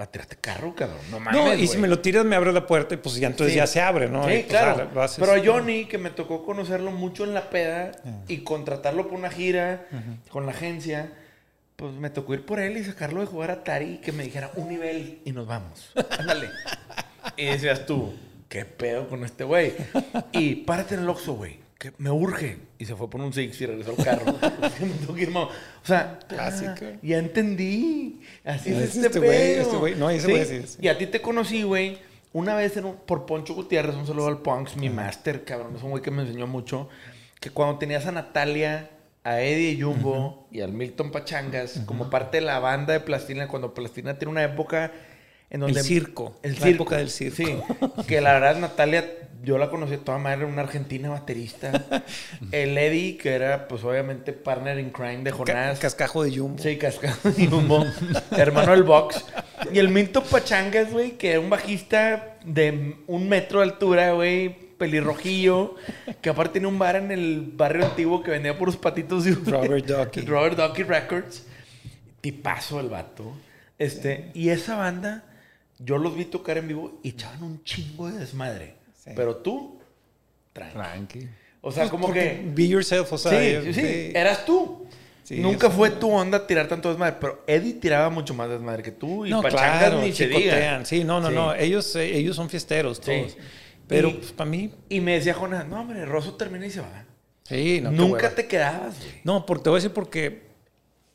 [0.00, 0.98] a tirarte carro, cabrón.
[1.10, 3.26] No mames, No, y si me lo tiras, me abre la puerta y pues ya
[3.26, 3.58] entonces Sí.
[3.58, 4.24] ya se abre, ¿no?
[4.28, 4.88] Sí, Y, pues, claro.
[4.96, 5.18] ah, haces.
[5.18, 7.90] Pero a Johnny, que me tocó conocerlo mucho en la peda
[8.28, 9.86] y contratarlo por una gira
[10.30, 11.12] con la agencia,
[11.78, 14.24] pues me tocó ir por él y sacarlo de jugar a Atari y que me
[14.24, 15.92] dijera un nivel y nos vamos.
[16.18, 16.48] Ándale.
[17.36, 18.12] y decías tú,
[18.48, 19.74] ¿qué pedo con este güey?
[20.32, 21.60] Y párate en el Oxxo, güey.
[21.78, 22.58] Que me urge.
[22.80, 24.24] Y se fue por un Six y regresó al carro.
[25.46, 26.72] O sea, Clásico.
[26.82, 28.22] ah, ya entendí.
[28.44, 29.62] Así es Es este, este pedo.
[29.62, 29.94] este güey.
[29.94, 30.78] No, ese güey sí es.
[30.80, 31.98] Y a ti te conocí, güey,
[32.32, 35.76] una vez en un- por Poncho Gutiérrez, un saludo al Punks, mi máster, cabrón.
[35.76, 36.88] Es un güey que me enseñó mucho.
[37.40, 38.90] Que cuando tenías a Natalia,
[39.24, 43.74] a Eddie Jumbo y al Milton Pachangas, como parte de la banda de Plastina, cuando
[43.74, 44.92] Plastina tiene una época
[45.50, 45.80] en donde.
[45.80, 46.74] El circo, El la circo.
[46.74, 47.36] época del circo.
[47.36, 47.58] Sí.
[48.06, 49.04] Que la verdad, Natalia,
[49.42, 51.84] yo la conocí toda madre, una argentina baterista.
[52.52, 55.78] el Eddie, que era, pues obviamente, partner in crime de Jonás.
[55.78, 56.62] cascajo de Jumbo.
[56.62, 57.84] Sí, Cascado y Jumbo,
[58.36, 59.24] hermano del box.
[59.72, 64.67] Y el Milton Pachangas, güey, que era un bajista de un metro de altura, güey,
[64.78, 65.74] pelirrojillo,
[66.22, 69.84] que aparte tiene un bar en el barrio antiguo que vendía puros patitos de Robert
[69.86, 70.20] Ducky.
[70.22, 71.44] Robert Ducky Records.
[72.20, 73.32] Tipazo el vato.
[73.78, 75.24] Este, y esa banda,
[75.78, 78.74] yo los vi tocar en vivo y echaban un chingo de desmadre.
[79.04, 79.10] Sí.
[79.14, 79.78] Pero tú,
[80.52, 80.74] tranqui.
[80.74, 81.28] Tranqui.
[81.60, 82.42] O sea, Pues como que...
[82.54, 83.32] Be yourself, o sea.
[83.62, 84.86] Sí, sí, sí, eras tú.
[85.24, 88.92] Sí, Nunca fue tu onda tirar tanto desmadre, pero Eddie tiraba mucho más desmadre que
[88.92, 90.84] tú y No, Pachangas claro, ni se.
[90.86, 91.34] Sí, no, no, Sí.
[91.34, 91.54] no.
[91.54, 93.26] Ellos, eh, ellos son fiesteros Sí.
[93.88, 96.80] Pero Y- pues, para mí, Y me decía Jonas, no, hombre, Rosso termina y se
[96.80, 97.04] va.
[97.44, 97.90] sí, no.
[97.90, 99.20] Nunca te quedabas, güey.
[99.24, 100.42] No, porque te voy a decir porque,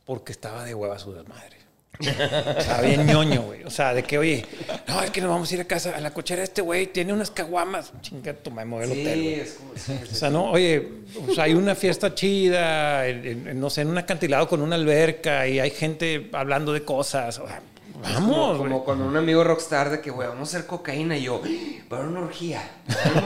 [0.06, 1.58] porque estaba de hueva su desmadre.
[2.00, 3.64] Estaba bien ñoño, güey.
[3.64, 4.44] O sea, de que, oye,
[4.88, 6.88] no, es que nos vamos a ir a casa, a la cochera de este güey,
[6.88, 7.94] tiene unas caguamas.
[8.02, 9.40] Chinga, tu madre, mueve el hotel, Sí, güey.
[9.40, 9.72] es como...
[9.76, 10.88] sí, O sea, no, oye,
[11.30, 14.76] o sea, hay una fiesta chida, en- en- no sé, en un acantilado con una
[14.76, 17.38] alberca y hay gente hablando de cosas.
[17.38, 17.62] O sea,
[18.04, 21.18] vamos, Como, como con un amigo rockstar de que, güey, vamos a hacer cocaína.
[21.18, 21.42] Y yo,
[21.90, 22.62] para una orgía.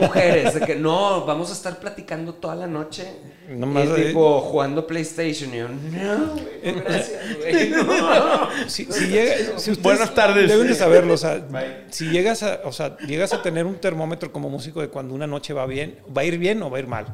[0.02, 0.54] Mujeres.
[0.54, 3.08] De que, no, vamos a estar platicando toda la noche.
[3.50, 5.54] Nomás y de- tipo, jugando PlayStation.
[5.54, 7.70] Y yo, no, güey, no, gracias, güey.
[7.72, 8.50] No.
[8.68, 10.48] Si, si llega- si ustedes Buenas tardes.
[10.50, 11.14] Deben de saberlo.
[11.14, 11.42] O sea,
[11.90, 15.28] si llegas a, o sea, llegas a tener un termómetro como músico de cuando una
[15.28, 17.06] noche va bien, va a ir bien o va a ir mal.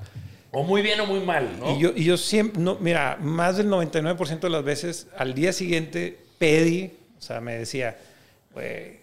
[0.56, 1.76] O muy bien o muy mal, ¿no?
[1.76, 5.52] Y, yo, y yo siempre, no, mira, más del 99% de las veces, al día
[5.52, 6.94] siguiente pedí,
[7.24, 7.98] sea, me decía,
[8.54, 9.00] güey,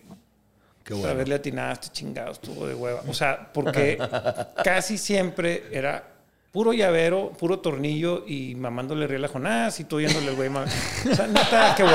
[0.84, 3.02] Qué otra vez le atinaste, chingados, estuvo de hueva.
[3.08, 3.98] O sea, porque
[4.64, 6.09] casi siempre era
[6.52, 10.48] puro llavero, puro tornillo y mamándole riel a Jonás y tú yéndole el güey.
[10.50, 11.84] O sea, neta, qué.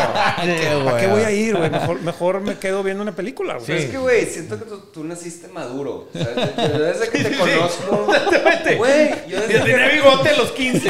[0.46, 1.70] Qué ¿A qué voy a ir, güey?
[1.70, 3.66] Mejor, mejor me quedo viendo una película, güey.
[3.68, 6.08] Pero es que, güey, siento que tú, tú naciste maduro.
[6.14, 6.34] O sea,
[6.70, 8.08] yo- desde que te conozco.
[8.14, 8.76] Exactamente.
[8.76, 9.72] Güey, yo desde Yo que.
[9.72, 10.88] tenía bigote a los 15.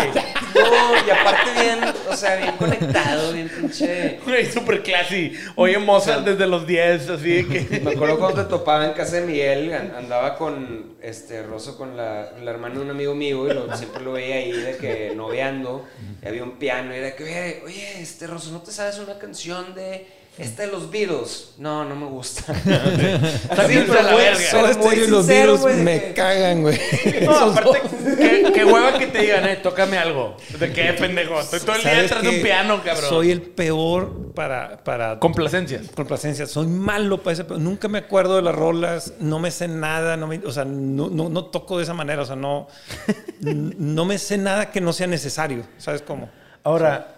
[0.55, 4.19] No, y aparte bien, o sea, bien conectado, bien pinche.
[4.25, 5.33] Güey, super classy.
[5.55, 7.79] Oye, Mozart desde los 10, así de que...
[7.81, 11.97] Me acuerdo cuando te topaba en casa de Miguel, an- andaba con este Rosso, con
[11.97, 15.85] la, la hermana de un amigo mío, y siempre lo veía ahí de que noveando,
[16.21, 19.17] y había un piano, y era que, oye, oye, este Rosso, ¿no te sabes una
[19.17, 20.07] canción de
[20.37, 21.53] esta de los Beatles?
[21.57, 22.51] No, no me gusta.
[23.49, 24.39] Así, bien pero la verga.
[24.73, 26.79] Stereo y los sincero, virus de me que- cagan, güey.
[27.23, 27.81] No, aparte,
[28.17, 30.35] qué, qué hueva que te digan, eh, tócame algo.
[30.59, 31.39] ¿De qué, pendejo?
[31.39, 33.09] Estoy todo el día ¿Sabes detrás de un piano, cabrón.
[33.09, 35.87] Soy el peor para, para Complacencias.
[35.95, 36.45] complacencia.
[36.47, 37.45] Soy malo para ese.
[37.57, 41.09] Nunca me acuerdo de las rolas, no me sé nada, no me, o sea, no,
[41.09, 42.67] no, no toco de esa manera, o sea, no,
[43.41, 46.29] no me sé nada que no sea necesario, ¿sabes cómo?
[46.63, 47.14] Ahora,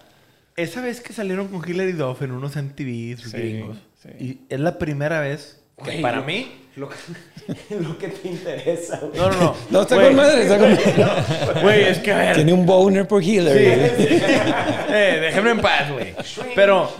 [0.62, 4.08] esa vez que salieron con Hillary Duff en unos MTVs Sí, gringos, sí.
[4.18, 6.52] y es la primera vez que para lo- mí...
[6.76, 6.96] Lo que,
[7.70, 9.16] lo que te interesa, güey.
[9.18, 9.54] No, no, no.
[9.70, 11.60] No, está con madre, está con madre.
[11.62, 12.34] Güey, es que a ver...
[12.36, 13.64] Tiene un boner por Hillary.
[14.90, 16.14] eh, déjenme en paz, güey.
[16.54, 16.90] Pero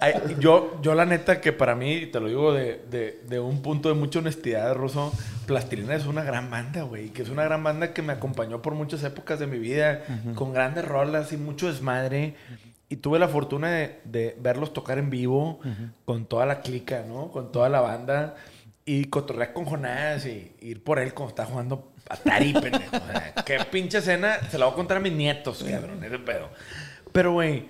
[0.00, 3.40] ay, yo, yo la neta que para mí, y te lo digo de, de- de
[3.40, 5.12] un punto de mucha honestidad, Ruso,
[5.46, 7.10] Plastilina es una gran banda, güey.
[7.10, 10.02] Que es una gran banda que me acompañó por muchas épocas de mi vida,
[10.34, 12.34] con grandes rolas y mucho desmadre.
[12.88, 15.60] Y tuve la fortuna de, de verlos tocar en vivo
[16.04, 17.28] con toda la clica, ¿no?
[17.30, 18.34] Con toda la banda.
[18.92, 22.96] Y cotorrear con Jonás y ir por él cuando está jugando Atari, pendejo.
[22.96, 24.40] O sea, qué pinche escena.
[24.50, 26.02] Se la voy a contar a mis nietos, cabrón.
[26.02, 26.50] Ese pedo.
[27.12, 27.68] Pero, güey,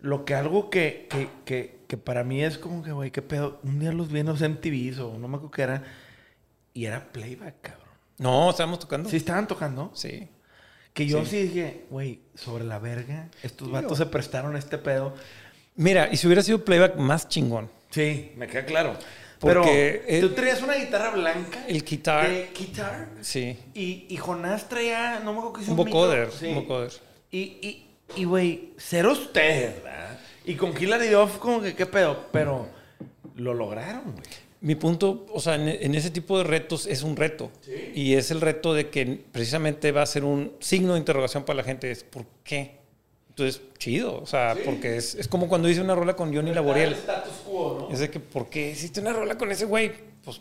[0.00, 3.60] lo que algo que, que, que, que para mí es como que, güey, qué pedo.
[3.64, 5.82] Un día los vi en los MTVs o no me acuerdo qué era.
[6.72, 7.88] Y era playback, cabrón.
[8.16, 9.10] No, estábamos tocando.
[9.10, 9.90] Sí, estaban tocando.
[9.92, 10.26] Sí.
[10.94, 11.30] Que yo Sí.
[11.32, 13.28] sí, dije, güey, sobre la verga.
[13.42, 15.14] Estos vatos se prestaron a este pedo.
[15.76, 17.70] Mira, y si hubiera sido playback más chingón.
[17.90, 18.96] Sí, me queda claro.
[19.42, 21.64] Porque Pero tú traías una guitarra blanca.
[21.66, 22.28] El guitar.
[22.28, 23.08] De guitar.
[23.22, 23.58] Sí.
[23.74, 26.30] Y, y Jonás traía, no me acuerdo qué hizo Un vocoder.
[26.30, 26.46] Sí.
[26.46, 26.92] Un vocoder.
[27.32, 30.20] Y, y, y, güey, ser ustedes, ¿verdad?
[30.44, 32.26] Y con Hillary Duff, como que qué pedo.
[32.30, 32.68] Pero
[33.34, 34.26] lo lograron, güey.
[34.60, 37.50] Mi punto, o sea, en, en ese tipo de retos es un reto.
[37.96, 41.56] Y es el reto de que precisamente va a ser un signo de interrogación para
[41.56, 41.90] la gente.
[41.90, 42.81] Es ¿por qué?
[43.32, 46.88] Entonces, chido, o sea, porque es, es como cuando hice una rola con Johnny Laboriel.
[46.90, 47.92] El status quo, ¿no?
[47.94, 49.90] Es de que, ¿por qué hiciste una rola con ese güey?
[50.24, 50.40] Pues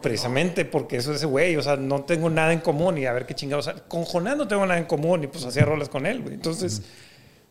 [0.00, 3.12] precisamente porque eso es ese güey, o sea, no tengo nada en común y a
[3.12, 3.66] ver qué chingados.
[3.66, 6.22] o sea, Con Jonás no tengo nada en común y pues hacía rolas con él,
[6.22, 6.34] güey.
[6.34, 6.82] Entonces,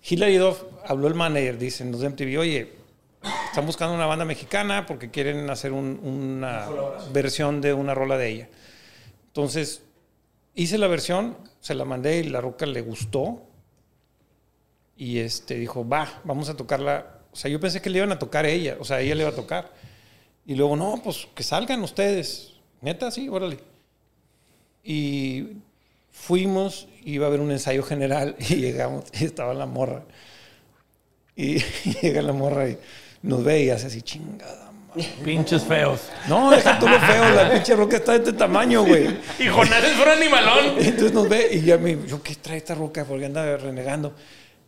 [0.09, 2.71] Hilary Duff habló el manager, dice, nos MTV, oye,
[3.49, 6.67] están buscando una banda mexicana porque quieren hacer un- una
[7.13, 8.49] versión de una rola de ella.
[9.27, 9.83] Entonces,
[10.55, 13.43] hice la versión, se la mandé y la roca le gustó.
[15.01, 17.21] Y este dijo, va, vamos a tocarla.
[17.31, 19.31] O sea, yo pensé que le iban a tocar ella, o sea, ella le iba
[19.31, 19.71] a tocar.
[20.45, 22.53] Y luego, no, pues que salgan ustedes.
[22.81, 23.57] Neta, sí, órale.
[24.83, 25.53] Y
[26.11, 30.03] fuimos, iba a haber un ensayo general y llegamos y estaba la morra.
[31.35, 31.57] Y,
[32.03, 32.77] llega la morra y
[33.23, 34.71] nos ve y hace así, chingada.
[34.71, 35.09] madre".
[35.25, 36.11] Pinches feos.
[36.27, 39.07] No, deja tú lo feo, la pinche roca está de este tamaño, güey.
[39.39, 40.75] Y Jonás es un animalón.
[40.77, 43.03] Entonces nos ve y ya me yo, ¿qué trae esta roca?
[43.03, 44.13] Porque anda renegando.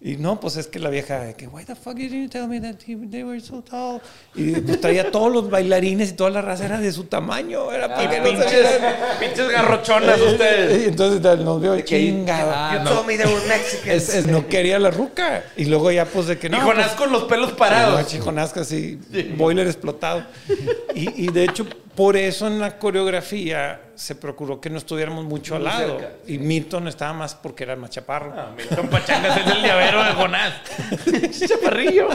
[0.05, 2.59] Y no, pues es que la vieja, que, why the fuck didn't you tell me
[2.59, 4.01] that he- they were so tall?
[4.35, 7.71] Y pues traía todos los bailarines y toda la raza era de su tamaño.
[7.71, 9.17] Era porque no Pinches, sabía.
[9.21, 10.81] pinches garrochonas ustedes.
[10.83, 12.83] Y Entonces nos vio chingada.
[12.83, 13.87] You told me they were Mexicans.
[14.09, 15.45] Es- es- no quería la ruca.
[15.55, 16.57] Y luego ya pues de que no.
[16.57, 18.05] y pues, con los pelos no, parados.
[18.07, 18.99] chijonazca así,
[19.37, 20.25] boiler explotado.
[20.95, 21.65] Y, y de hecho,
[21.95, 25.99] por eso en la coreografía se procuró que no estuviéramos mucho al lado.
[26.27, 28.33] Y Milton estaba más porque era el más chaparro.
[28.35, 30.53] Ah, Milton Pachangas es el llavero de Jonás.
[31.47, 32.07] Chaparrillo.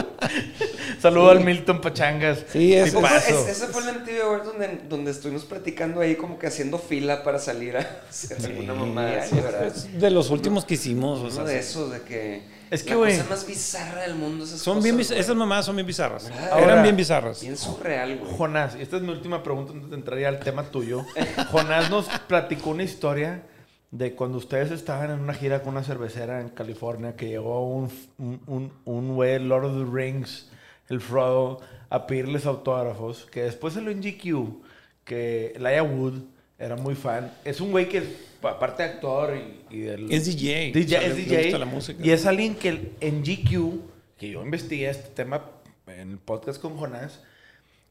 [1.01, 2.43] Saludo al Milton Pachangas.
[2.51, 3.47] Sí, ese- Tipazo.
[3.47, 7.39] Es- ese fue el MTV donde, donde estuvimos platicando ahí como que haciendo fila para
[7.39, 11.19] salir a hacer alguna mamá de los últimos que hicimos.
[11.19, 12.58] o sea, Uno de esos de que...
[12.71, 15.65] Es que, la güey, cosa más bizarra del mundo esas son cosas, bien, esas mamadas
[15.65, 16.29] son bien bizarras.
[16.51, 17.41] Ahora- Eran bien bizarras.
[17.41, 18.31] Bien surreal, güey.
[18.37, 21.03] Jonás, y esta es mi última pregunta antes de entrar ya al tema tuyo.
[21.51, 23.43] Jonás nos platicó una historia
[23.91, 27.91] de cuando ustedes estaban en una gira con una cervecera en California que llegó un,
[28.19, 30.49] un, un, un güey, Lord of the Rings,
[30.89, 34.61] el Frodo, a pedirles autógrafos, que después salió en GQ,
[35.03, 36.21] que Laia Wood
[36.59, 37.31] era muy fan.
[37.43, 40.11] Es un güey que, aparte de actor y, y del...
[40.11, 40.71] Es DJ.
[40.73, 41.41] DJ, o sea, es le- le DJ.
[41.43, 42.05] gusta la música.
[42.05, 43.81] Y es alguien que en GQ,
[44.17, 45.45] que yo investigué este tema
[45.87, 47.21] en el podcast con Jonás,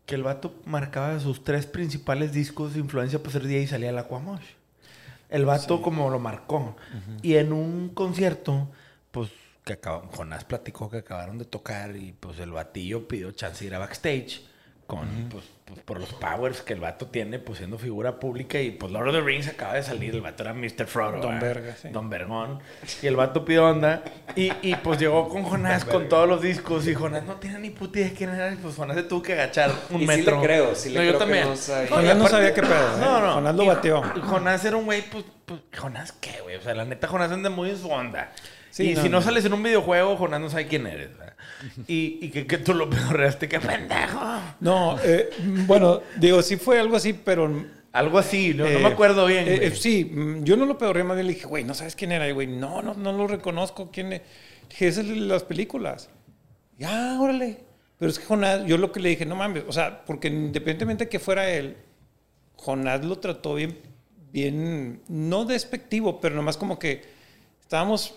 [0.06, 3.90] que el vato marcaba sus tres principales discos de influencia para ser DJ y salía
[3.90, 4.44] el Aquamosh.
[5.28, 6.76] El vato como lo marcó.
[7.22, 8.68] Y en un concierto,
[9.10, 9.28] pues,
[9.64, 13.66] que acabó, Jonás platicó que acabaron de tocar y pues el batillo pidió chance de
[13.66, 14.40] ir a backstage
[14.88, 18.70] con, pues, pues, por los powers que el vato tiene, pues siendo figura pública y
[18.70, 20.86] pues Lord of the Rings acaba de salir, el vato era Mr.
[20.86, 21.20] Frodo.
[21.20, 21.38] Don.
[21.38, 21.90] Verga, sí.
[21.90, 22.58] Don Vergón.
[23.02, 24.02] Y el vato pidió onda.
[24.34, 26.86] Y, y pues llegó con Jonás con todos los discos.
[26.88, 28.50] Y Jonás no tiene ni puta idea de quién era.
[28.50, 30.36] Y pues Jonás se tuvo que agachar un Y sí metro.
[30.40, 31.48] le creo, sí le No, yo creo que también.
[31.50, 31.88] no sabía.
[31.90, 32.72] Jonás no aparte- sabía qué pedo.
[32.96, 33.00] ¿eh?
[33.00, 33.34] No, no.
[33.34, 33.64] Jonás lo
[34.16, 36.56] y Jonás era un güey, pues, pues, ¿Jonás qué, güey?
[36.56, 38.32] O sea, la neta, Jonás anda muy en su onda.
[38.70, 39.22] Sí, y no, si no, no.
[39.22, 41.10] sales en un videojuego, Jonás no sabe quién eres.
[41.16, 41.34] ¿verdad?
[41.86, 44.20] Y, y que, que tú lo pedorreaste, qué pendejo.
[44.60, 45.30] No, eh,
[45.66, 47.50] bueno, digo, sí fue algo así, pero
[47.92, 49.48] Algo así, no, no Eh, me acuerdo bien.
[49.48, 51.96] eh, eh, sí, mm, yo no lo pedorré más bien le dije, güey, ¿no sabes
[51.96, 52.28] quién era?
[52.28, 53.90] Y güey, no, no, no lo reconozco.
[53.90, 54.22] ¿Quién es?
[54.68, 56.10] Dije, es el de las películas.
[56.78, 57.64] Ya, órale.
[57.98, 61.04] Pero es que Jonás, yo lo que le dije, no mames, o sea, porque independientemente
[61.04, 61.76] de que fuera él,
[62.54, 63.76] Jonás lo trató bien,
[64.32, 67.02] bien, no despectivo, pero nomás como que
[67.60, 68.14] estábamos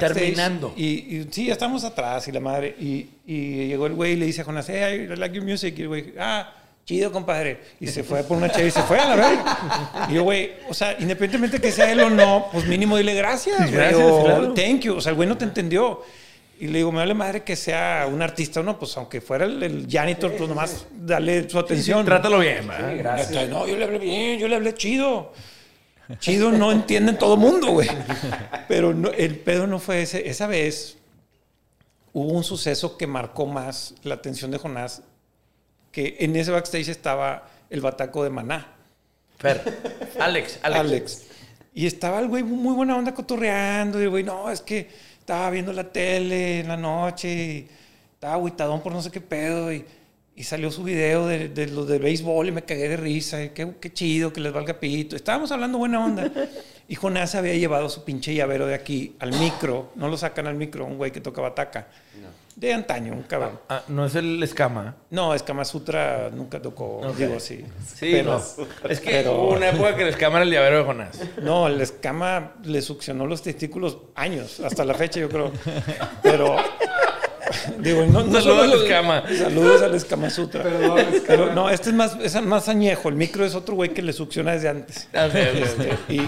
[0.00, 0.72] Terminando.
[0.76, 0.84] Y,
[1.16, 2.74] y sí, ya estábamos atrás y la madre.
[2.80, 5.74] Y, y llegó el güey y le dice a Jonás, hey, I like your music.
[5.78, 6.52] Y el güey, ah,
[6.84, 7.60] chido, compadre.
[7.80, 10.06] Y se fue por una chévere y se fue a la verga.
[10.10, 13.58] Y yo, güey, o sea, independientemente que sea él o no, pues mínimo dile gracias,
[13.58, 13.72] güey.
[13.72, 14.54] Gracias, o claro.
[14.54, 14.96] thank you.
[14.96, 16.02] O sea, el güey no te entendió.
[16.60, 19.44] Y le digo, me vale madre que sea un artista o no, pues aunque fuera
[19.44, 22.04] el, el janitor, pues nomás dale su Sí, sí, atención.
[22.04, 22.62] trátalo bien.
[22.62, 23.48] Sí, gracias.
[23.48, 25.32] No, yo le hablé bien, yo le hablé chido.
[26.18, 27.88] Chido no entiende todo mundo, güey.
[28.68, 30.28] Pero no- el pedo no fue ese.
[30.28, 30.96] Esa vez
[32.12, 35.02] hubo un suceso que marcó más la atención de Jonás,
[35.92, 38.68] que en ese backstage estaba el bataco de Maná,
[39.38, 39.62] Fer.
[40.20, 40.80] Alex, Alex.
[40.80, 41.22] Alex.
[41.74, 43.98] Y estaba el güey muy buena onda cotorreando.
[44.00, 47.68] Y el güey, no, es que estaba viendo la tele en la noche y
[48.12, 49.72] estaba agüitadón por no sé qué pedo.
[49.72, 49.84] Y,
[50.36, 53.42] y salió su video de, de los de béisbol y me cagué de risa.
[53.42, 55.14] Y qué, qué chido que les valga pito.
[55.16, 56.30] Estábamos hablando buena onda.
[56.86, 59.90] Y Jonás había llevado su pinche llavero de aquí al micro.
[59.94, 61.88] No lo sacan al micro, un güey que toca bataca.
[62.56, 63.58] De antaño, un cabrón.
[63.70, 64.94] Ah, no es el escama.
[65.08, 67.16] No, es Kama Sutra nunca tocó, Ok.
[67.16, 67.64] digo así.
[67.86, 68.90] Sí, Pero- no.
[68.90, 71.18] Es que pero- hubo una época que el escama era el llavero de Jonás.
[71.42, 75.52] No, el escama le succionó los testículos años, hasta la fecha yo creo.
[76.22, 76.56] Pero,
[77.78, 79.24] Digo, no, no Saludos solo al los- escama.
[79.38, 80.64] Saludos al Escama Sutra.
[81.26, 83.08] Pero no, este es más, es más añejo.
[83.08, 85.08] El micro es otro güey que le succiona desde antes.
[85.12, 86.12] Ah, sí.
[86.14, 86.20] Y,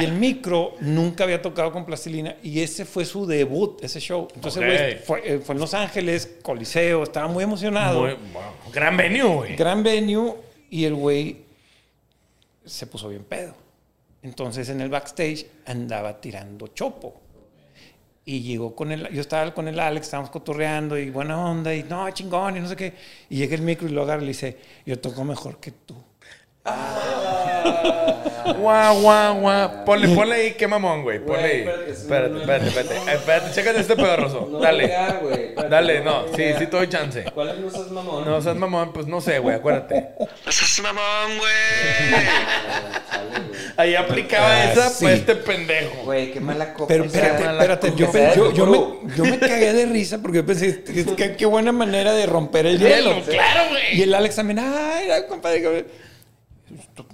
[0.00, 4.28] y el micro nunca había tocado con plastilina y ese fue su debut, ese show.
[4.34, 8.00] Entonces, güey, fue, eh, fue en Los Ángeles, Coliseo, estaba muy emocionado.
[8.00, 8.72] Muy- wow.
[8.72, 9.56] Gran venue, güey.
[9.56, 10.34] Gran venue
[10.70, 11.42] y el güey
[12.64, 13.54] se puso bien pedo.
[14.22, 17.20] Entonces en el backstage andaba tirando chopo.
[18.24, 21.82] Y llegó con el, yo estaba con el Alex, estábamos cotorreando y buena onda y
[21.82, 22.94] no, chingón y no sé qué.
[23.28, 25.96] Y llega el micro y lo agarra y le dice, yo toco mejor que tú.
[28.62, 29.84] Guau, guau, guau.
[29.84, 31.18] Ponle, ponle ahí, qué mamón, güey.
[31.24, 31.60] Ponle ahí.
[31.60, 32.68] espérate, Espérate, no, no, espérate, no.
[32.80, 32.94] espérate.
[33.10, 34.48] Eh, Espérate, chécate este pedorroso.
[34.50, 34.84] No Dale.
[34.88, 35.34] pegar, güey.
[35.46, 36.24] Espérate, Dale, no.
[36.36, 37.24] Sí, sí te doy chance.
[37.34, 38.24] ¿Cuál es no seas mamón?
[38.24, 40.08] No seas mamón, pues no sé, güey, acuérdate.
[40.48, 41.52] Chale, güey.
[43.76, 45.04] Ahí aplicaba Ah, esa, sí.
[45.04, 46.04] pues este pendejo.
[46.04, 46.88] Güey, qué mala copa.
[46.88, 51.36] Pero espérate, espérate, yo, me, yo me cagué de risa porque yo pensé, "Es que-
[51.36, 53.20] qué buena manera de romper el hielo.
[53.24, 53.98] claro, güey.
[53.98, 55.62] Y el Alex también, ay, ay, compadre,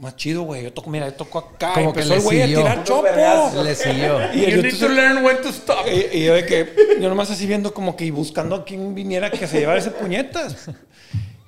[0.01, 0.63] más chido, güey.
[0.65, 1.73] Yo toco, mira, yo toco acá.
[1.75, 2.59] Como empezó que el le güey a siguió.
[2.61, 3.63] tirar chopo.
[3.63, 4.19] Le siguió.
[4.35, 5.87] Y You yo, need entonces- to learn when to stop.
[5.87, 8.95] y, y yo de que, yo nomás así viendo como que y buscando a quien
[8.95, 10.71] viniera que se llevara ese puñetas.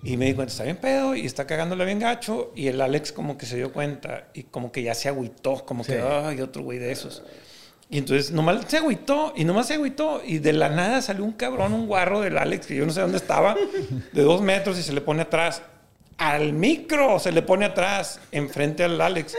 [0.03, 2.53] Y me di cuenta, está bien pedo y está cagándola bien gacho.
[2.57, 5.85] Y el Alex como que se dio cuenta y como que ya se agüitó, como
[5.85, 7.23] que, ay, otro güey de esos.
[7.93, 11.33] Y entonces nomás se agüitó y nomás se agüitó y de la nada salió un
[11.33, 13.57] cabrón, un guarro del Alex, que yo no sé dónde estaba,
[14.13, 15.61] de dos metros y se le pone atrás.
[16.21, 19.37] Al micro se le pone atrás, enfrente al Alex.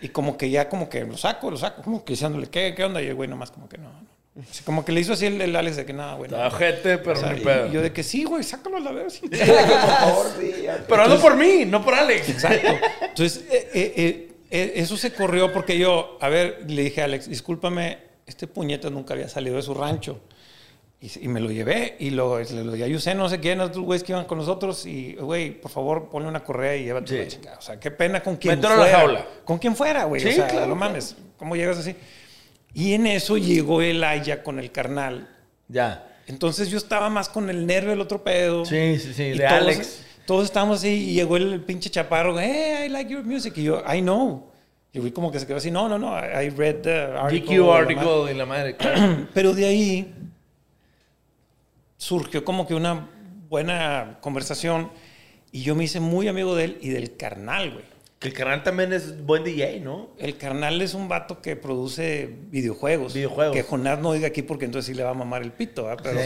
[0.00, 2.84] Y como que ya como que lo saco, lo saco, como que diciéndole, ¿qué, qué
[2.84, 3.00] onda?
[3.00, 3.84] Y el güey nomás como que no.
[3.84, 4.42] no.
[4.48, 6.30] Así como que le hizo así el, el Alex de que nada, güey.
[6.30, 6.36] no".
[6.36, 7.66] No, gente, pero O sea, ni pedo.
[7.68, 9.14] y yo de que sí, güey, sácalo a la vez.
[9.20, 9.28] sí.
[9.28, 10.52] Por favor, sí.
[10.64, 10.84] ya.
[10.88, 12.28] Pero hazlo por mí, no por Alex.
[12.28, 12.68] Exacto.
[13.00, 17.28] Entonces, eh, eh, eh, eso se corrió porque yo, a ver, le dije a Alex,
[17.28, 20.20] discúlpame, este puñeta nunca había salido de su rancho.
[21.00, 23.84] Y, y me lo llevé y lo, le lo a Yusén, no sé quién, otros
[23.84, 24.84] güeyes que iban con nosotros.
[24.84, 27.16] Y, güey, por favor, ponle una correa y llévate Sí.
[27.18, 27.56] la chica.
[27.58, 28.98] O sea, qué pena con quien Mételo a la fuera.
[28.98, 29.26] jaula.
[29.44, 30.20] Con quien fuera, güey.
[30.20, 31.16] Sí, o sea, claro, no mames.
[31.36, 31.94] ¿Cómo llegas así?
[32.74, 35.28] Y en eso llegó el Aya con el carnal.
[35.68, 36.04] Ya.
[36.26, 38.64] Entonces yo estaba más con el nervio del otro pedo.
[38.64, 40.04] Sí, sí, sí, Y de todos, Alex.
[40.26, 43.54] Todos estábamos así y llegó el pinche chaparro, hey, I like your music.
[43.56, 44.48] Y yo, I know.
[44.92, 47.56] Y fui como que se quedó así, no, no, no, I read the article.
[47.56, 47.78] GQ la madre".
[47.94, 48.76] article y la madre.
[48.76, 49.26] claro.
[49.34, 50.14] Pero de ahí
[51.98, 53.10] surgió como que una
[53.50, 54.90] buena conversación
[55.52, 57.84] y yo me hice muy amigo de él y del carnal, güey.
[58.18, 60.10] Que el canal también es buen DJ, ¿no?
[60.18, 63.14] El carnal es un vato que produce videojuegos.
[63.14, 63.54] Videojuegos.
[63.54, 66.02] Que Jonás no diga aquí porque entonces sí le va a mamar el pito, ¿verdad?
[66.02, 66.20] Pero,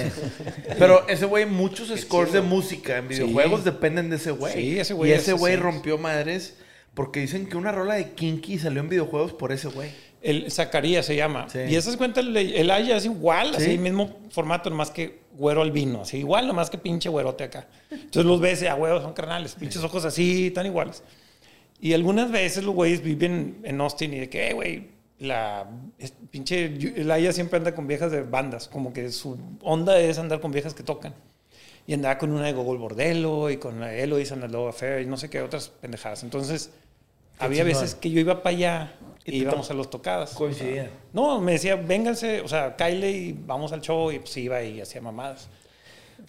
[0.78, 3.64] Pero ese güey, muchos scores de música en videojuegos Sí.
[3.66, 4.54] dependen de ese güey.
[4.54, 6.56] Sí, ese güey Y es ese güey rompió madres
[6.94, 9.90] porque dicen que una rola de Kinky salió en videojuegos por ese güey.
[10.22, 11.48] El Zacarías se llama.
[11.50, 11.58] Sí.
[11.68, 13.62] Y esas cuenta el, el Aya es igual, Sí.
[13.62, 17.66] así mismo formato, nomás que güero albino, así igual, nomás que pinche güerote acá.
[17.90, 21.02] Entonces los ves a huevos son carnales, pinches ojos así, tan iguales.
[21.80, 24.88] Y algunas veces los güeyes viven en Austin y de que, "Eh, güey,
[25.18, 25.66] la
[25.98, 30.18] es- pinche el Aya siempre anda con viejas de bandas, como que su onda es
[30.18, 31.14] andar con viejas que tocan.
[31.86, 35.02] Y andaba con una de Gogol Bordello y con la Eloise and the Love Affair
[35.02, 36.22] y no sé qué otras pendejadas.
[36.22, 36.70] Entonces,
[37.40, 38.92] había veces que yo iba para allá
[39.24, 40.30] Y y to- a los tocadas.
[40.34, 40.90] Coincidían.
[41.12, 44.80] No, me decía, vénganse, o sea, Kyle y vamos al show y pues iba y
[44.80, 45.48] hacía mamadas.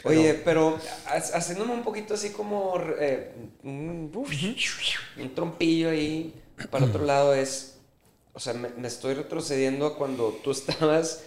[0.06, 3.32] Oye, pero ha- haciéndome un poquito así como eh,
[3.64, 4.12] un,
[5.36, 6.34] trompillo ahí
[6.70, 7.78] para otro lado es,
[8.34, 11.22] o sea, me, me estoy retrocediendo a cuando tú estabas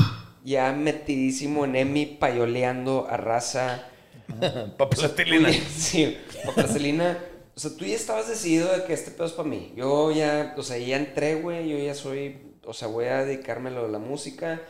[0.45, 3.85] ya metidísimo en Emi payoleando a raza.
[4.77, 5.51] Paplastilina.
[5.53, 7.19] Sí, Paplastilina.
[7.57, 9.73] O sea, tú ya estabas decidido de que este pedo es para mí.
[9.77, 13.71] Yo ya, o sea, ya entré, güey, yo ya soy, o sea, voy a dedicarme
[13.71, 14.61] a lo de la música.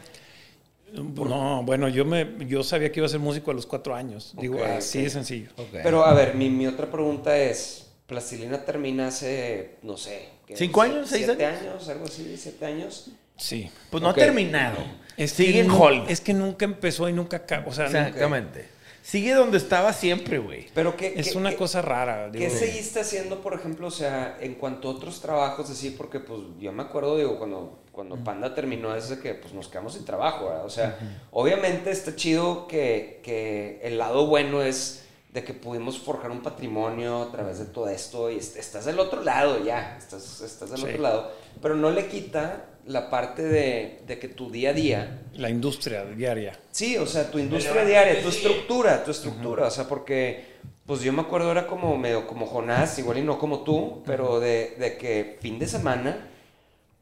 [0.92, 4.34] No, bueno, yo me, yo sabía que iba a ser músico a los cuatro años.
[4.40, 5.50] Digo, así de sencillo.
[5.72, 10.28] Pero a ver, mi, mi otra pregunta es, Plastilina termina hace, no sé.
[10.54, 11.08] ¿Cinco Sie- años?
[11.08, 11.62] ¿Seis ¿Siete años?
[11.62, 11.88] años?
[11.88, 13.10] Algo así, siete años.
[13.36, 13.68] Sí.
[13.90, 14.76] Pues no ha terminado.
[15.16, 16.08] Es Sigue que en hold.
[16.08, 17.70] Es que nunca empezó y nunca acabó.
[17.70, 18.75] O sea, nunca- Exactamente.
[19.06, 20.66] Sigue donde estaba siempre, güey.
[20.74, 22.28] Pero ¿qué, es qué- una qué- cosa rara.
[22.32, 22.50] ¿Qué digo.
[22.58, 25.90] seguiste haciendo, por ejemplo, o sea, en cuanto a otros trabajos, así?
[25.90, 29.68] Porque, pues, yo me acuerdo, digo, cuando, cuando Panda terminó, es de que, pues, nos
[29.68, 30.64] quedamos sin trabajo, ¿verdad?
[30.64, 30.98] O sea,
[31.30, 37.22] obviamente está chido que, que el lado bueno es de que pudimos forjar un patrimonio
[37.22, 40.78] a través de todo esto y est- estás del otro lado ya, estás, estás del
[40.80, 40.84] Sí.
[40.86, 41.30] otro lado,
[41.62, 46.04] pero no le quita la parte de, de que tu día a día La industria
[46.04, 46.58] diaria.
[46.70, 50.56] Sí, o sea, tu industria diaria, tu estructura, tu estructura, o sea, porque,
[50.86, 54.40] pues yo me acuerdo era como medio como Jonás, igual y no como tú, pero
[54.40, 56.30] de, de que fin de semana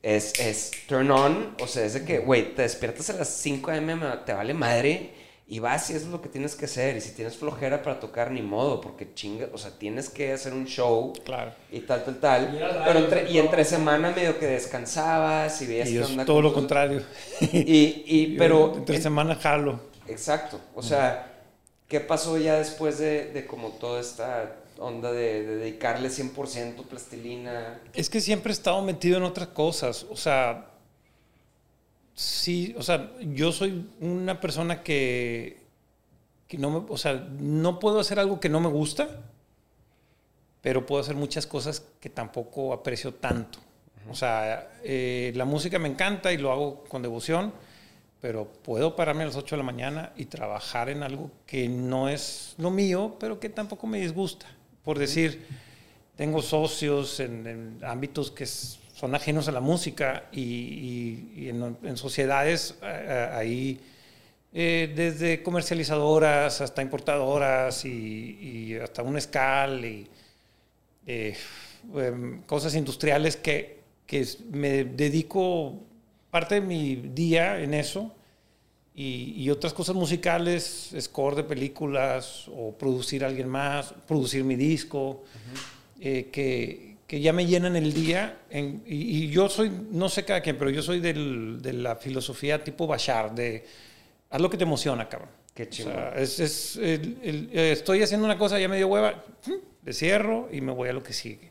[0.03, 3.71] es, es turn on, o sea, es de que, güey, te despiertas a las 5
[3.71, 5.11] am, te vale madre,
[5.47, 6.97] Y vas y eso es lo que tienes que hacer.
[6.97, 10.55] Y si tienes flojera para tocar, ni modo, porque chinga, o sea, tienes que hacer
[10.55, 11.53] un show Claro.
[11.71, 12.55] y tal, tal, tal.
[12.55, 16.53] Y Pero entre, y entre semana medio que descansabas y veías Y onda todo lo
[16.55, 17.03] contrario.
[17.41, 18.73] Y, y, pero...
[18.75, 19.81] Entre semana jalo.
[20.09, 20.59] Exacto.
[20.75, 21.31] O sea,
[21.89, 27.81] ¿qué pasó ya después de, de como toda esta onda de, de dedicarle 100% plastilina?
[27.93, 30.07] Es que siempre he estado metido en otras cosas.
[30.11, 30.71] O sea,
[32.15, 35.59] sí, o sea, yo soy una persona que,
[36.49, 39.09] que no me, o sea, no puedo hacer algo que no me gusta,
[40.61, 43.59] pero puedo hacer muchas cosas que tampoco aprecio tanto.
[44.11, 47.53] O sea, eh, la música me encanta y lo hago con devoción,
[48.21, 52.09] pero puedo pararme a las 8 de la mañana y trabajar en algo que no
[52.09, 54.47] es lo mío, pero que tampoco me disgusta.
[54.83, 55.47] Por decir,
[56.17, 61.49] tengo socios en, en ámbitos que s- son ajenos a la música y, y- y
[61.49, 63.81] en, en sociedades ahí,
[64.53, 67.89] eh, desde comercializadoras hasta importadoras y,
[68.71, 70.07] y hasta un escal y
[71.07, 71.37] eh,
[71.97, 75.75] em, cosas industriales que, que me dedico
[76.31, 78.15] parte de mi día en eso
[78.95, 84.55] y, y otras cosas musicales, score de películas o producir a alguien más, producir mi
[84.55, 85.25] disco,
[86.01, 88.39] eh, que, que ya me llenan el día.
[88.51, 91.97] en- y, y yo soy, no sé cada quien, pero yo soy del- de la
[91.97, 93.65] filosofía tipo Bashar, de
[94.31, 95.29] haz lo que te emociona, cabrón.
[95.55, 95.93] Qué O chingón.
[95.95, 99.23] sea, es, es el- el- eh, estoy haciendo una cosa, ya me dio hueva,
[99.85, 101.51] le cierro y me voy a lo que sigue.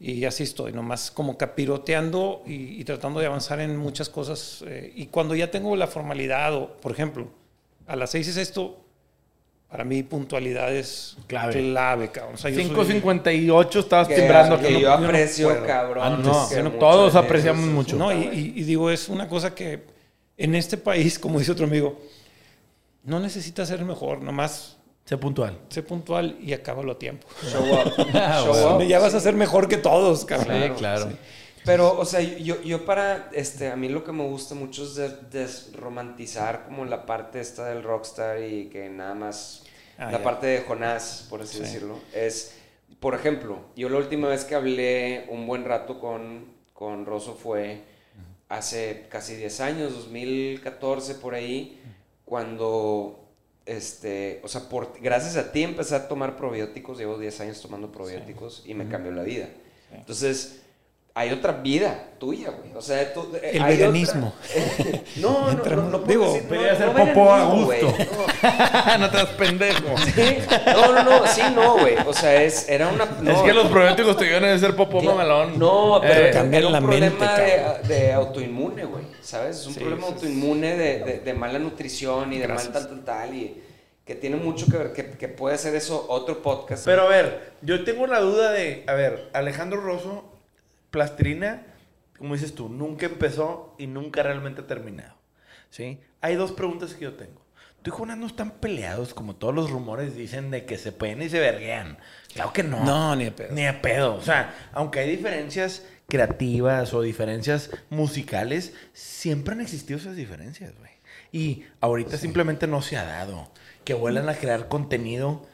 [0.00, 4.62] Y así estoy, nomás como capiroteando y, y tratando de avanzar en muchas cosas.
[4.66, 7.28] eh, y cuando ya tengo la formalidad, o, por ejemplo,
[7.86, 8.83] a las seis es esto,
[9.74, 11.52] para mí puntualidad es Clave.
[11.52, 12.34] clave, cabrón.
[12.36, 12.70] O sea, yo soy-
[13.00, 14.60] 5.58 estabas Que, timbrando.
[14.60, 14.74] que aquí.
[14.74, 15.66] yo yo no aprecio, puedo.
[15.66, 16.04] cabrón.
[16.14, 17.96] Antes, que yo no- mucho todos eso apreciamos mucho.
[17.96, 19.82] No, y, y- y digo, es una cosa que
[20.36, 21.98] en este país, como dice otro amigo,
[23.02, 24.76] no necesitas ser mejor, nomás
[25.06, 25.58] Sé puntual.
[25.70, 27.26] sé puntual y acábalo a tiempo.
[27.50, 27.92] Show up.
[28.44, 28.82] Show up.
[28.84, 30.62] ya vas a ser mejor que todos, cabrón.
[30.62, 31.08] Sí, claro.
[31.64, 34.94] Pero, o sea, yo, yo para, este, a mí lo que me gusta mucho es
[34.96, 39.63] des- desromantizar como la parte esta del rockstar y que nada más,
[39.98, 40.24] Ah, la ya.
[40.24, 41.62] parte de Jonás, por así Sí.
[41.62, 42.54] decirlo, es,
[43.00, 47.82] por ejemplo, yo la última vez que hablé un buen rato con, con Rosso fue
[48.48, 51.80] hace casi 10 años, 2014 por ahí,
[52.24, 53.28] cuando,
[53.66, 57.90] este, o sea, por, gracias a ti empecé a tomar probióticos, llevo 10 años tomando
[57.92, 59.48] probióticos y me cambió la vida.
[59.92, 60.62] Entonces,
[61.16, 62.72] hay otra vida tuya, güey.
[62.74, 64.32] O sea, tú, El hay veganismo.
[64.80, 67.66] otra- no, no, no, no, no puedo Digo, decir- no, hacer no popó a gusto.
[67.66, 68.98] güey, no.
[68.98, 69.96] no te das pendejo.
[70.14, 70.38] Sí.
[70.66, 71.94] No, no, no, sí, no, güey.
[72.04, 73.04] O sea, es, era una.
[73.04, 75.56] es que los probióticos te iban a hacer popó mamalón.
[75.58, 77.42] No, pero Eh, era, cambian era un la problema mente,
[77.88, 79.04] de, de autoinmune, güey.
[79.20, 79.58] ¿Sabes?
[79.60, 82.72] Es un Sí, problema sí, autoinmune de, de, de mala nutrición y de Gracias.
[82.74, 83.34] mal tal, tal, tal.
[83.36, 83.62] Y
[84.04, 86.84] que tiene mucho que ver, que, que puede ser eso otro podcast.
[86.84, 90.24] Pero a ver, yo tengo la duda de, a ver, Alejandro Rosso,
[90.94, 91.60] Plastilina,
[92.16, 95.16] como dices tú, nunca empezó y nunca realmente ha terminado.
[95.70, 95.98] ¿Sí?
[96.20, 97.42] Hay dos preguntas que yo tengo.
[97.82, 101.20] Tú y Jonás no están peleados como todos los rumores dicen de que se pueden
[101.20, 101.98] y se verguean.
[102.32, 102.84] Claro que no.
[102.84, 103.52] No, ni de pedo.
[103.54, 104.14] Ni de pedo.
[104.14, 110.92] O sea, aunque hay diferencias creativas o diferencias musicales, siempre han existido esas diferencias, güey.
[111.32, 113.50] Y ahorita simplemente no se ha dado.
[113.82, 115.44] Que vuelan a crear contenido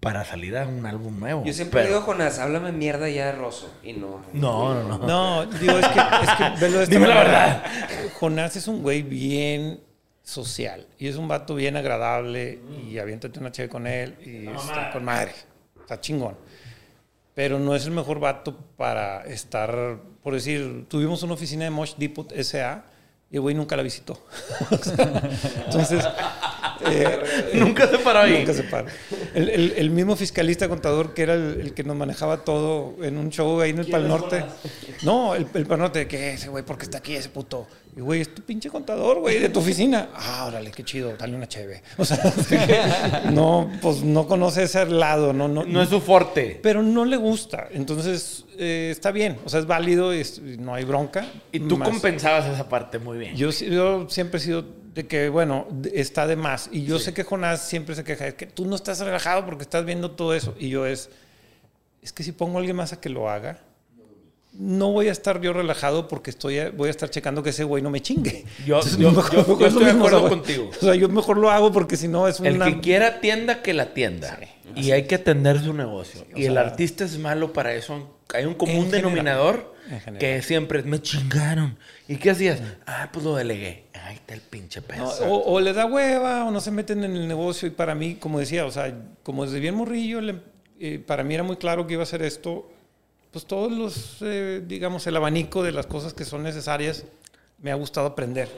[0.00, 1.44] para salir a un álbum nuevo.
[1.44, 3.70] Yo siempre Pero- digo, Jonás, háblame mierda ya de Rosso.
[3.82, 4.22] Y no.
[4.32, 5.06] No, no, no.
[5.06, 7.62] No, digo, es que, es que velo de esta Dime la manera.
[7.62, 8.12] verdad.
[8.18, 9.80] Jonás es un güey bien
[10.22, 14.90] social y es un vato bien agradable y aviéntate una chévere con él y está
[14.92, 15.32] con madre.
[15.80, 16.36] Está chingón.
[17.34, 21.94] Pero no es el mejor vato para estar, por decir, tuvimos una oficina de Mosh
[21.96, 22.84] Depot SA
[23.30, 24.24] y el güey nunca la visitó.
[24.70, 25.22] O sea,
[25.66, 26.04] Entonces,
[26.86, 27.18] eh,
[27.54, 28.38] Nunca se paró ahí.
[28.38, 28.86] Nunca se para.
[29.34, 33.16] El, el- el mismo fiscalista contador que era el, el que nos manejaba todo en
[33.18, 34.44] un show ahí en el Pal Norte.
[35.02, 37.66] No, el, el Pal Norte, que ese güey, porque está aquí ese puto?
[37.96, 40.10] Y güey, es tu pinche contador, güey, de tu oficina.
[40.14, 41.82] Ah, órale, qué chido, dale una cheve.
[41.98, 42.18] O sea,
[43.32, 46.58] no, pues no conoce ese lado, no, no, No es su forte.
[46.62, 47.66] pero no le gusta.
[47.72, 51.26] Entonces, eh, está bien, o sea, es válido y es- y no hay bronca.
[51.50, 53.34] Y tú Más- compensabas esa parte muy bien.
[53.34, 56.68] yo, yo siempre he sido de que, bueno, está de más.
[56.72, 59.62] Y yo sé que Jonás siempre se queja, es que tú no estás relajado porque
[59.62, 60.54] estás viendo todo eso.
[60.58, 61.10] Y yo es,
[62.02, 63.58] es que si pongo a alguien más a que lo haga,
[64.52, 67.82] no voy a estar yo relajado porque estoy, voy a estar checando que ese güey
[67.82, 68.44] no me chingue.
[68.66, 70.70] Yo- Entonces, yo- mejor- yo- yo estoy de acuerdo o sea, contigo.
[70.70, 72.66] O sea, yo mejor lo hago porque si no es El una...
[72.66, 74.38] que quiera tienda, que la tienda.
[74.74, 76.22] Y hay que atender su negocio.
[76.34, 78.16] o y el sea- artista es malo para eso.
[78.34, 80.18] Hay un común denominador En general.
[80.20, 81.76] que siempre me chingaron.
[82.06, 82.60] ¿Y qué hacías?
[82.86, 83.86] Ah, pues lo delegué.
[84.04, 85.04] Ahí está el pinche pedo.
[85.04, 87.94] No, o, o les da hueva o no se meten en el negocio y para
[87.96, 88.92] mí, como decía, o sea,
[89.24, 90.40] como desde bien morrillo, le-
[90.78, 92.70] eh, para mí era muy claro que iba a hacer esto,
[93.32, 97.04] pues todos los, eh, digamos, el abanico de las cosas que son necesarias,
[97.58, 98.48] me ha gustado aprender.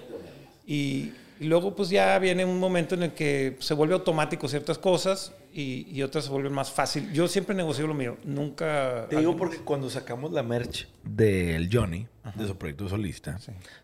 [0.66, 4.78] Y, y luego pues ya viene un momento en el que se vuelve automático ciertas
[4.78, 7.12] cosas y, y otras se vuelven más fácil.
[7.12, 9.06] Yo siempre negocio lo mío, nunca...
[9.10, 13.38] Te digo porque cuando sacamos la merch del Johnny, de su proyecto solista,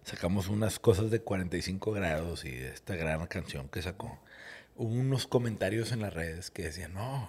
[0.04, 4.18] sacamos unas cosas de 45 grados y de esta gran canción que sacó.
[4.76, 7.28] Hubo unos comentarios en las redes que decían, no,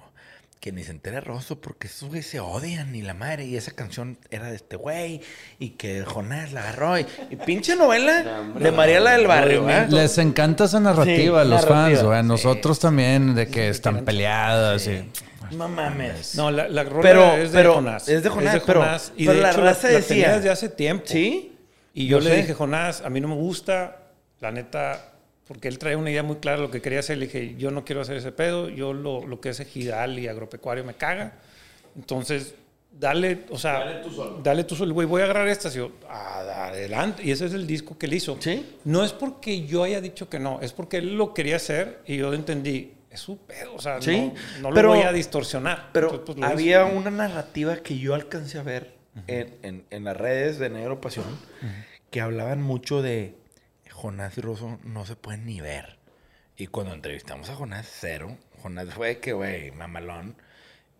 [0.60, 3.46] que ni se entera Rosso porque esos güeyes se odian ni la madre.
[3.46, 5.22] Y esa canción era de este güey
[5.58, 7.00] y que Jonás la agarró.
[7.00, 9.88] Y, y pinche novela de Mariela del Barrio, ¿eh?
[9.90, 11.76] Les encanta esa narrativa Sí, a los narrativa.
[11.86, 12.20] fans, güey.
[12.20, 12.28] A Sí.
[12.28, 15.10] nosotros también, de que están peleadas y...
[15.52, 16.36] No mames.
[16.36, 18.08] No, la, la rola Pero- es de pero- Jonás.
[18.10, 20.70] es de Jonás, pero- y pero de la hecho raza la, la decía- desde hace
[20.70, 21.06] tiempo.
[21.08, 21.56] ¿Sí?
[21.94, 22.38] Y yo, Yo le sé.
[22.42, 23.98] dije, Jonás, a mí no me gusta,
[24.42, 25.06] la neta,
[25.50, 27.18] porque él trae una idea muy clara de lo que quería hacer.
[27.18, 30.28] Le dije, yo no quiero hacer ese pedo, yo lo, lo que es ejidal y
[30.28, 31.40] agropecuario me caga.
[31.96, 32.54] Entonces,
[32.92, 34.40] dale, o sea, dale tú solo.
[34.44, 35.74] Dale tú solo, güey, voy a agarrar estas.
[35.76, 37.24] Y yo, "Ah, adelante.
[37.24, 38.38] Y ese es el disco que él hizo.
[38.40, 38.64] ¿Sí?
[38.86, 42.18] No es porque yo haya dicho que no, es porque él lo quería hacer y
[42.18, 45.90] yo entendí, es su pedo, o sea, Sí, no, no lo pero- voy a distorsionar.
[45.94, 46.54] Pero Entonces, pues, lo hizo.
[46.54, 48.94] había una narrativa que yo alcancé a ver
[49.26, 51.26] en, en- en las redes de Negro Pasión
[52.12, 53.34] que hablaban mucho de
[54.00, 56.00] Jonás y Rosso no se pueden ni ver.
[56.56, 58.38] Y cuando entrevistamos a Jonás, cero.
[58.62, 60.36] Jonás fue de que, güey, mamalón.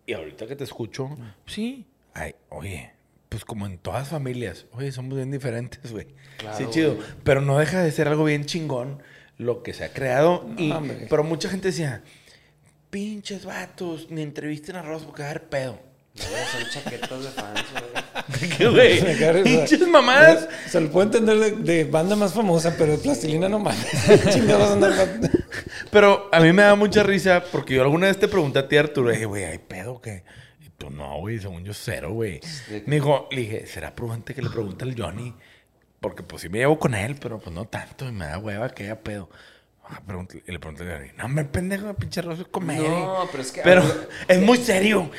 [0.06, 1.16] Y ahorita que te escucho,
[1.46, 1.86] sí.
[2.14, 2.92] Ay, oye,
[3.28, 6.08] pues como en todas familias, oye, somos bien diferentes, güey.
[6.56, 6.98] sí, chido.
[7.24, 9.02] Pero no deja de ser algo bien chingón
[9.38, 10.46] lo que se ha creado.
[10.58, 11.06] y, hombre.
[11.08, 12.02] pero mucha gente decía,
[12.90, 15.89] pinches vatos, ni entrevisten a Ross porque va a haber pedo.
[16.20, 18.50] Son chaquetas de fans, güey.
[18.56, 19.42] ¿Qué, güey?
[19.42, 20.48] Pinches mamadas.
[20.68, 23.86] Se lo puedo entender de, de banda más famosa, pero de plastilina no mames.
[24.30, 24.78] Chingados
[25.90, 28.76] Pero a mí me da mucha risa porque yo alguna vez te pregunté a ti,
[28.76, 30.24] Arturo, dije, güey, ¿hay pedo qué?
[30.64, 32.40] Y tú, no, güey, según yo, cero, güey.
[32.86, 35.34] Me dijo, le dije, ¿será prudente que le pregunte al Johnny?
[36.00, 38.70] Porque pues sí me llevo con él, pero pues no tanto, y me da hueva
[38.70, 39.28] que haya pedo.
[39.92, 40.84] Ah, pregunté- y le pregunté
[41.18, 42.88] no, me pendejo, pinche roso es comedia.
[42.88, 43.82] No, pero es que- Pero
[44.28, 45.10] es muy serio.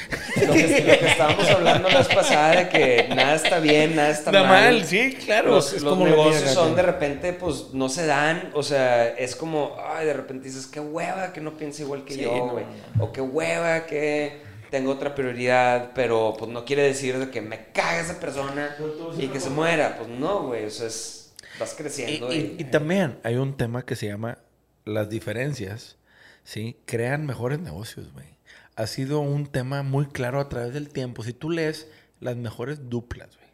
[0.47, 4.09] Lo que, lo que estábamos hablando la vez pasada de que nada está bien, nada
[4.11, 4.73] está Está mal.
[4.75, 5.49] mal, sí, claro.
[5.49, 8.49] Los, es los como negocios vida, son de repente, pues no se dan.
[8.53, 12.13] O sea, es como, ay, de repente dices, qué hueva que no piensa igual que
[12.13, 12.65] Sí, yo, no, güey.
[12.99, 14.39] O qué hueva que
[14.69, 18.73] tengo otra prioridad, pero pues no quiere decir de que me caga esa persona
[19.17, 19.97] y que se muera.
[19.97, 20.63] Pues no, güey.
[20.63, 22.31] O sea, es, vas Y, creciendo.
[22.31, 24.37] y- Y, y también hay un tema que se llama
[24.85, 25.97] las diferencias,
[26.43, 26.77] ¿sí?
[26.85, 28.37] Crean mejores negocios, güey.
[28.75, 31.23] Ha sido un tema muy claro a través del tiempo.
[31.23, 31.87] Si tú lees
[32.19, 33.49] las mejores duplas, güey,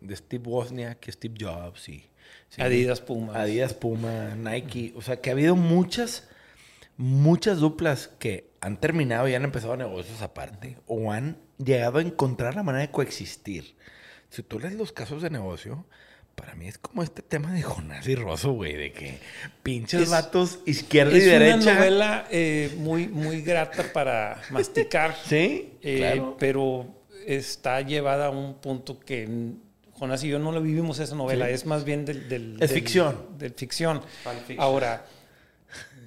[0.00, 2.10] de Steve Wozniak y Steve Jobs y...
[2.48, 2.62] ¿sí?
[2.62, 3.36] Adidas, Pumas.
[3.36, 4.92] Adidas, Puma, Nike.
[4.96, 6.28] O sea, que ha habido muchas,
[6.96, 10.78] muchas duplas que han terminado y han empezado negocios aparte.
[10.86, 13.76] O han llegado a encontrar la manera de coexistir.
[14.30, 15.86] Si tú lees los casos de negocio,
[16.34, 18.74] para mí es como este tema de Jonás y Rosso, güey.
[18.76, 19.18] De que
[19.62, 21.56] pinches Es- vatos izquierda y Es derecha.
[21.56, 25.14] una novela eh, muy, muy grata para masticar.
[25.28, 26.36] Sí, Eh, claro.
[26.38, 26.86] Pero
[27.26, 29.28] está llevada a un punto que
[29.92, 31.52] Jonás y yo no lo vivimos esa novela, Sí.
[31.52, 32.28] es más bien del...
[32.28, 33.38] del- Es del- ficción.
[33.38, 34.02] Del ficción.
[34.58, 35.04] Ahora,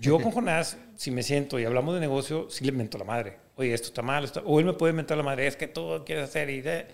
[0.02, 3.38] yo con Jonás, si me siento y hablamos de negocio, sí le mento la madre.
[3.56, 6.04] Oye, esto está mal, esto- o él me puede mentar la madre, es que tú
[6.06, 6.88] quieres hacer y de...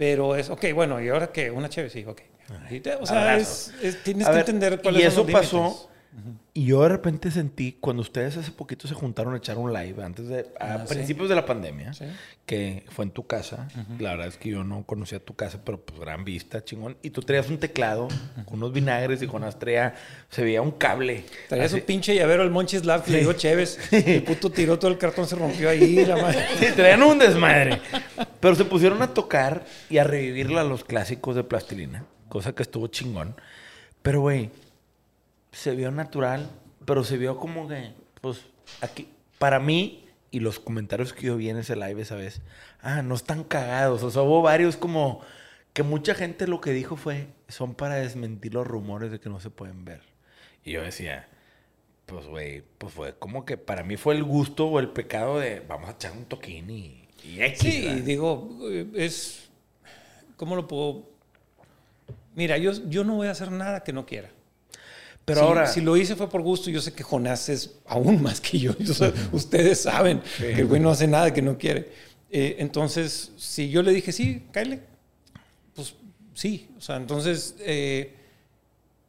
[0.00, 1.50] Pero es, ok, bueno, ¿y ahora qué?
[1.50, 2.22] Una chévere, sí, ok.
[3.00, 5.89] O sea, es, es- tienes A que ver, entender cuáles y son eso los límites.
[6.52, 10.02] Y yo de repente sentí, cuando ustedes hace poquito se juntaron a echar un live,
[10.02, 10.94] antes de, a Ah, sí.
[10.94, 12.06] principios de la pandemia, Sí.
[12.44, 13.68] que fue en tu casa.
[14.00, 16.96] La verdad es que yo no conocía tu casa, pero pues gran vista, chingón.
[17.02, 18.08] Y tú traías un teclado
[18.46, 19.94] con unos vinagres y con Astrea,
[20.28, 21.24] se veía un cable.
[21.48, 23.78] Traía Así- su pinche llavero al Monchis Lab que le dio Chévez.
[23.92, 26.44] El puto tiró todo el cartón, se rompió ahí, la madre.
[26.58, 27.80] Sí, traían un desmadre.
[28.40, 32.64] Pero se pusieron a tocar y a revivir a los clásicos de plastilina, cosa que
[32.64, 33.36] estuvo chingón.
[34.02, 34.50] Pero, güey,
[35.52, 36.50] se vio natural,
[36.84, 38.40] pero se vio como que, pues,
[38.80, 39.08] aquí,
[39.38, 42.40] para mí, y los comentarios que yo vi en ese live esa vez,
[42.82, 44.02] ah, no están cagados.
[44.02, 45.20] O sea, hubo varios como
[45.72, 49.40] que mucha gente lo que dijo fue, son para desmentir los rumores de que no
[49.40, 50.02] se pueden ver.
[50.64, 51.28] Y yo decía,
[52.06, 55.60] pues, güey, pues fue como que para mí fue el gusto o el pecado de
[55.60, 58.02] vamos a echar un toquín y, y X, Sí, ¿verdad?
[58.04, 59.50] digo, eh, es.
[60.36, 61.08] ¿Cómo lo puedo.?
[62.34, 64.30] Mira, yo, yo no voy a hacer nada que no quiera.
[65.34, 66.70] Pero si, ahora- Si lo hice fue por gusto.
[66.70, 68.72] Yo sé que Jonás es aún más que yo.
[68.90, 71.88] O sea, ustedes saben que el güey no hace nada que no quiere.
[72.30, 74.80] Eh, entonces, si yo le dije, sí, cáele,
[75.74, 75.94] pues
[76.34, 76.68] sí.
[76.78, 78.14] O sea, entonces, eh,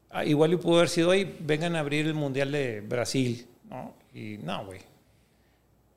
[0.10, 3.94] ah, igual y pudo haber sido ahí, vengan a abrir el Mundial de Brasil, ¿no?
[4.14, 4.80] Y no, güey.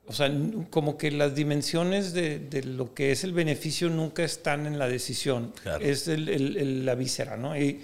[0.07, 0.31] O sea,
[0.69, 4.87] como que las dimensiones de, de lo que es el beneficio nunca están en la
[4.87, 5.51] decisión.
[5.63, 5.83] Claro.
[5.83, 7.57] Es el- el- el- la víscera, ¿no?
[7.59, 7.81] Y,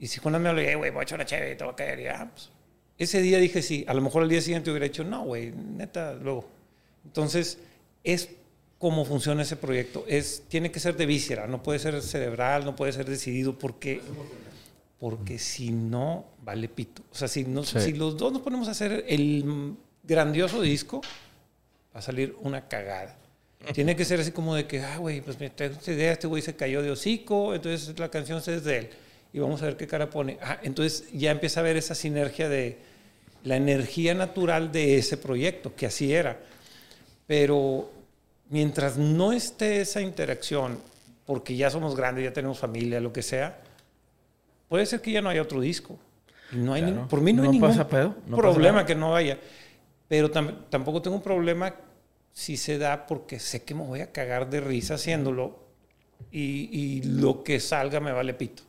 [0.00, 1.72] y si Juan me habla, "Eh, güey, voy a echar una chévere y te voy
[1.72, 2.50] a caer, y, ah, pues,
[2.98, 3.84] ese día dije sí.
[3.88, 6.46] A lo mejor al día siguiente hubiera dicho, no, güey, neta, luego.
[7.04, 7.58] Entonces,
[8.04, 8.30] es
[8.78, 10.04] cómo funciona ese proyecto.
[10.08, 14.00] Es, tiene que ser de víscera, no puede ser cerebral, no puede ser decidido porque,
[14.98, 17.02] porque si no, vale pito.
[17.12, 17.80] O sea, si, no, Sí.
[17.80, 21.00] si los dos nos ponemos a hacer el grandioso disco,
[21.94, 23.16] va a salir una cagada.
[23.74, 26.40] Tiene que ser así como de que, ah, güey, pues me esta idea, este güey
[26.42, 28.90] se cayó de hocico, entonces la canción es de él.
[29.32, 30.38] Y vamos a ver qué cara pone.
[30.40, 32.78] Ah, entonces ya empieza a ver esa sinergia de
[33.44, 36.40] la energía natural de ese proyecto, que así era.
[37.26, 37.90] Pero
[38.50, 40.78] mientras no esté esa interacción,
[41.26, 43.58] porque ya somos grandes, ya tenemos familia, lo que sea,
[44.68, 45.98] puede ser que ya no haya otro disco.
[46.52, 47.08] No hay Claro.
[47.08, 48.86] por mí no, No hay ningún pasa pedo, no pasa problema nada.
[48.86, 49.38] que no haya.
[50.08, 51.74] Pero tam- tampoco tengo un problema
[52.32, 55.58] si se da porque sé que me voy a cagar de risa haciéndolo
[56.30, 58.62] y, y lo que salga me vale pito.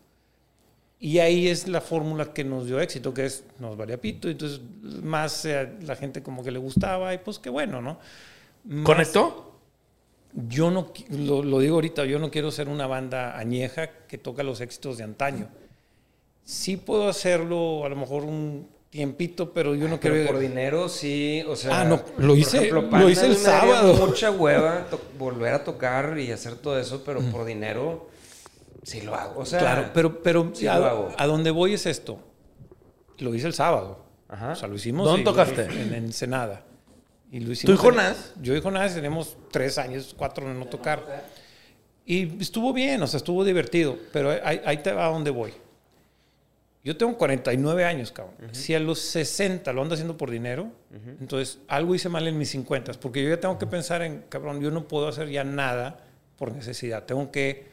[1.00, 4.62] Y ahí es la fórmula que nos dio éxito, que es nos valía pito, entonces
[5.04, 8.00] más eh, la gente como que le gustaba y pues qué bueno, ¿no?
[8.66, 9.44] Más- ¿Conectó?
[10.50, 14.44] yo no, lo, lo digo ahorita, yo no quiero ser una banda añeja que toca
[14.44, 15.48] los éxitos de antaño.
[16.44, 20.32] Sí puedo hacerlo a lo mejor un tiempito, pero yo no Pero quiero...
[20.32, 21.82] por dinero sí, o sea...
[21.82, 23.94] Ah, no, lo hice- lo Panda hice el sábado.
[24.08, 28.08] mucha hueva to- volver a tocar y hacer todo eso, pero por dinero
[28.88, 29.42] sí lo hago.
[29.42, 31.14] O sea, claro, pero, pero sí a, lo hago.
[31.18, 32.20] a donde voy es esto.
[33.20, 34.06] Lo hice el sábado.
[34.30, 34.52] Ajá.
[34.52, 35.06] O sea, lo hicimos...
[35.06, 35.66] ¿Dónde y- tocaste?
[35.66, 36.64] En Ensenada.
[37.30, 38.34] Y lo ¿Tú hicimos y Jonás?
[38.42, 41.26] Yo y Jonás tenemos tres años, cuatro de no tocar.
[42.06, 45.54] Y estuvo bien, o sea, estuvo divertido, pero ahí, ahí te va a donde voy.
[46.82, 48.36] Yo tengo 49 años, cabrón.
[48.54, 50.72] Si a los 60 lo ando haciendo por dinero,
[51.20, 54.62] entonces algo hice mal en mis 50, porque yo ya tengo que pensar en, cabrón,
[54.62, 56.00] yo no puedo hacer ya nada
[56.38, 57.04] por necesidad.
[57.04, 57.66] Tengo que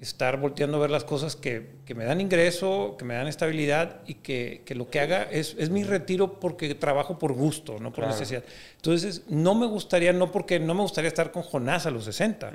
[0.00, 4.00] estar volteando a ver las cosas que, que me dan ingreso, que me dan estabilidad
[4.06, 7.92] y que, que lo que haga es, es mi retiro porque trabajo por gusto, no
[7.92, 8.44] por necesidad.
[8.76, 12.52] Entonces, no me gustaría, no porque no me gustaría estar con Jonás a los 60.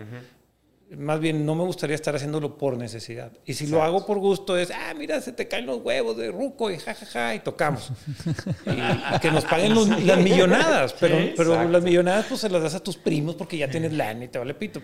[0.98, 3.32] Más bien, no me gustaría estar haciéndolo por necesidad.
[3.46, 6.30] Y si lo hago por gusto es, ah, mira, se te caen los huevos de
[6.30, 7.92] ruco y jajaja, ja, ja", y tocamos.
[8.68, 10.94] y, y que nos paguen los- las millonadas.
[11.00, 11.72] Pero, pero exacto.
[11.72, 14.38] las millonadas pues se las das a tus primos porque ya tienes lana y te
[14.38, 14.82] vale pito.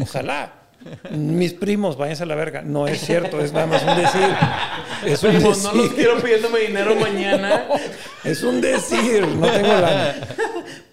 [0.00, 0.67] Ojalá.
[1.10, 2.62] Mis primos, váyanse a la verga.
[2.62, 4.28] No es cierto, es nada más un decir.
[5.04, 5.96] Es un Primos, no los decir.
[5.96, 7.66] quiero pidiéndome dinero mañana.
[8.24, 10.14] Es un decir, no tengo lana.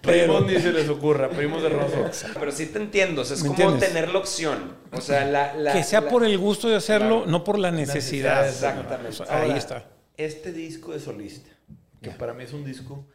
[0.02, 2.04] Pero, ni se les ocurra, primos de Rosso.
[2.38, 3.88] Pero sí te entiendo, o sea, es ¿Me como entiendes?
[3.92, 4.74] tener la opción.
[4.92, 5.54] O sea, la...
[5.54, 8.42] la- que sea la- por el gusto de hacerlo, no por la necesidad.
[8.42, 9.08] Necesidad, exactamente.
[9.08, 9.84] O sea, ahí Ahora, está.
[10.16, 11.50] Este disco de solista,
[12.02, 13.06] que para mí es un disco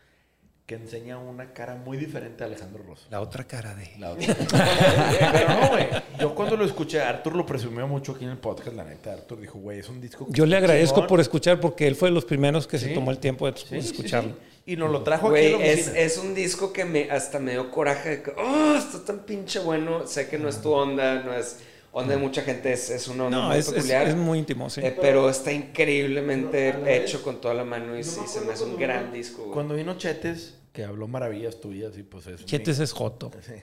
[0.71, 3.05] que enseña una cara muy diferente a Alejandro Rosso.
[3.09, 3.89] La otra cara de.
[3.99, 5.87] Pero no, güey.
[6.17, 9.11] Yo cuando lo escuché, Arthur lo presumió mucho aquí en el podcast, la neta.
[9.11, 10.27] Arthur dijo, güey, es un disco.
[10.29, 11.07] Yo le agradezco chingón.
[11.09, 13.65] por escuchar porque él fue de los primeros que se tomó el tiempo de Sí,
[13.67, 13.87] sí, sí.
[13.89, 14.37] escucharlo.
[14.65, 17.39] Y nos lo trajo Güey, aquí a la es, es un disco que me hasta
[17.39, 20.07] me dio coraje de que, oh, está tan pinche bueno.
[20.07, 21.59] Sé que no es tu onda, no es
[21.91, 24.07] onda de mucha gente, es, es una onda No, muy es, es, peculiar.
[24.07, 24.79] es muy íntimo, sí.
[24.81, 28.77] eh, pero está increíblemente hecho con toda la mano y sí, se me hace un
[28.77, 29.41] gran disco.
[29.41, 29.53] güey.
[29.53, 32.45] Cuando vino Chetes, que habló maravillas tuyas y pues es...
[32.45, 33.31] Chetes es Joto.
[33.41, 33.53] Sí.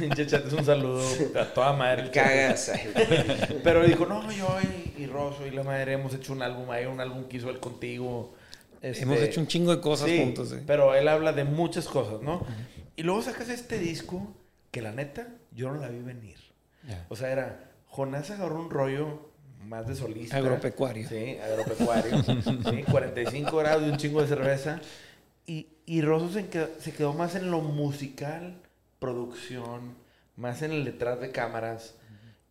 [0.14, 1.02] Chetes, un saludo
[1.40, 2.10] a toda madre.
[2.12, 2.72] Cagas.
[3.62, 6.86] Pero dijo, no, yo y, y Rosso y la madre hemos hecho un álbum, hay
[6.86, 8.34] un álbum que hizo él contigo.
[8.82, 10.50] Este, Hemos hecho un chingo de cosas sí, juntos.
[10.50, 10.56] sí.
[10.66, 12.44] Pero él habla de muchas cosas, ¿no?
[12.96, 14.34] Y luego sacas este disco
[14.70, 16.36] que la neta, yo no la vi venir.
[17.08, 19.30] O sea, era, Jonás agarró un rollo
[19.64, 20.36] más de solista.
[20.36, 21.08] Agropecuario.
[21.08, 22.22] Sí, agropecuario.
[22.70, 24.80] sí, 45 grados y un chingo de cerveza.
[25.46, 28.62] Y, y Rosso se quedó, se quedó más en lo musical,
[28.98, 29.94] producción,
[30.36, 31.96] más en el detrás de cámaras.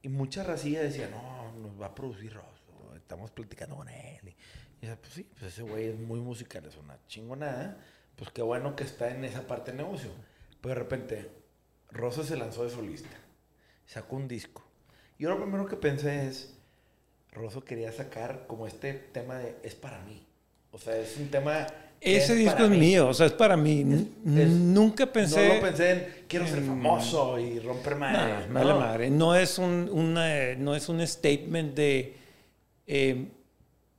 [0.01, 4.19] Y mucha racilla decía, no, nos va a producir Rosso, estamos platicando con él.
[4.23, 4.35] Y, y
[4.81, 7.77] decía, pues sí, pues ese güey es muy musical, es una chingonada.
[8.15, 10.11] Pues qué bueno que está en esa parte del negocio.
[10.61, 11.31] Pero de repente,
[11.89, 13.09] Rosso se lanzó de solista,
[13.87, 14.63] sacó un disco.
[15.17, 16.53] Yo lo primero que pensé es,
[17.31, 20.27] Rosso quería sacar como este tema de, es para mí.
[20.71, 21.65] O sea, es un tema...
[22.03, 22.77] Ese disco para es mí.
[22.77, 23.81] mío, o sea, es para mí.
[23.81, 24.07] N-
[24.43, 25.47] es- Nunca pensé.
[25.47, 28.47] No lo pensé en, quiero ser famoso y romper madre.
[28.47, 29.09] No, vale madre.
[29.09, 32.15] No es un, una- no es un statement de.
[32.87, 33.27] eh,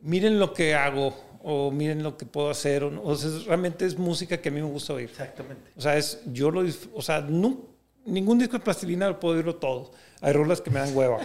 [0.01, 2.85] miren lo que hago o miren lo que puedo hacer.
[2.85, 3.02] O, no.
[3.02, 5.09] o sea, es- realmente es música que a mí me gusta oír.
[5.10, 5.70] Exactamente.
[5.76, 6.62] O sea, es, yo lo,
[6.94, 7.68] o sea, nu-
[8.06, 9.93] ningún disco de plastilina lo puedo oírlo todo.
[10.25, 11.19] Hay rolas que me dan hueva.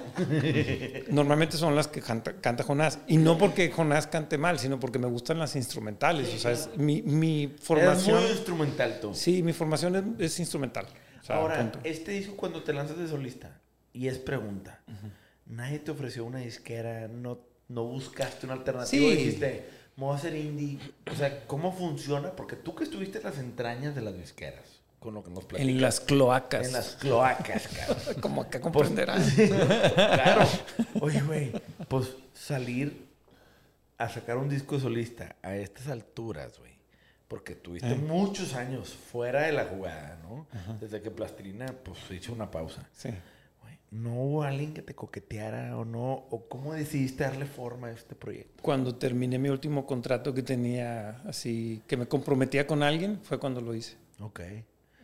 [1.09, 2.99] Normalmente son las que canta, canta Jonás.
[3.07, 6.33] Y no porque Jonás cante mal, sino porque me gustan las instrumentales.
[6.33, 8.21] O sea, es mi, mi Es formación.
[8.21, 9.13] muy instrumental tú.
[9.15, 10.85] Sí, mi formación es, es instrumental.
[11.21, 11.79] O sea, Ahora, punto.
[11.83, 13.59] este disco cuando te lanzas de solista,
[13.93, 14.81] y es pregunta,
[15.45, 19.15] nadie te ofreció una disquera, no, no buscaste una alternativa, Sí.
[19.15, 20.77] dijiste, me voy a hacer indie.
[21.11, 22.31] O sea, ¿cómo funciona?
[22.35, 25.69] Porque tú que estuviste en las entrañas de las disqueras, con lo que nos platicas.
[25.69, 26.67] En las cloacas.
[26.67, 27.97] En las cloacas, cabrón.
[28.21, 29.33] Como acá comprenderás.
[29.33, 30.47] claro.
[31.01, 31.51] Oye, güey,
[31.87, 33.07] pues salir
[33.97, 36.69] a sacar un disco solista a estas alturas, güey.
[37.27, 40.47] Porque tuviste muchos años fuera de la jugada, ¿no?
[40.79, 42.89] Desde que Plastilina, pues, hizo una pausa.
[42.91, 43.09] Sí.
[43.91, 46.27] ¿No hubo alguien que te coqueteara o no?
[46.29, 48.61] ¿O cómo decidiste darle forma a este proyecto?
[48.61, 53.61] Cuando terminé mi último contrato que tenía así, que me comprometía con alguien, fue cuando
[53.61, 53.95] lo hice.
[54.19, 54.41] Ok.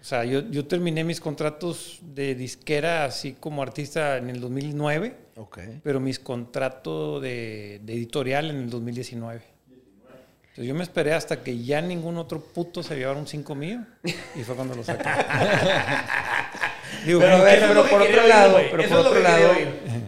[0.05, 5.15] O sea, yo, yo terminé mis contratos de disquera así como artista en el 2009,
[5.35, 5.57] Ok.
[5.81, 9.41] pero mis contratos de, de editorial en el 2019.
[10.41, 13.83] Entonces yo me esperé hasta que ya ningún otro puto se llevara un 5 mío
[14.35, 15.09] y fue cuando lo saqué.
[17.05, 18.95] Digo, Pero, a ¿qué ver, es lo pero que por otro oír, lado, pero Eso
[18.97, 19.47] por otro lado,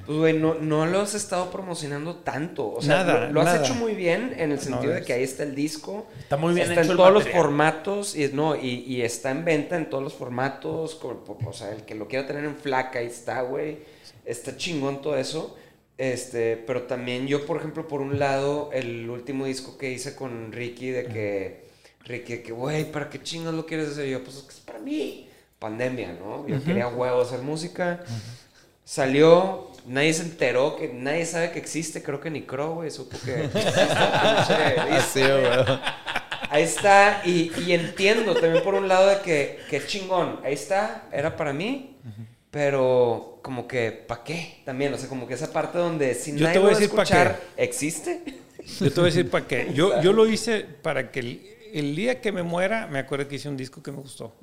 [0.06, 2.74] pues, güey, no, no lo has estado promocionando tanto.
[2.74, 3.60] O sea, Nada, lo, lo has nada.
[3.66, 6.08] hecho muy bien en el sentido de que ahí está el disco.
[6.20, 9.46] Está muy bien Está hecho en todos los formatos y, no, y, y está en
[9.46, 10.96] venta en todos los formatos.
[10.96, 13.78] como- O sea, el que lo quiera tener en flaca, ahí está, güey.
[14.26, 15.56] Está chingón todo eso.
[15.98, 20.52] Este, pero también yo, por ejemplo, por un lado, el último disco que hice con
[20.52, 21.66] Ricky, de que,
[22.06, 24.08] Ricky, que, güey, ¿para qué chingados lo quieres hacer?
[24.08, 25.27] Y yo, pues es que es para mí.
[25.60, 26.48] Pandemia, ¿no?
[26.48, 28.04] Yo quería huevo hacer música.
[28.86, 33.18] Salió, nadie se enteró, que nadie sabe que existe, creo que ni Crow, güey, supo
[33.26, 35.80] que existe Así, güey.
[36.50, 41.04] Ahí está, y, y entiendo también por un lado de que, que chingón, ahí está,
[41.12, 41.98] era para mí,
[42.50, 44.62] pero como que, ¿para qué?
[44.64, 46.90] También, o sea, como que esa parte donde si Yo nadie te voy a decir
[46.90, 48.22] pa' escuchar, ¿existe?
[48.80, 49.72] Yo te voy a decir para qué.
[49.74, 51.42] Yo, yo lo hice para que el,
[51.74, 54.34] el día que me muera, me acuerdo que hice un disco que me gustó.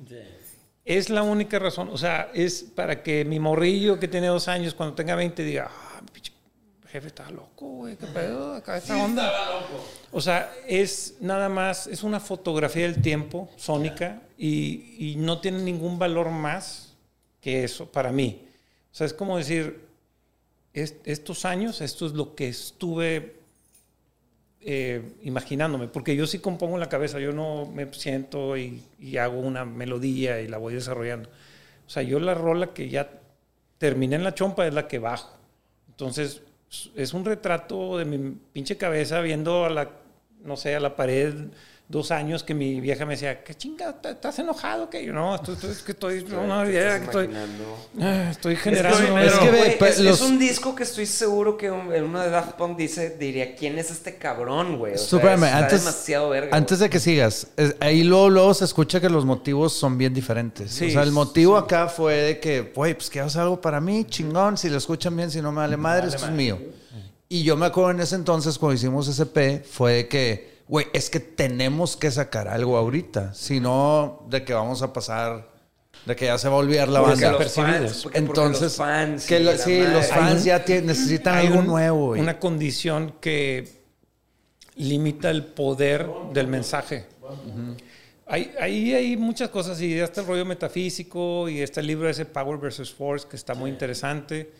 [0.85, 1.89] Es la única razón.
[1.91, 5.69] O sea, es para que mi morrillo que tiene dos años, cuando tenga 20, diga,
[5.69, 6.01] ah,
[6.87, 9.29] jefe está loco, güey, qué pedo, acá esta onda.
[10.11, 15.57] O sea, es nada más, es una fotografía del tiempo, sónica, y, y no tiene
[15.61, 16.93] ningún valor más
[17.41, 18.47] que eso para mí.
[18.93, 19.85] O sea, es como decir,
[20.73, 23.34] es- estos años, esto es lo que estuve
[24.67, 29.17] eh, imaginándome, porque yo sí compongo en la cabeza, yo no me siento y, y
[29.17, 31.29] hago una melodía y la voy desarrollando.
[31.85, 33.09] O sea, yo la rola que ya
[33.77, 35.37] terminé en la chompa es la que bajo.
[35.89, 36.41] Entonces,
[36.95, 39.91] es un retrato de mi pinche cabeza viendo a la,
[40.43, 41.33] no sé, a la pared
[41.87, 43.95] dos años que mi vieja me decía, ¿qué chinga?
[44.03, 44.89] ¿Estás enojado?
[44.89, 47.05] que Yo no, estoy, estoy- es que estoy, no, idea, que
[48.31, 49.19] estoy, generando.
[49.19, 51.93] es que ve, Güey, pues, es, los- es un disco que estoy seguro que un-
[51.93, 54.95] en uno de Daft Punk dice, diría, ¿quién es este cabrón, güey?
[54.95, 56.57] O sea, Espérame, está antes, demasiado verga.
[56.57, 60.13] antes de que sigas, es- ahí luego, luego se escucha que los motivos son bien
[60.13, 60.71] diferentes.
[60.71, 63.79] Sí, o sea, el motivo acá fue de que, güey, pues que hagas algo para
[63.79, 66.57] mí, chingón, si lo escuchan bien, si no me vale madre, esto es mío.
[67.29, 71.09] Y yo me acuerdo en ese entonces, cuando hicimos SP, fue de que, güey, es
[71.09, 75.49] que tenemos que sacar algo ahorita, si no, de que vamos a pasar,
[76.05, 77.39] de que ya se va a olvidar la Porque banda.
[77.49, 81.59] fans, porque- porque Entonces, los fans que lo- sí, los fans un- ya necesitan algo
[81.59, 82.21] un- nuevo, güey.
[82.21, 83.83] Una condición que
[84.75, 87.05] limita el poder del mensaje.
[88.27, 92.25] Hay, ahí hay muchas cosas y está el rollo metafísico y está el libro ese
[92.25, 94.51] Power versus Force que está muy interesante.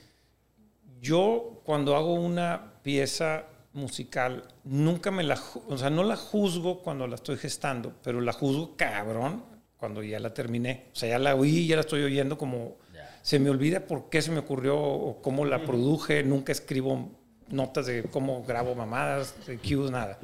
[1.02, 3.44] Yo cuando hago una pieza
[3.76, 8.34] musical nunca me la, o sea, no la juzgo cuando la estoy gestando, pero la
[8.34, 9.44] juzgo cabrón
[9.78, 10.88] cuando ya la terminé.
[10.94, 12.78] O sea, ya la oí, ya la estoy oyendo como
[13.22, 17.10] se me olvida por qué se me ocurrió o cómo la produje, nunca escribo
[17.50, 20.20] notas de cómo grabo mamadas, de cues, nada.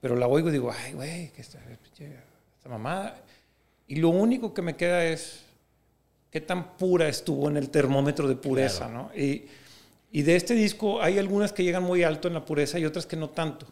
[0.00, 1.58] Pero la oigo y digo, ay, güey, que esta,
[1.98, 3.22] esta mamada.
[3.86, 5.44] Y lo único que me queda es
[6.30, 9.10] qué tan pura estuvo en el termómetro de pureza, ¿no?
[9.14, 9.46] Y,
[10.10, 13.06] y de este disco hay algunas que llegan muy alto en la pureza y otras
[13.06, 13.66] que no tanto.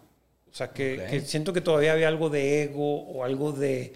[0.50, 3.94] O sea, que, siento que todavía había algo de ego o algo de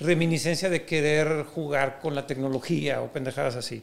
[0.00, 3.82] reminiscencia de querer jugar con la tecnología o pendejadas así.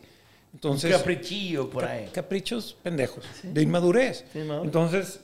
[0.53, 2.09] Entonces, un caprichillo por ahí.
[2.13, 4.25] Caprichos pendejos, de inmadurez.
[4.31, 4.65] Sí, inmadurez.
[4.65, 5.19] Entonces,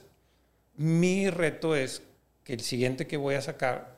[0.75, 2.01] mi reto es
[2.43, 3.95] que el siguiente que voy a sacar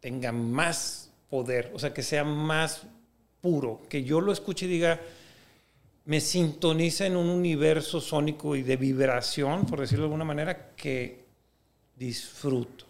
[0.00, 2.82] tenga más poder, o sea, que sea más
[3.40, 5.00] puro, que yo lo escuche y diga,
[6.06, 11.24] me sintoniza en un universo sónico y de vibración, por decirlo de alguna manera, que
[11.96, 12.84] disfruto.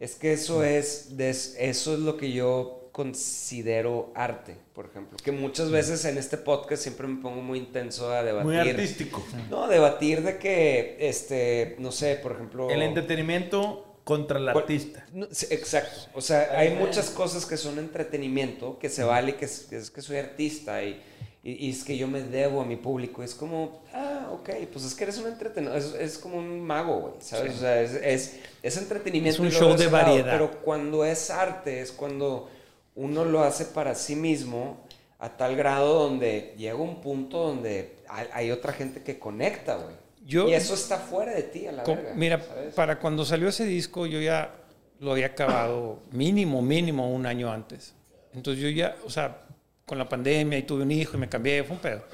[0.00, 5.16] Es que eso es, des- eso es lo que yo considero arte, por ejemplo.
[5.22, 8.46] Que muchas veces en este podcast siempre me pongo muy intenso a debatir.
[8.46, 9.24] Muy artístico.
[9.50, 12.70] No, debatir de que, este, no sé, por ejemplo...
[12.70, 15.06] El entretenimiento contra el ¿Cuál- artista.
[15.12, 16.08] No, sí, exacto.
[16.14, 20.02] O sea, hay muchas cosas que son entretenimiento, que se vale, que que, es que
[20.02, 21.00] soy artista y,
[21.44, 23.22] y- y es que yo me debo a mi público.
[23.22, 27.00] Es como, ah, ok, pues es que eres un entretenedor, es, es como un mago,
[27.00, 27.54] güey, ¿sabes?
[27.56, 29.30] O sea, es, es, es entretenimiento.
[29.34, 30.32] Es un show de variedad.
[30.32, 32.48] Pero cuando es arte, es cuando
[32.96, 34.78] uno lo hace para sí mismo
[35.18, 39.94] a tal grado donde llega un punto donde hay, hay otra gente que conecta, güey.
[40.26, 42.14] Yo- y eso está fuera de ti, a la Com- verga.
[42.14, 42.74] Mira, ¿sabes?
[42.74, 44.54] para cuando salió ese disco yo ya
[45.00, 47.92] lo había acabado mínimo, mínimo un año antes.
[48.32, 49.43] Entonces yo ya, o sea,
[49.84, 52.04] con la pandemia y tuve un hijo y me cambié, fue un pedo.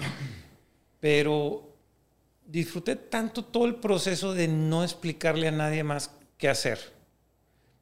[1.01, 1.77] Pero
[2.47, 6.79] disfruté tanto todo el proceso de no explicarle a nadie más qué hacer.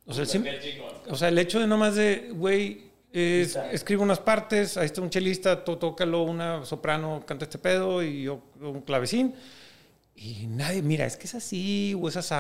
[0.07, 0.29] O sea, el,
[1.09, 5.11] o sea, el hecho de nomás de, güey, es- escribo unas partes, ahí está un
[5.11, 9.35] chelista, tó- tócalo, una soprano, canta este pedo y yo un clavecín.
[10.15, 12.35] Y nadie, mira, es que es así o es así.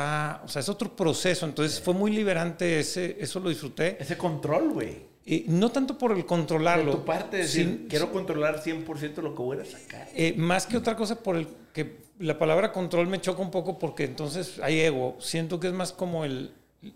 [0.44, 1.46] O sea, es otro proceso.
[1.46, 3.96] Entonces fue muy liberante, ese, eso lo disfruté.
[4.00, 5.06] Ese control, güey.
[5.30, 6.92] Y no tanto por el controlarlo.
[6.92, 10.08] tu parte, decir, sin- quiero controlar 100% lo que voy a sacar.
[10.14, 13.78] eh, más que otra cosa por el que la palabra control me choca un poco
[13.78, 15.16] porque entonces hay ego.
[15.20, 16.52] Siento que es más como el,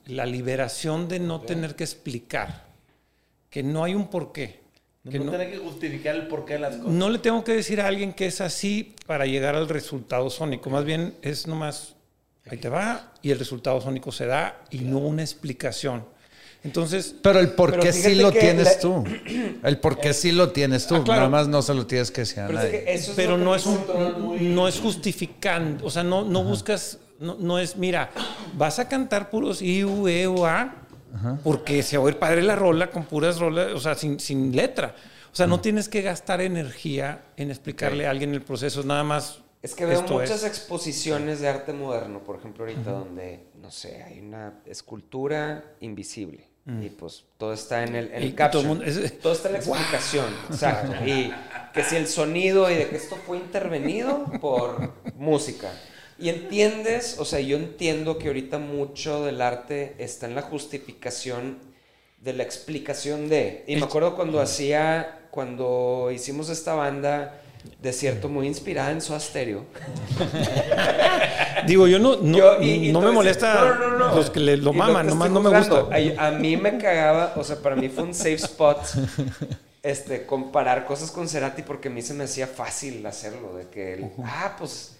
[0.07, 2.69] la liberación de no tener que explicar.
[3.51, 4.63] Que no hay un porqué.
[5.11, 6.93] Que no, no, tener que justificar el porqué de las cosas.
[6.93, 10.71] no le tengo que decir a alguien que es así para llegar al resultado sónico.
[10.71, 11.97] Más bien es nomás,
[12.49, 16.05] ahí te va, y el resultado sónico se da y no una explicación.
[16.65, 19.05] Entonces, Pero el por qué sí lo tienes la- tú.
[19.65, 20.97] El por qué sí lo tienes tú.
[20.97, 21.21] Ah, claro.
[21.23, 22.85] Nada más no se lo tienes que decir a Pero es nadie.
[22.85, 23.79] que eso es pero no es un,
[24.21, 28.11] muy- no es justificando, o sea, no, no buscas, no, no es, mira,
[28.55, 30.77] vas a cantar puros I, U, E, U, A,
[31.43, 34.55] porque se va a oír padre la rola con puras rolas, o sea, sin, sin
[34.55, 34.95] letra.
[35.33, 39.03] O sea, no tienes que gastar energía en explicarle a alguien el proceso, es nada
[39.03, 39.41] más.
[39.63, 40.45] Es que veo muchas es.
[40.45, 46.49] exposiciones de arte moderno, por ejemplo, ahorita donde, no sé, hay una escultura invisible.
[46.65, 48.83] Y pues todo está en el, en el todo caption.
[48.87, 50.27] es- todo está en la explicación.
[50.49, 50.93] Exacto.
[51.05, 51.33] Y
[51.75, 55.73] que si el sonido y de que esto fue intervenido por música.
[56.19, 61.59] Y entiendes, o sea, yo entiendo que ahorita mucho del arte está en la justificación
[62.21, 63.65] de la explicación de.
[63.67, 67.42] Y me acuerdo cuando hacía, cuando hicimos esta banda,
[67.81, 69.65] Desierto, muy inspirada en su Stereo.
[71.67, 74.15] Digo, yo no, no, Yo- y- y no me molesta no, no, no.
[74.17, 75.87] los que le, lo Y maman, te nomás no me gusta.
[76.21, 78.79] A, a mí me cagaba, o sea, para mí fue un safe spot
[79.83, 83.95] este, comparar cosas con Cerati porque a mí se me hacía fácil hacerlo, de que,
[83.95, 84.97] él, ah, pues,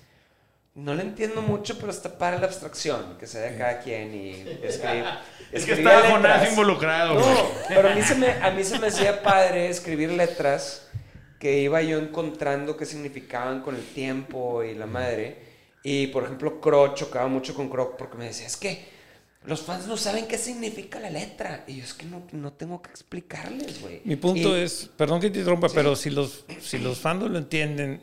[0.75, 4.15] no le entiendo mucho, pero está para la abstracción, que se dé a cada quien
[4.15, 4.31] y
[4.63, 5.05] escribir.
[5.53, 7.27] Es que estaba Jonás involucrado, No,
[7.69, 10.89] pero a mí, se me, a mí se me hacía padre escribir letras
[11.43, 15.39] que iba yo encontrando qué significaban con el tiempo y la madre.
[15.83, 18.85] Y por ejemplo, Croc chocaba mucho con Croc porque me decía, es que
[19.45, 21.65] los fans no saben qué significa la letra.
[21.67, 24.03] Y yo es que no, no tengo que explicarles, güey.
[24.05, 27.37] Mi punto Y- es, perdón que te interrumpa, pero si los, si los fans lo
[27.37, 28.01] entienden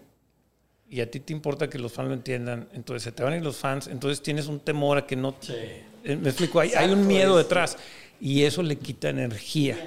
[0.89, 3.37] y a ti te importa que los fans lo entiendan, entonces se te van a
[3.37, 5.33] ir los fans, entonces tienes un temor a que no...
[5.47, 7.77] Eh, Me explico, hay, hay un miedo es- detrás
[8.19, 9.77] y eso le quita energía.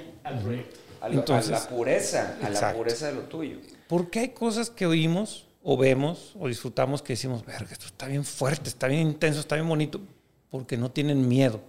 [1.03, 3.57] A, lo- entonces- a la pureza, a la pureza de lo tuyo.
[3.87, 8.23] Porque hay cosas que oímos o vemos o disfrutamos que decimos, verga, esto está bien
[8.25, 10.01] fuerte, está bien intenso, está bien bonito,
[10.49, 11.61] porque no tienen miedo.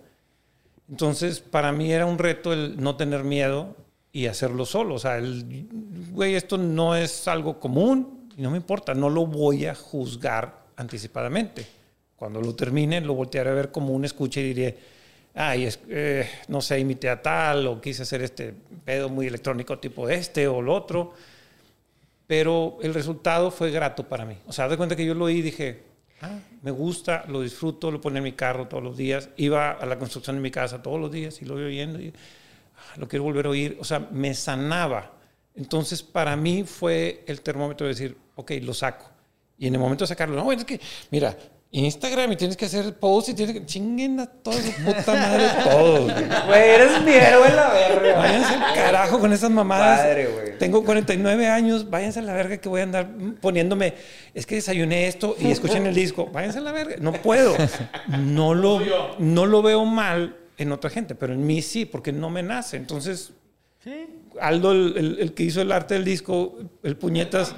[0.89, 3.75] Entonces, para mí era un reto el no tener miedo
[4.13, 4.95] y hacerlo solo.
[4.95, 5.67] O sea, el,
[6.13, 10.65] güey, esto no es algo común y no me importa, no lo voy a juzgar
[10.77, 11.67] anticipadamente.
[12.17, 14.79] Cuando lo termine, lo voltearé a ver como un escucha y diré,
[15.35, 18.55] ay, es, eh, no sé, imité a tal o quise hacer este
[18.85, 21.15] pedo muy electrónico tipo este o lo otro
[22.27, 24.37] pero el resultado fue grato para mí.
[24.47, 25.83] O sea, de cuenta que yo lo oí y dije,
[26.23, 29.87] ah, me gusta, lo disfruto, lo ponía en mi carro todos los días, iba a
[29.87, 32.13] la construcción de mi casa todos los días y lo iba oyendo y
[32.77, 33.77] ah, lo quiero volver a oír.
[33.81, 35.13] O sea, me sanaba.
[35.55, 39.11] Entonces, para mí fue el termómetro de decir, ok, lo saco.
[39.59, 40.81] Y en el momento de sacarlo, no, es que,
[41.11, 41.37] mira,
[41.77, 45.49] Instagram y tienes que hacer post y tienes que, chinguen a toda su puta madre
[45.65, 46.05] todos.
[46.05, 46.25] güey.
[46.47, 48.17] Güey, eres mi héroe la verga.
[48.19, 50.01] Váyanse al carajo con esas mamadas.
[50.01, 50.59] Padre, güey.
[50.59, 53.09] Tengo 49 años, váyanse a la verga que voy a andar
[53.41, 53.95] poniéndome,
[54.35, 56.97] es que desayuné esto y escuchen el disco, váyanse a la verga.
[57.01, 57.57] No puedo.
[58.21, 58.81] No lo,
[59.19, 62.77] no lo veo mal en otra gente, pero en mí sí, porque no me nace.
[62.77, 63.33] Entonces,
[64.41, 67.55] Aldo, el, el- el que hizo el arte del disco, el puñetas,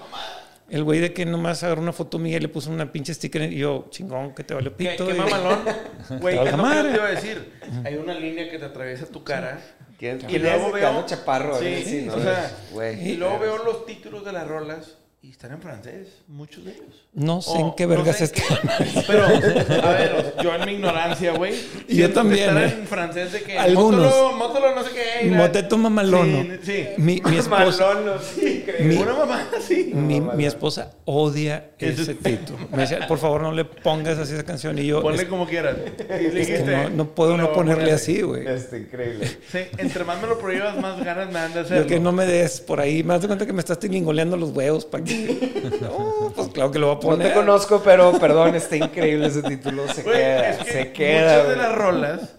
[0.68, 3.42] El güey de que nomás agarró una foto mía y le puso una pinche sticker
[3.52, 5.06] y yo, chingón, que te vale ¿Qué, pito.
[5.06, 5.60] qué y- mamalón?
[6.20, 7.52] Güey, es lo que te iba a decir.
[7.84, 9.60] Hay una línea que te atraviesa tu cara.
[9.98, 11.58] ¿Quién, Y luego veo- Chaparro.
[11.58, 12.14] Sí, algo así, ¿no?
[12.14, 13.10] o sea, Güey.
[13.10, 17.08] Y luego veo los títulos de las rolas y están en francés, muchos de ellos.
[17.12, 19.04] No sé O en qué no vergas sé en están.
[19.08, 21.54] Pero, a ver, yo en mi ignorancia, güey.
[21.88, 22.74] Y yo también, están ¿eh?
[22.82, 23.58] en francés de que.
[23.58, 24.04] Algunos.
[24.04, 24.90] Mótolo, mótolo, no sé
[25.22, 25.30] qué.
[25.30, 26.42] Moteto mamalono.
[26.42, 26.86] Sí, sí.
[26.98, 28.84] Mi, mi esposa, Malolo, sí, creo.
[28.86, 29.90] mi- Una mamá así.
[29.94, 32.58] mi, mi esposa odia Ese- ese título.
[32.70, 34.78] Me decía, por favor, no le pongas así esa canción.
[34.78, 35.76] Y yo, Ponle es- como quieras.
[35.98, 37.92] Es que dijiste, no, no puedo no ponerle ponerle".
[37.94, 38.46] así, güey.
[38.46, 39.26] Este, increíble.
[39.50, 41.82] Sí, entre más me lo prohíbas, más ganas me dan de hacerlo.
[41.82, 43.02] Yo que no me des por ahí.
[43.02, 45.02] Me das de cuenta que me estás tilingoleando los huevos para.
[45.80, 47.28] No, pues claro que lo voy a No poner.
[47.28, 49.86] te conozco, pero perdón, está increíble ese título.
[49.88, 51.32] Se queda, es que se queda.
[51.38, 52.36] Muchas de las rolas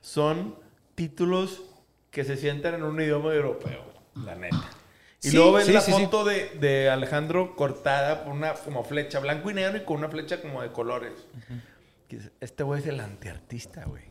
[0.00, 0.56] son
[0.94, 1.62] títulos
[2.10, 3.84] que se sientan en un idioma europeo,
[4.24, 4.70] la neta.
[5.22, 6.04] Y Sí, luego ves sí, la sí, sí.
[6.04, 10.08] foto De, de Alejandro cortada por una como flecha blanco y negro y con una
[10.08, 11.12] flecha como de colores.
[12.40, 14.02] Este güey es el antiartista, güey.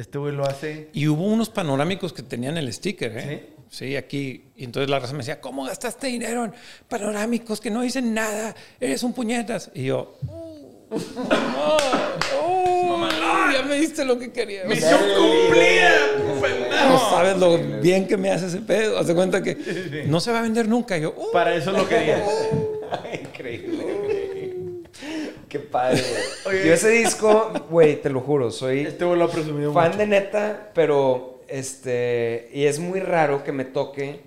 [0.00, 0.88] Este güey lo hace.
[0.94, 3.48] Y hubo unos panorámicos que tenían el sticker, ¿eh?
[3.68, 4.44] Sí, aquí.
[4.56, 6.52] Y entonces la raza me decía, ¿cómo gastaste dinero en
[6.88, 8.54] panorámicos que no dicen nada?
[8.80, 9.70] Eres un puñetas.
[9.74, 10.16] Y yo,
[10.90, 10.96] "Uh,
[12.86, 13.08] mamá,
[13.48, 14.64] oh, ya me diste lo que quería.
[14.64, 15.90] ¡Misión cumplida!
[16.88, 18.98] No sabes lo bien que me hace ese pedo.
[18.98, 20.96] Haz de cuenta que no se va a vender nunca.
[20.96, 21.30] Y yo, "Uh".
[21.32, 22.24] Para eso lo quería.
[23.22, 24.09] Increíble.
[25.50, 26.02] Qué padre,
[26.44, 26.64] güey.
[26.64, 29.98] Yo ese disco, güey, te lo juro, soy Este güey lo ha presumido fan mucho.
[29.98, 32.48] de neta, pero este.
[32.54, 34.20] Y es muy raro que me toque,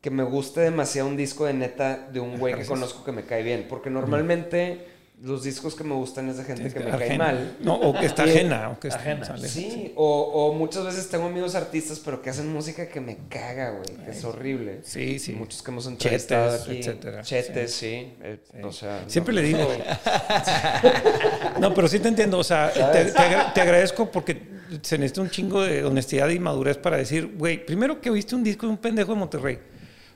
[0.00, 3.24] que me guste demasiado un disco de neta de un güey que conozco que me
[3.24, 3.66] cae bien.
[3.68, 4.86] Porque normalmente
[5.22, 7.56] los discos que me gustan es de gente que me cae mal.
[7.60, 8.70] No, o que está ajena.
[8.70, 9.24] O que está, Ajena.
[9.24, 9.48] sale.
[9.48, 13.70] Sí, o, o muchas veces tengo amigos artistas, pero que hacen música que me caga,
[13.72, 14.80] güey, que es horrible.
[14.82, 15.32] Sí, sí.
[15.32, 16.78] Muchos que hemos entrevistado Chetes, aquí.
[16.78, 17.22] etcétera.
[17.22, 18.14] Chetes, sí.
[18.22, 19.40] eh, O sea, Siempre no.
[19.42, 19.68] le digo.
[21.60, 22.38] No, pero sí te entiendo.
[22.38, 24.40] O sea, te, te agra- te agradezco porque
[24.82, 28.42] se necesita un chingo de honestidad y madurez para decir, güey, primero que oíste un
[28.44, 29.58] disco de un pendejo de Monterrey.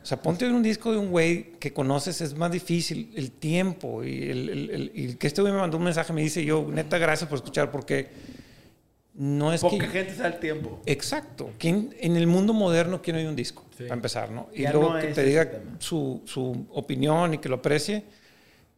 [0.05, 3.11] O sea, ponte un disco de un güey que conoces, es más difícil.
[3.17, 6.21] El tiempo y, el, el- el- y que este güey me mandó un mensaje, me
[6.21, 8.09] dice yo, neta, gracias por escuchar, porque
[9.15, 9.87] no es Poca que.
[9.87, 10.81] gente sabe el tiempo.
[10.85, 11.51] Exacto.
[11.59, 13.65] ¿Quién, en el mundo moderno, ¿quién oye un disco?
[13.79, 14.49] Para empezar, ¿no?
[14.53, 18.05] Y Ya luego no que te diga su, su opinión y que lo aprecie.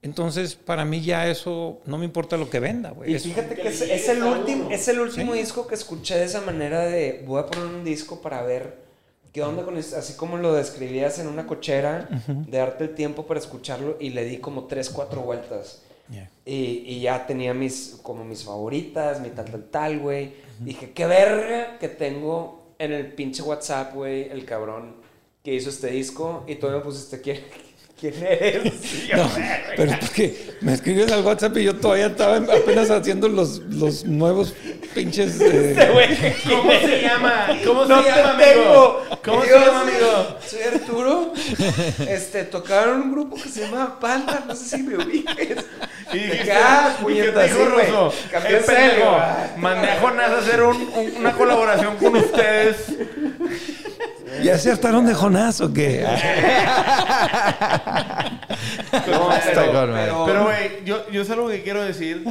[0.02, 3.10] Entonces, para mí ya eso no me importa lo que venda, güey.
[3.10, 6.24] Y Es- fíjate que es, es el último, es el último disco que escuché de
[6.26, 8.85] esa manera de voy a poner un disco para ver
[9.36, 13.38] qué onda con así como lo describías en una cochera, de darte el tiempo para
[13.38, 15.82] escucharlo y le di como tres, cuatro vueltas.
[16.10, 16.30] Yeah.
[16.46, 20.32] Y, y ya tenía mis, como mis favoritas, mi tal, tal, tal, güey.
[20.60, 24.94] Dije, qué verga que tengo en el pinche WhatsApp, güey, el cabrón
[25.42, 26.42] que hizo este disco.
[26.46, 27.42] Y me pusiste, ¿quién,
[27.98, 28.72] quién eres?
[29.16, 29.30] No,
[29.76, 34.04] pero es porque me escribes al WhatsApp y yo todavía estaba apenas haciendo los, los
[34.04, 34.52] nuevos
[34.94, 35.38] pinches.
[35.40, 37.46] eh, ¿Cómo se llama?
[37.64, 38.62] ¿Cómo se No llama, tengo.
[38.64, 39.02] amigo?
[39.24, 40.38] ¿Cómo se llama, amigo?
[40.46, 41.32] Soy Arturo.
[42.08, 45.58] Este, tocaron un grupo que se llama Panda, no sé si me ubiques.
[46.12, 47.86] Y que, ah, ¿y qué puñeta, te dijo sí, güey.
[48.30, 48.88] Cambió Eh, en serio.
[48.90, 52.76] pendejo, Ah, Mandé a Jonás a hacer un- un- una colaboración con ustedes.
[54.42, 56.04] ¿Ya se hartaron de Jonás o qué?
[59.06, 62.24] No, pero, güey, yo, yo es algo que quiero decir.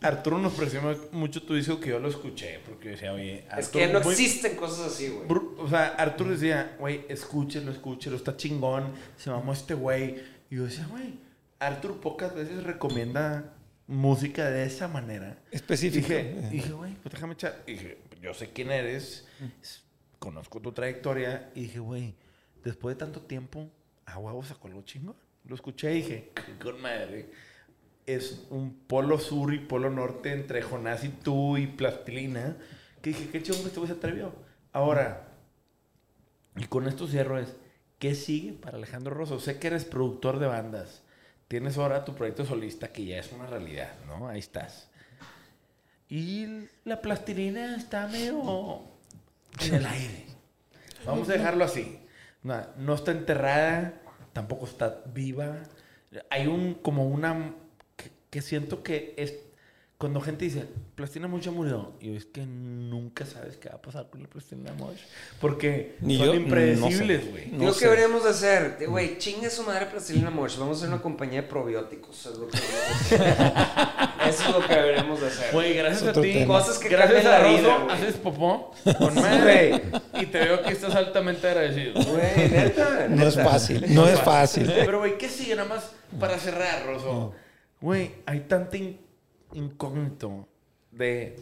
[0.00, 2.60] Arturo nos presume mucho tu disco que yo lo escuché.
[2.66, 5.26] Porque yo decía, oye, es Arturo, que no muy- existen cosas así, güey.
[5.58, 10.16] O sea, Arturo decía, güey, escúchelo, escúchelo, está chingón, se mamó este güey.
[10.50, 11.14] Y yo decía, güey,
[11.58, 13.52] Arturo pocas veces recomienda
[13.86, 15.36] música de esa manera.
[15.50, 16.08] Específica.
[16.14, 17.56] Dije, dije, güey, pues déjame echar.
[17.66, 19.26] Y dije, yo sé quién eres,
[19.62, 19.80] s-
[20.20, 21.50] conozco tu trayectoria.
[21.56, 22.14] Y dije, güey,
[22.62, 23.68] después de tanto tiempo,
[24.06, 25.16] a huevo sacó algo chingón.
[25.44, 27.30] Lo escuché y dije, "Qué con madre.
[28.06, 32.56] Es un polo sur y polo norte entre Jonás y tú y Plastilina.
[33.02, 34.32] Que dije, qué chingón que este güey se atrevió.
[34.72, 35.28] Ahora,
[36.56, 37.42] y con esto cierro
[37.98, 39.40] ¿qué sigue para Alejandro Rosso?
[39.40, 41.02] Sé que eres productor de bandas.
[41.48, 44.28] Tienes ahora tu proyecto solista que ya es una realidad, ¿no?
[44.28, 44.90] Ahí estás.
[46.08, 48.89] Y la plastilina está medio
[49.60, 50.26] en el aire.
[51.04, 51.98] Vamos a dejarlo así.
[52.42, 54.00] No, no está enterrada,
[54.32, 55.58] tampoco está viva.
[56.30, 57.54] Hay un, como una,
[57.96, 59.34] que, que siento que es,
[59.98, 63.82] cuando gente dice, Plastilina Mosh ya murió, y es que nunca sabes qué va a
[63.82, 65.00] pasar con la Plastilina Mosh.
[65.40, 67.30] Porque Ni son yo, impredecibles, no sé.
[67.30, 67.50] güey.
[67.52, 67.80] No sé.
[67.80, 68.86] ¿qué deberíamos de hacer?
[68.88, 70.56] Güey, chingue su madre Plastilina Mosh.
[70.58, 72.26] Vamos a hacer una compañía de probióticos.
[72.26, 72.58] es lo que.
[74.30, 75.52] Eso es lo que deberíamos de hacer.
[75.52, 76.32] Güey, gracias a ti.
[76.32, 76.46] tema.
[76.58, 77.66] Cosas que gracias a güey.
[77.90, 79.82] haces popó con madre.
[80.14, 81.94] y te veo que estás altamente agradecido.
[82.02, 83.06] Güey, neta.
[83.08, 84.70] No es fácil, no es fácil.
[84.74, 85.54] Pero, güey, ¿qué sigue?
[85.56, 87.34] Nada más para cerrar, Rosso.
[87.80, 88.98] Güey, hay tanto in-
[89.54, 90.46] incógnito
[90.90, 91.38] de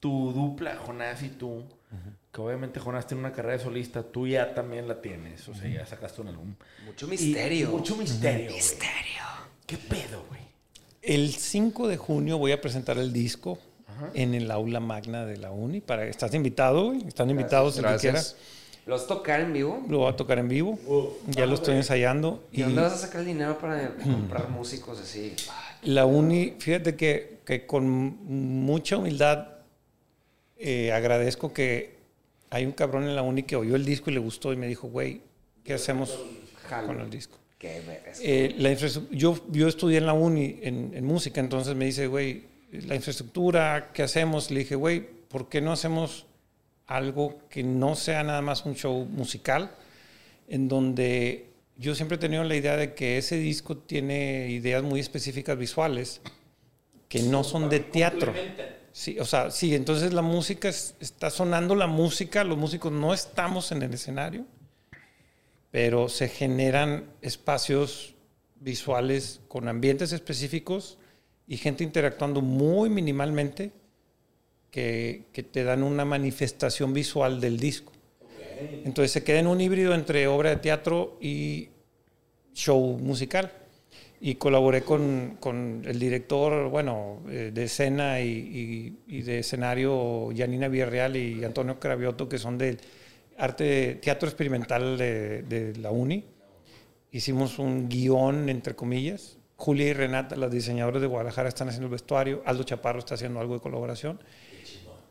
[0.00, 1.64] tu dupla, Jonás y tú.
[2.32, 4.02] Que obviamente Jonás tiene una carrera de solista.
[4.02, 5.48] Tú ya también la tienes.
[5.48, 6.54] O sea, ya sacaste un álbum.
[6.84, 7.70] Mucho Y misterio.
[7.70, 8.62] mucho misterio, güey.
[9.66, 10.40] ¿Qué pedo, güey?
[11.08, 13.58] El 5 de junio voy a presentar el disco
[14.12, 15.80] en el aula magna de la uni.
[15.80, 17.08] Para, estás invitado, güey.
[17.08, 18.18] Están invitados el que quiera.
[18.18, 18.36] Gracias.
[18.84, 19.82] ¿Los tocar en vivo?
[19.88, 20.78] Lo voy a tocar en vivo.
[21.26, 22.44] ya lo estoy ensayando.
[22.52, 25.34] ¿Y Y dónde vas a sacar el dinero para comprar músicos así?
[25.82, 29.48] la uni, fíjate que, que con mucha humildad
[30.58, 31.96] eh, agradezco que
[32.50, 34.66] hay un cabrón en la uni que oyó el disco y le gustó y me
[34.66, 35.22] dijo, güey,
[35.64, 36.18] ¿qué hacemos
[36.68, 36.88] Jalo.
[36.88, 37.38] con el disco?
[37.58, 37.82] Qué.
[38.22, 38.72] Eh, la
[39.10, 43.90] yo, yo estudié en la uni en, en música, entonces me dice, güey, la infraestructura,
[43.92, 44.50] ¿qué hacemos?
[44.50, 46.26] Le dije, güey, ¿por qué no hacemos
[46.86, 49.72] algo que no sea nada más un show musical?
[50.48, 55.00] En donde yo siempre he tenido la idea de que ese disco tiene ideas muy
[55.00, 56.20] específicas visuales
[57.08, 58.32] que no son de teatro.
[58.92, 63.12] Sí, o sea, sí, entonces la música es- está sonando la música, los músicos no
[63.14, 64.44] estamos en el escenario
[65.70, 68.14] pero se generan espacios
[68.60, 70.98] visuales con ambientes específicos
[71.46, 73.70] y gente interactuando muy minimalmente
[74.70, 77.92] que, que te dan una manifestación visual del disco.
[78.84, 81.68] Entonces se queda en un híbrido entre obra de teatro y
[82.54, 83.52] show musical.
[84.20, 88.26] Y colaboré con, con el director, bueno, eh, de escena y,
[89.06, 92.80] y- y de escenario, Janina Villarreal y Antonio Cravioto, que son del
[93.38, 96.24] arte, teatro experimental de, de la UNI.
[97.10, 99.38] Hicimos un guion, entre comillas.
[99.56, 102.42] Julia y Renata, las diseñadoras de Guadalajara, están haciendo el vestuario.
[102.44, 104.20] Aldo Chaparro está haciendo algo de colaboración.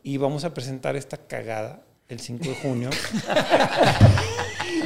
[0.02, 2.90] Y vamos a presentar esta cagada el 5 de junio.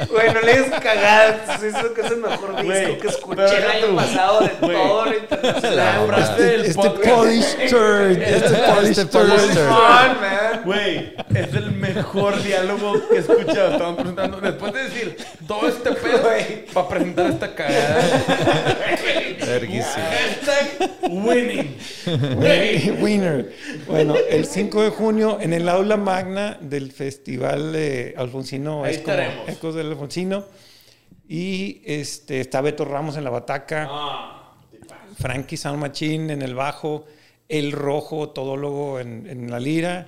[0.09, 1.63] Güey, no le des cagadas.
[1.63, 4.73] Eso que es el mejor disco Güey, que escuché el año pasado de güey.
[4.77, 5.97] todo lo internacional.
[5.99, 7.15] Compraste el Este podcast.
[7.15, 8.21] polish turd.
[8.21, 9.29] Este polish Este turd.
[9.29, 10.61] polish Come on, man.
[10.65, 13.71] Güey, es el mejor diálogo que he escuchado.
[13.73, 14.41] Estaban presentando.
[14.41, 15.17] Después de decir
[15.47, 16.29] todo este pedo,
[16.73, 18.01] para presentar esta cagada.
[19.45, 20.05] Verguísima.
[20.11, 21.77] Hashtag winning.
[23.01, 23.53] Winner.
[23.87, 29.01] Bueno, el 5 de junio en el aula magna del Festival de Alfonsino, Ahí es
[29.01, 29.17] como.
[29.47, 30.45] Ecos del Alfonsino.
[31.27, 33.87] Y este, está Beto Ramos en la bataca,
[35.17, 37.05] Frankie San Machín en el bajo,
[37.47, 40.07] El Rojo, todólogo en, en la lira,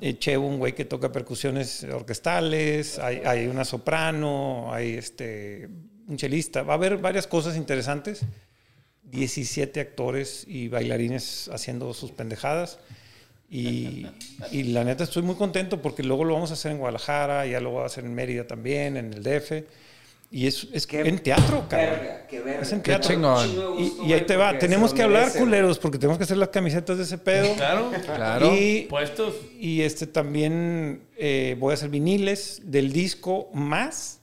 [0.00, 5.68] eh, Chevo, un güey que toca percusiones orquestales, hay, hay una soprano, hay este,
[6.08, 6.62] un chelista.
[6.62, 8.22] Va a haber varias cosas interesantes.
[9.04, 12.78] 17 actores y bailarines haciendo sus pendejadas.
[13.50, 14.06] Y,
[14.52, 17.60] y la neta estoy muy contento porque luego lo vamos a hacer en Guadalajara, ya
[17.60, 19.64] lo voy a hacer en Mérida también, en el DF.
[20.32, 21.90] Y es, es Qué en teatro, cabrón.
[22.00, 22.62] Verga, qué verga.
[22.62, 23.08] Es en Qué teatro.
[23.10, 23.48] chingón.
[23.50, 24.56] Chingo de Y, y ahí te va.
[24.56, 27.52] Tenemos que hablar, culeros, porque tenemos que hacer las camisetas de ese pedo.
[27.56, 27.90] Claro.
[28.04, 28.54] Claro.
[28.54, 29.34] Y, Puestos.
[29.58, 34.19] y este también eh, voy a hacer viniles del disco más.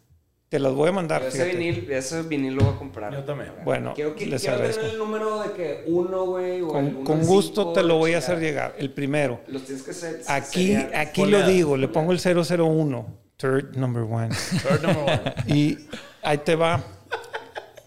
[0.49, 1.21] Te los voy a mandar.
[1.21, 1.57] Pero ese fíjate.
[1.57, 3.13] vinil, ese vinil lo voy a comprar.
[3.13, 3.51] Yo también.
[3.65, 7.61] Bueno, Quiero, que, les quiero tener el número de que uno, güey, Con, con gusto
[7.63, 8.73] cinco, te lo voy a hacer llegar.
[8.77, 9.41] El primero.
[9.47, 10.21] Los tienes que hacer.
[10.27, 14.29] Aquí, aquí lo digo, le pongo el 001, third number one.
[14.63, 15.35] Third number one.
[15.53, 15.77] Y
[16.23, 16.81] ahí te va.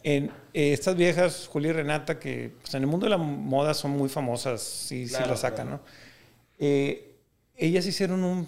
[0.03, 3.73] En eh, estas viejas, Julia y Renata, que pues, en el mundo de la moda
[3.73, 5.83] son muy famosas, sí, sí Claro, la sacan, claro.
[5.83, 5.91] ¿no?
[6.59, 7.17] Eh,
[7.57, 8.47] ellas hicieron un,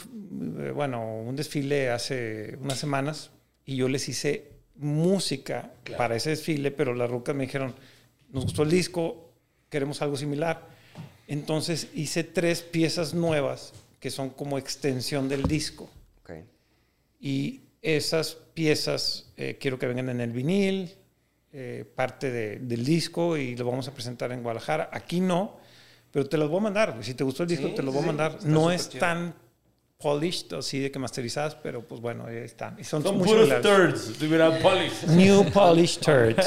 [0.60, 3.30] eh, bueno, un desfile hace unas semanas
[3.64, 7.74] y yo les hice música para ese desfile, pero las rucas me dijeron,
[8.30, 9.30] nos gustó el disco,
[9.68, 10.66] queremos algo similar.
[11.28, 15.88] Entonces hice tres piezas nuevas que son como extensión del disco.
[16.22, 16.32] Ok.
[17.20, 20.92] Y esas piezas eh, quiero que vengan en el vinil,
[21.52, 24.88] eh, parte de- del disco y lo vamos a presentar en Guadalajara.
[24.92, 25.58] Aquí no,
[26.10, 26.98] pero te los voy a mandar.
[27.02, 28.44] Si te gustó el disco, Sí, te los sí, voy a mandar.
[28.44, 29.00] No es chido.
[29.00, 29.34] tan
[30.02, 32.76] polished, así de que masterizadas, pero pues bueno, ahí están.
[32.78, 34.12] Y son, Son muy puros turds.
[34.18, 35.04] Tuviera polish.
[35.08, 36.44] New polished turds.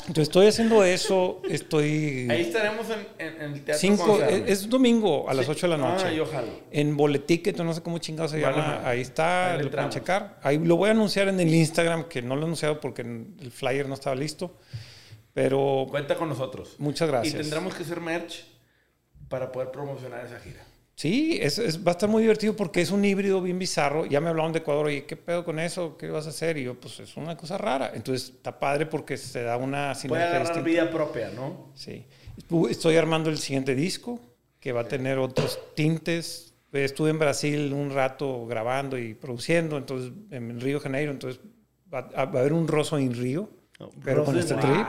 [0.00, 2.28] Entonces estoy haciendo eso, estoy...
[2.30, 3.80] Ahí estaremos en, en, en el teatro.
[3.80, 4.50] Cinco, es, arme.
[4.52, 5.52] es domingo a las Sí.
[5.52, 6.04] 8 de la noche.
[6.06, 6.48] Ah, yo jalo.
[6.70, 8.82] En Boleticket, no sé cómo chingado se Bueno, llama.
[8.88, 10.38] Ahí está, ahí lo pueden checar.
[10.42, 13.50] Ahí lo voy a anunciar en el Instagram, que no lo he anunciado porque el
[13.50, 14.56] flyer no estaba listo.
[15.32, 16.74] Pero Cuenta con nosotros.
[16.78, 17.34] muchas Y gracias.
[17.34, 18.44] tendremos que hacer merch
[19.28, 20.60] para poder promocionar esa gira.
[21.00, 24.04] Sí, es, es- va a estar muy divertido porque es un híbrido bien bizarro.
[24.04, 25.96] Ya me hablaron de Ecuador, oye, ¿qué pedo con eso?
[25.96, 26.58] ¿Qué vas a hacer?
[26.58, 27.92] Y yo, pues es una cosa rara.
[27.94, 30.66] Entonces está padre porque se da una Puede agarrar distinta.
[30.68, 31.70] vida propia, ¿no?
[31.74, 32.04] Sí.
[32.68, 34.20] Estoy armando el siguiente disco
[34.60, 36.52] que va a tener otros tintes.
[36.70, 41.40] Estuve en Brasil un rato grabando y produciendo, entonces en Río de Janeiro, entonces
[41.92, 43.48] va, a- va a haber un roso en Río,
[44.04, 44.86] pero con Rosso este trip.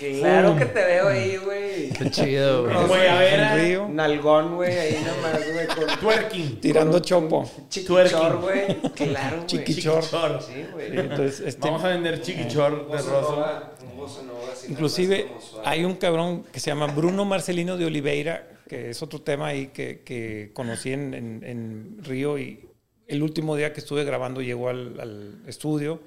[0.00, 0.20] Güey.
[0.20, 1.88] Claro que te veo ahí, güey.
[1.90, 2.74] Qué chido, güey.
[2.74, 6.60] No, Güey, a ver, Nalgón, güey, ahí nomás, güey, con Twerking.
[6.60, 7.50] tirando chopo.
[7.68, 8.66] chiquichor, güey.
[8.92, 9.46] Claro, güey.
[9.46, 10.02] Chiquichor.
[10.02, 10.42] Chiquichor.
[10.42, 10.90] Sí, güey.
[10.90, 15.28] Sí, entonces, este, Vamos a vender chiquichor de así, Inclusive
[15.64, 19.68] hay un cabrón que se llama Bruno Marcelino de Oliveira, que es otro tema ahí
[19.68, 22.68] que, que conocí en, en- en Río y
[23.06, 26.00] el último día que estuve grabando llegó al, al estudio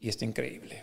[0.00, 0.82] y está increíble.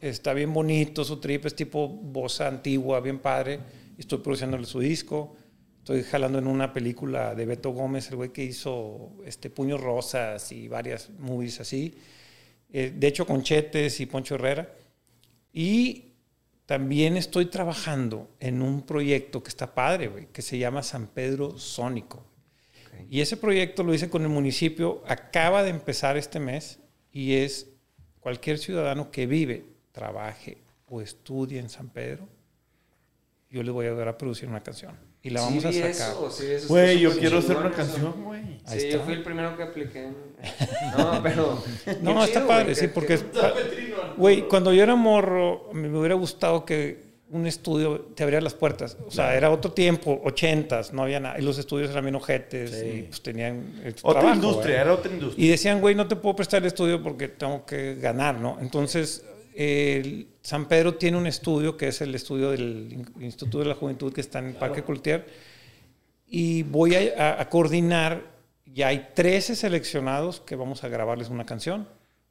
[0.00, 3.58] Está bien bonito, su trip es tipo bossa antigua, bien padre.
[3.98, 5.36] Estoy produciéndole su disco.
[5.78, 10.52] Estoy jalando en una película de Beto Gómez, el güey que hizo este, Puños Rosas
[10.52, 11.94] y varias movies así.
[12.70, 14.72] Eh, de hecho, con Chetes y Poncho Herrera.
[15.52, 16.12] Y
[16.66, 21.58] también estoy trabajando en un proyecto que está padre, güey, que se llama San Pedro
[21.58, 22.24] Sónico.
[23.10, 26.78] Y ese proyecto lo hice con el municipio, acaba de empezar este mes
[27.10, 27.68] y es
[28.20, 29.64] cualquier ciudadano que vive,
[29.98, 30.58] trabaje
[30.88, 32.28] o estudie en San Pedro,
[33.50, 34.92] yo le voy a ayudar a producir una canción.
[35.22, 36.12] Y la vamos Sí a sacar.
[36.12, 37.76] eso, sí eso, Güey, yo quiero hacer una eso.
[37.76, 38.42] canción, güey.
[38.66, 38.88] Sí, está.
[38.98, 40.08] yo fui el primero que apliqué.
[40.96, 41.62] No, pero.
[42.02, 43.24] No, qué está chido, padre, güey, sí, que- porque es...
[44.16, 48.54] Güey, cuando yo era morro, me me hubiera gustado que un estudio te abriera las
[48.54, 48.96] puertas.
[49.06, 51.38] O sea, era otro tiempo, ochentas, no había nada.
[51.38, 52.86] Y los estudios eran bien ojetes Sí.
[52.86, 54.80] y pues tenían Otra trabajo, industria, güey.
[54.82, 55.44] era otra industria.
[55.44, 58.56] Y decían, güey, no te puedo prestar el estudio porque tengo que ganar, ¿no?
[58.60, 59.24] Entonces,
[59.60, 63.74] el San Pedro tiene un estudio que es el estudio del In- Instituto de la
[63.74, 65.26] Juventud que está en el Parque Coltier.
[66.28, 68.22] Y voy a, a- coordinar,
[68.66, 71.88] ya hay 13 seleccionados que vamos a grabarles una canción.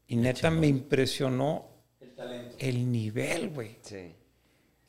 [0.07, 1.65] Y neta me impresionó
[2.59, 3.75] el nivel, güey.
[3.81, 4.13] Sí.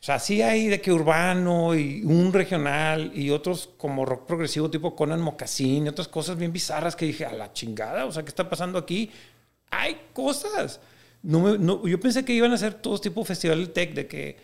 [0.01, 4.71] O sea, sí hay de que urbano y un regional y otros como rock progresivo
[4.71, 8.23] tipo Conan Mocassin y otras cosas bien bizarras que dije, a la chingada, o sea,
[8.23, 9.11] ¿qué está pasando aquí?
[9.71, 10.81] Hay cosas.
[11.23, 14.07] No me- no, yo pensé que iban a ser todos tipo festival del tech, de
[14.07, 14.37] que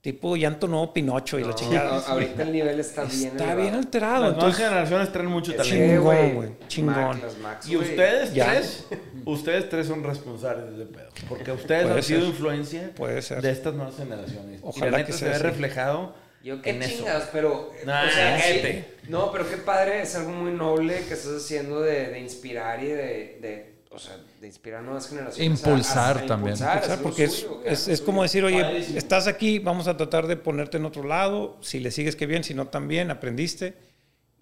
[0.00, 1.98] tipo llanto nuevo Pinocho y la No, chingada.
[1.98, 3.28] a- ahorita el nivel está bien.
[3.32, 3.60] Está elevado.
[3.60, 4.12] bien alterado.
[4.14, 5.86] Las nuevas Entonces, generaciones traen mucho Sí, talento.
[5.94, 7.20] Chingón, güey, chingón.
[7.68, 8.46] Y ustedes Ya.
[8.50, 8.84] tres,
[9.24, 11.08] ustedes tres son responsables de ese pedo.
[11.28, 13.42] Porque ustedes Puede han sido influencia Muy ser.
[13.42, 14.60] de estas nuevas generaciones.
[14.60, 16.96] y Ojalá la que se ve reflejado Yo qué en eso.
[16.96, 17.70] chingas, pero.
[17.84, 18.52] Nah, o sea, sí.
[18.54, 18.94] gente.
[19.08, 22.86] no, pero qué padre, es algo muy noble que estás haciendo de, de inspirar y
[22.88, 23.79] de, de.
[23.92, 25.60] O sea, de inspirar nuevas generaciones.
[25.60, 26.56] Impulsar a- a también.
[26.56, 30.36] impulsar, porque es, suyo, es, es como decir, oye, estás aquí, vamos a tratar de
[30.36, 33.74] ponerte en otro lado, si le sigues que bien, si no también, aprendiste.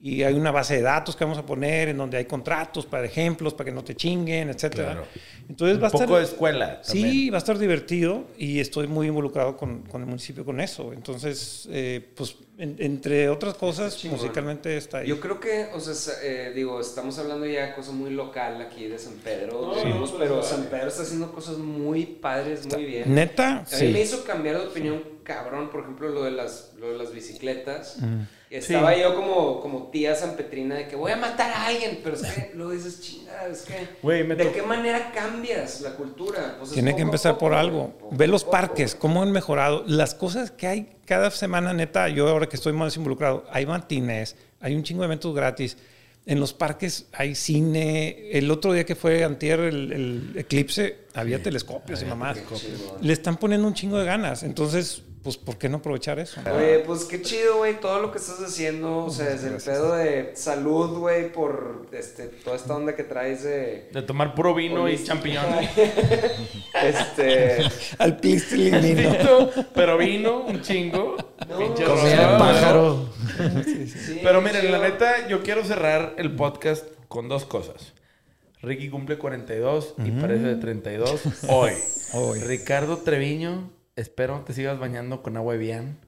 [0.00, 3.04] Y hay una base de datos que vamos a poner en donde hay contratos para
[3.04, 4.92] ejemplos, para que no te chinguen, etcétera.
[4.92, 5.06] Claro.
[5.48, 6.06] Entonces Un va a estar...
[6.06, 6.80] poco de escuela.
[6.84, 7.32] Sí, también.
[7.32, 10.92] va a estar divertido y estoy muy involucrado con, con el municipio con eso.
[10.92, 15.08] Entonces, eh, pues, en- entre otras cosas, musicalmente está ahí.
[15.08, 18.86] Yo creo que, o sea, eh, digo, estamos hablando ya de cosas muy local aquí
[18.86, 20.70] de San Pedro, No, digamos, no, pero San vale.
[20.70, 23.12] Pedro está haciendo cosas muy padres, muy bien.
[23.12, 23.98] Neta, A mí me sí.
[23.98, 27.96] hizo cambiar de opinión, cabrón, por ejemplo, lo de las, lo de las bicicletas.
[27.98, 28.20] Mm.
[28.50, 32.22] Estaba yo como, como tía sanpetrina de que voy a matar a alguien, pero es
[32.22, 33.88] que luego dices, chingada, es que...
[34.02, 36.56] Güey, me ¿De qué manera cambias la cultura?
[36.58, 37.90] Pues es Tiene que poco empezar poco, por algo.
[37.90, 39.84] poco Ve los poco, parques, cómo han mejorado.
[39.86, 44.36] Las cosas que hay cada semana, neta, yo ahora que estoy más involucrado, hay matines,
[44.60, 45.76] hay un chingo de eventos gratis.
[46.24, 48.30] En los parques hay cine.
[48.32, 52.38] El otro día que fue antier el, el eclipse, había telescopios y mamás.
[53.00, 54.42] Le están poniendo un chingo de ganas.
[54.42, 56.40] Entonces, pues, ¿por qué no aprovechar eso?
[56.42, 59.94] Güey, pues qué chido, güey, todo lo que estás haciendo, o sea, desde el pedo
[59.96, 63.88] de salud, güey, por este, toda esta onda que traes de...
[63.92, 65.14] De tomar puro vino y holística.
[65.14, 65.70] champiñones.
[66.82, 67.58] este...
[67.98, 69.50] Al plistilino.
[69.74, 71.16] Pero vino un chingo.
[71.58, 73.08] Pinche Comida pájaro.
[73.64, 74.72] sí, Pero miren, chido.
[74.72, 77.92] la neta, yo quiero cerrar el podcast con dos cosas.
[78.60, 81.72] Ricky cumple 42 y parece de 32 hoy.
[82.12, 82.40] Hoy.
[82.40, 85.98] Ricardo Treviño, espero te sigas bañando con agua Evian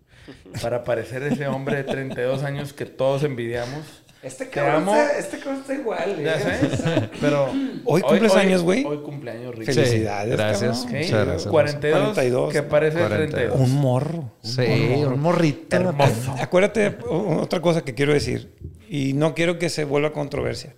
[0.63, 4.03] para parecer ese hombre de 32 años que todos envidiamos.
[4.23, 6.41] Este Te cabrón, está, este cabrón está igual, Ya ¿eh?
[6.77, 7.51] sé, pero...
[7.87, 8.85] Hoy cumples años, güey.
[8.85, 9.73] Hoy cumpleaños, Ricky.
[9.73, 10.81] Felicidades, gracias.
[10.81, 10.95] cabrón.
[10.95, 11.51] Ok, Muchas gracias.
[11.51, 13.39] 42, 42, que parece de 42.
[13.57, 13.61] 32.
[13.61, 14.33] Un morro.
[14.43, 15.75] Sí, un morrito.
[15.75, 16.35] Hermoso.
[16.39, 18.55] Acuérdate otra cosa que quiero decir,
[18.91, 20.77] y no quiero que se vuelva controversia.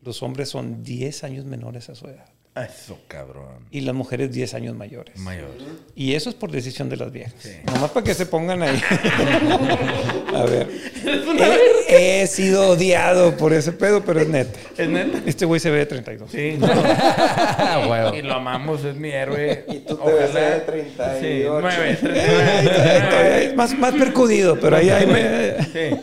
[0.00, 2.24] los hombres son 10 años menores a su edad.
[2.64, 3.66] Eso, cabrón.
[3.70, 5.18] Y las mujeres 10 años mayores.
[5.18, 5.48] Mayor.
[5.94, 7.34] Y eso es por decisión de las viejas.
[7.66, 8.80] Nomás para que se pongan ahí.
[10.34, 10.68] a ver.
[11.88, 14.58] He, he sido odiado por ese pedo, pero es neta.
[14.76, 15.18] ¿Es neta?
[15.26, 16.30] Este güey se ve de 32.
[16.30, 16.68] Sí, no.
[17.60, 18.14] Ah, huevo.
[18.14, 19.64] y lo amamos, es mi héroe.
[19.68, 21.18] Y tú te ves de 38.
[21.20, 23.44] Sí, nueve, Todavía 39.
[23.46, 25.64] es más, más percudido, pero ahí, ahí me...
[25.64, 25.96] Sí.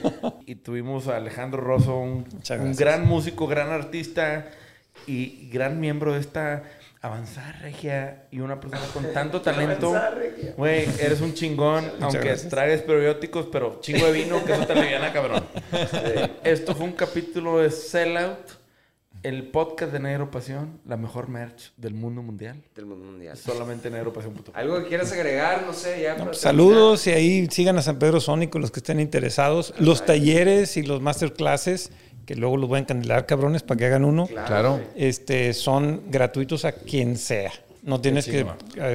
[0.45, 2.25] Y tuvimos a Alejandro Rosso, un,
[2.59, 4.47] un gran músico, gran artista
[5.07, 6.63] y gran miembro de esta
[7.01, 9.93] avanzada regia y una persona con tanto talento.
[10.57, 15.13] Güey, eres un chingón, aunque tragues periódicos, pero chingo de vino, que eso te aliviana,
[15.13, 15.43] cabrón.
[16.43, 18.65] Esto fue un capítulo de Sellout,
[19.21, 22.61] el podcast de Negro Pasión, la mejor merch del mundo mundial.
[22.75, 23.35] Del mundo mundial.
[23.35, 24.53] Solamente negropasión.com.
[24.53, 25.63] ¿Algo que quieras agregar?
[25.65, 26.15] No sé, ya.
[26.15, 29.73] para Saludos y ahí sigan a San Pedro Sónico los que estén interesados.
[29.79, 31.91] Los talleres y los masterclasses,
[32.25, 34.27] que luego los voy a encandilar, cabrones, para que hagan uno.
[34.27, 34.81] Claro.
[34.95, 37.51] Este, son gratuitos a quien sea.
[37.83, 38.43] No tienes que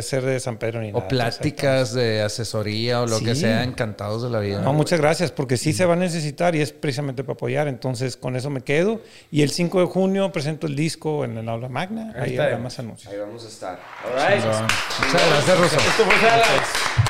[0.02, 0.98] ser de San Pedro ni nada.
[1.04, 3.42] O pláticas de asesoría o lo que Sí.
[3.42, 4.62] sea, encantados de la vida.
[4.62, 7.68] No, muchas gracias, porque sí se va a necesitar y es precisamente para apoyar.
[7.68, 9.00] Entonces, con eso me quedo.
[9.30, 12.12] Y el 5 de junio presento el disco en el aula magna.
[12.16, 13.12] Ahí Ahí habrá más anuncios.
[13.12, 13.78] Ahí vamos a estar.
[14.04, 14.44] All right.
[14.44, 15.76] Muchas gracias, Ruso.
[15.76, 17.09] Esto fue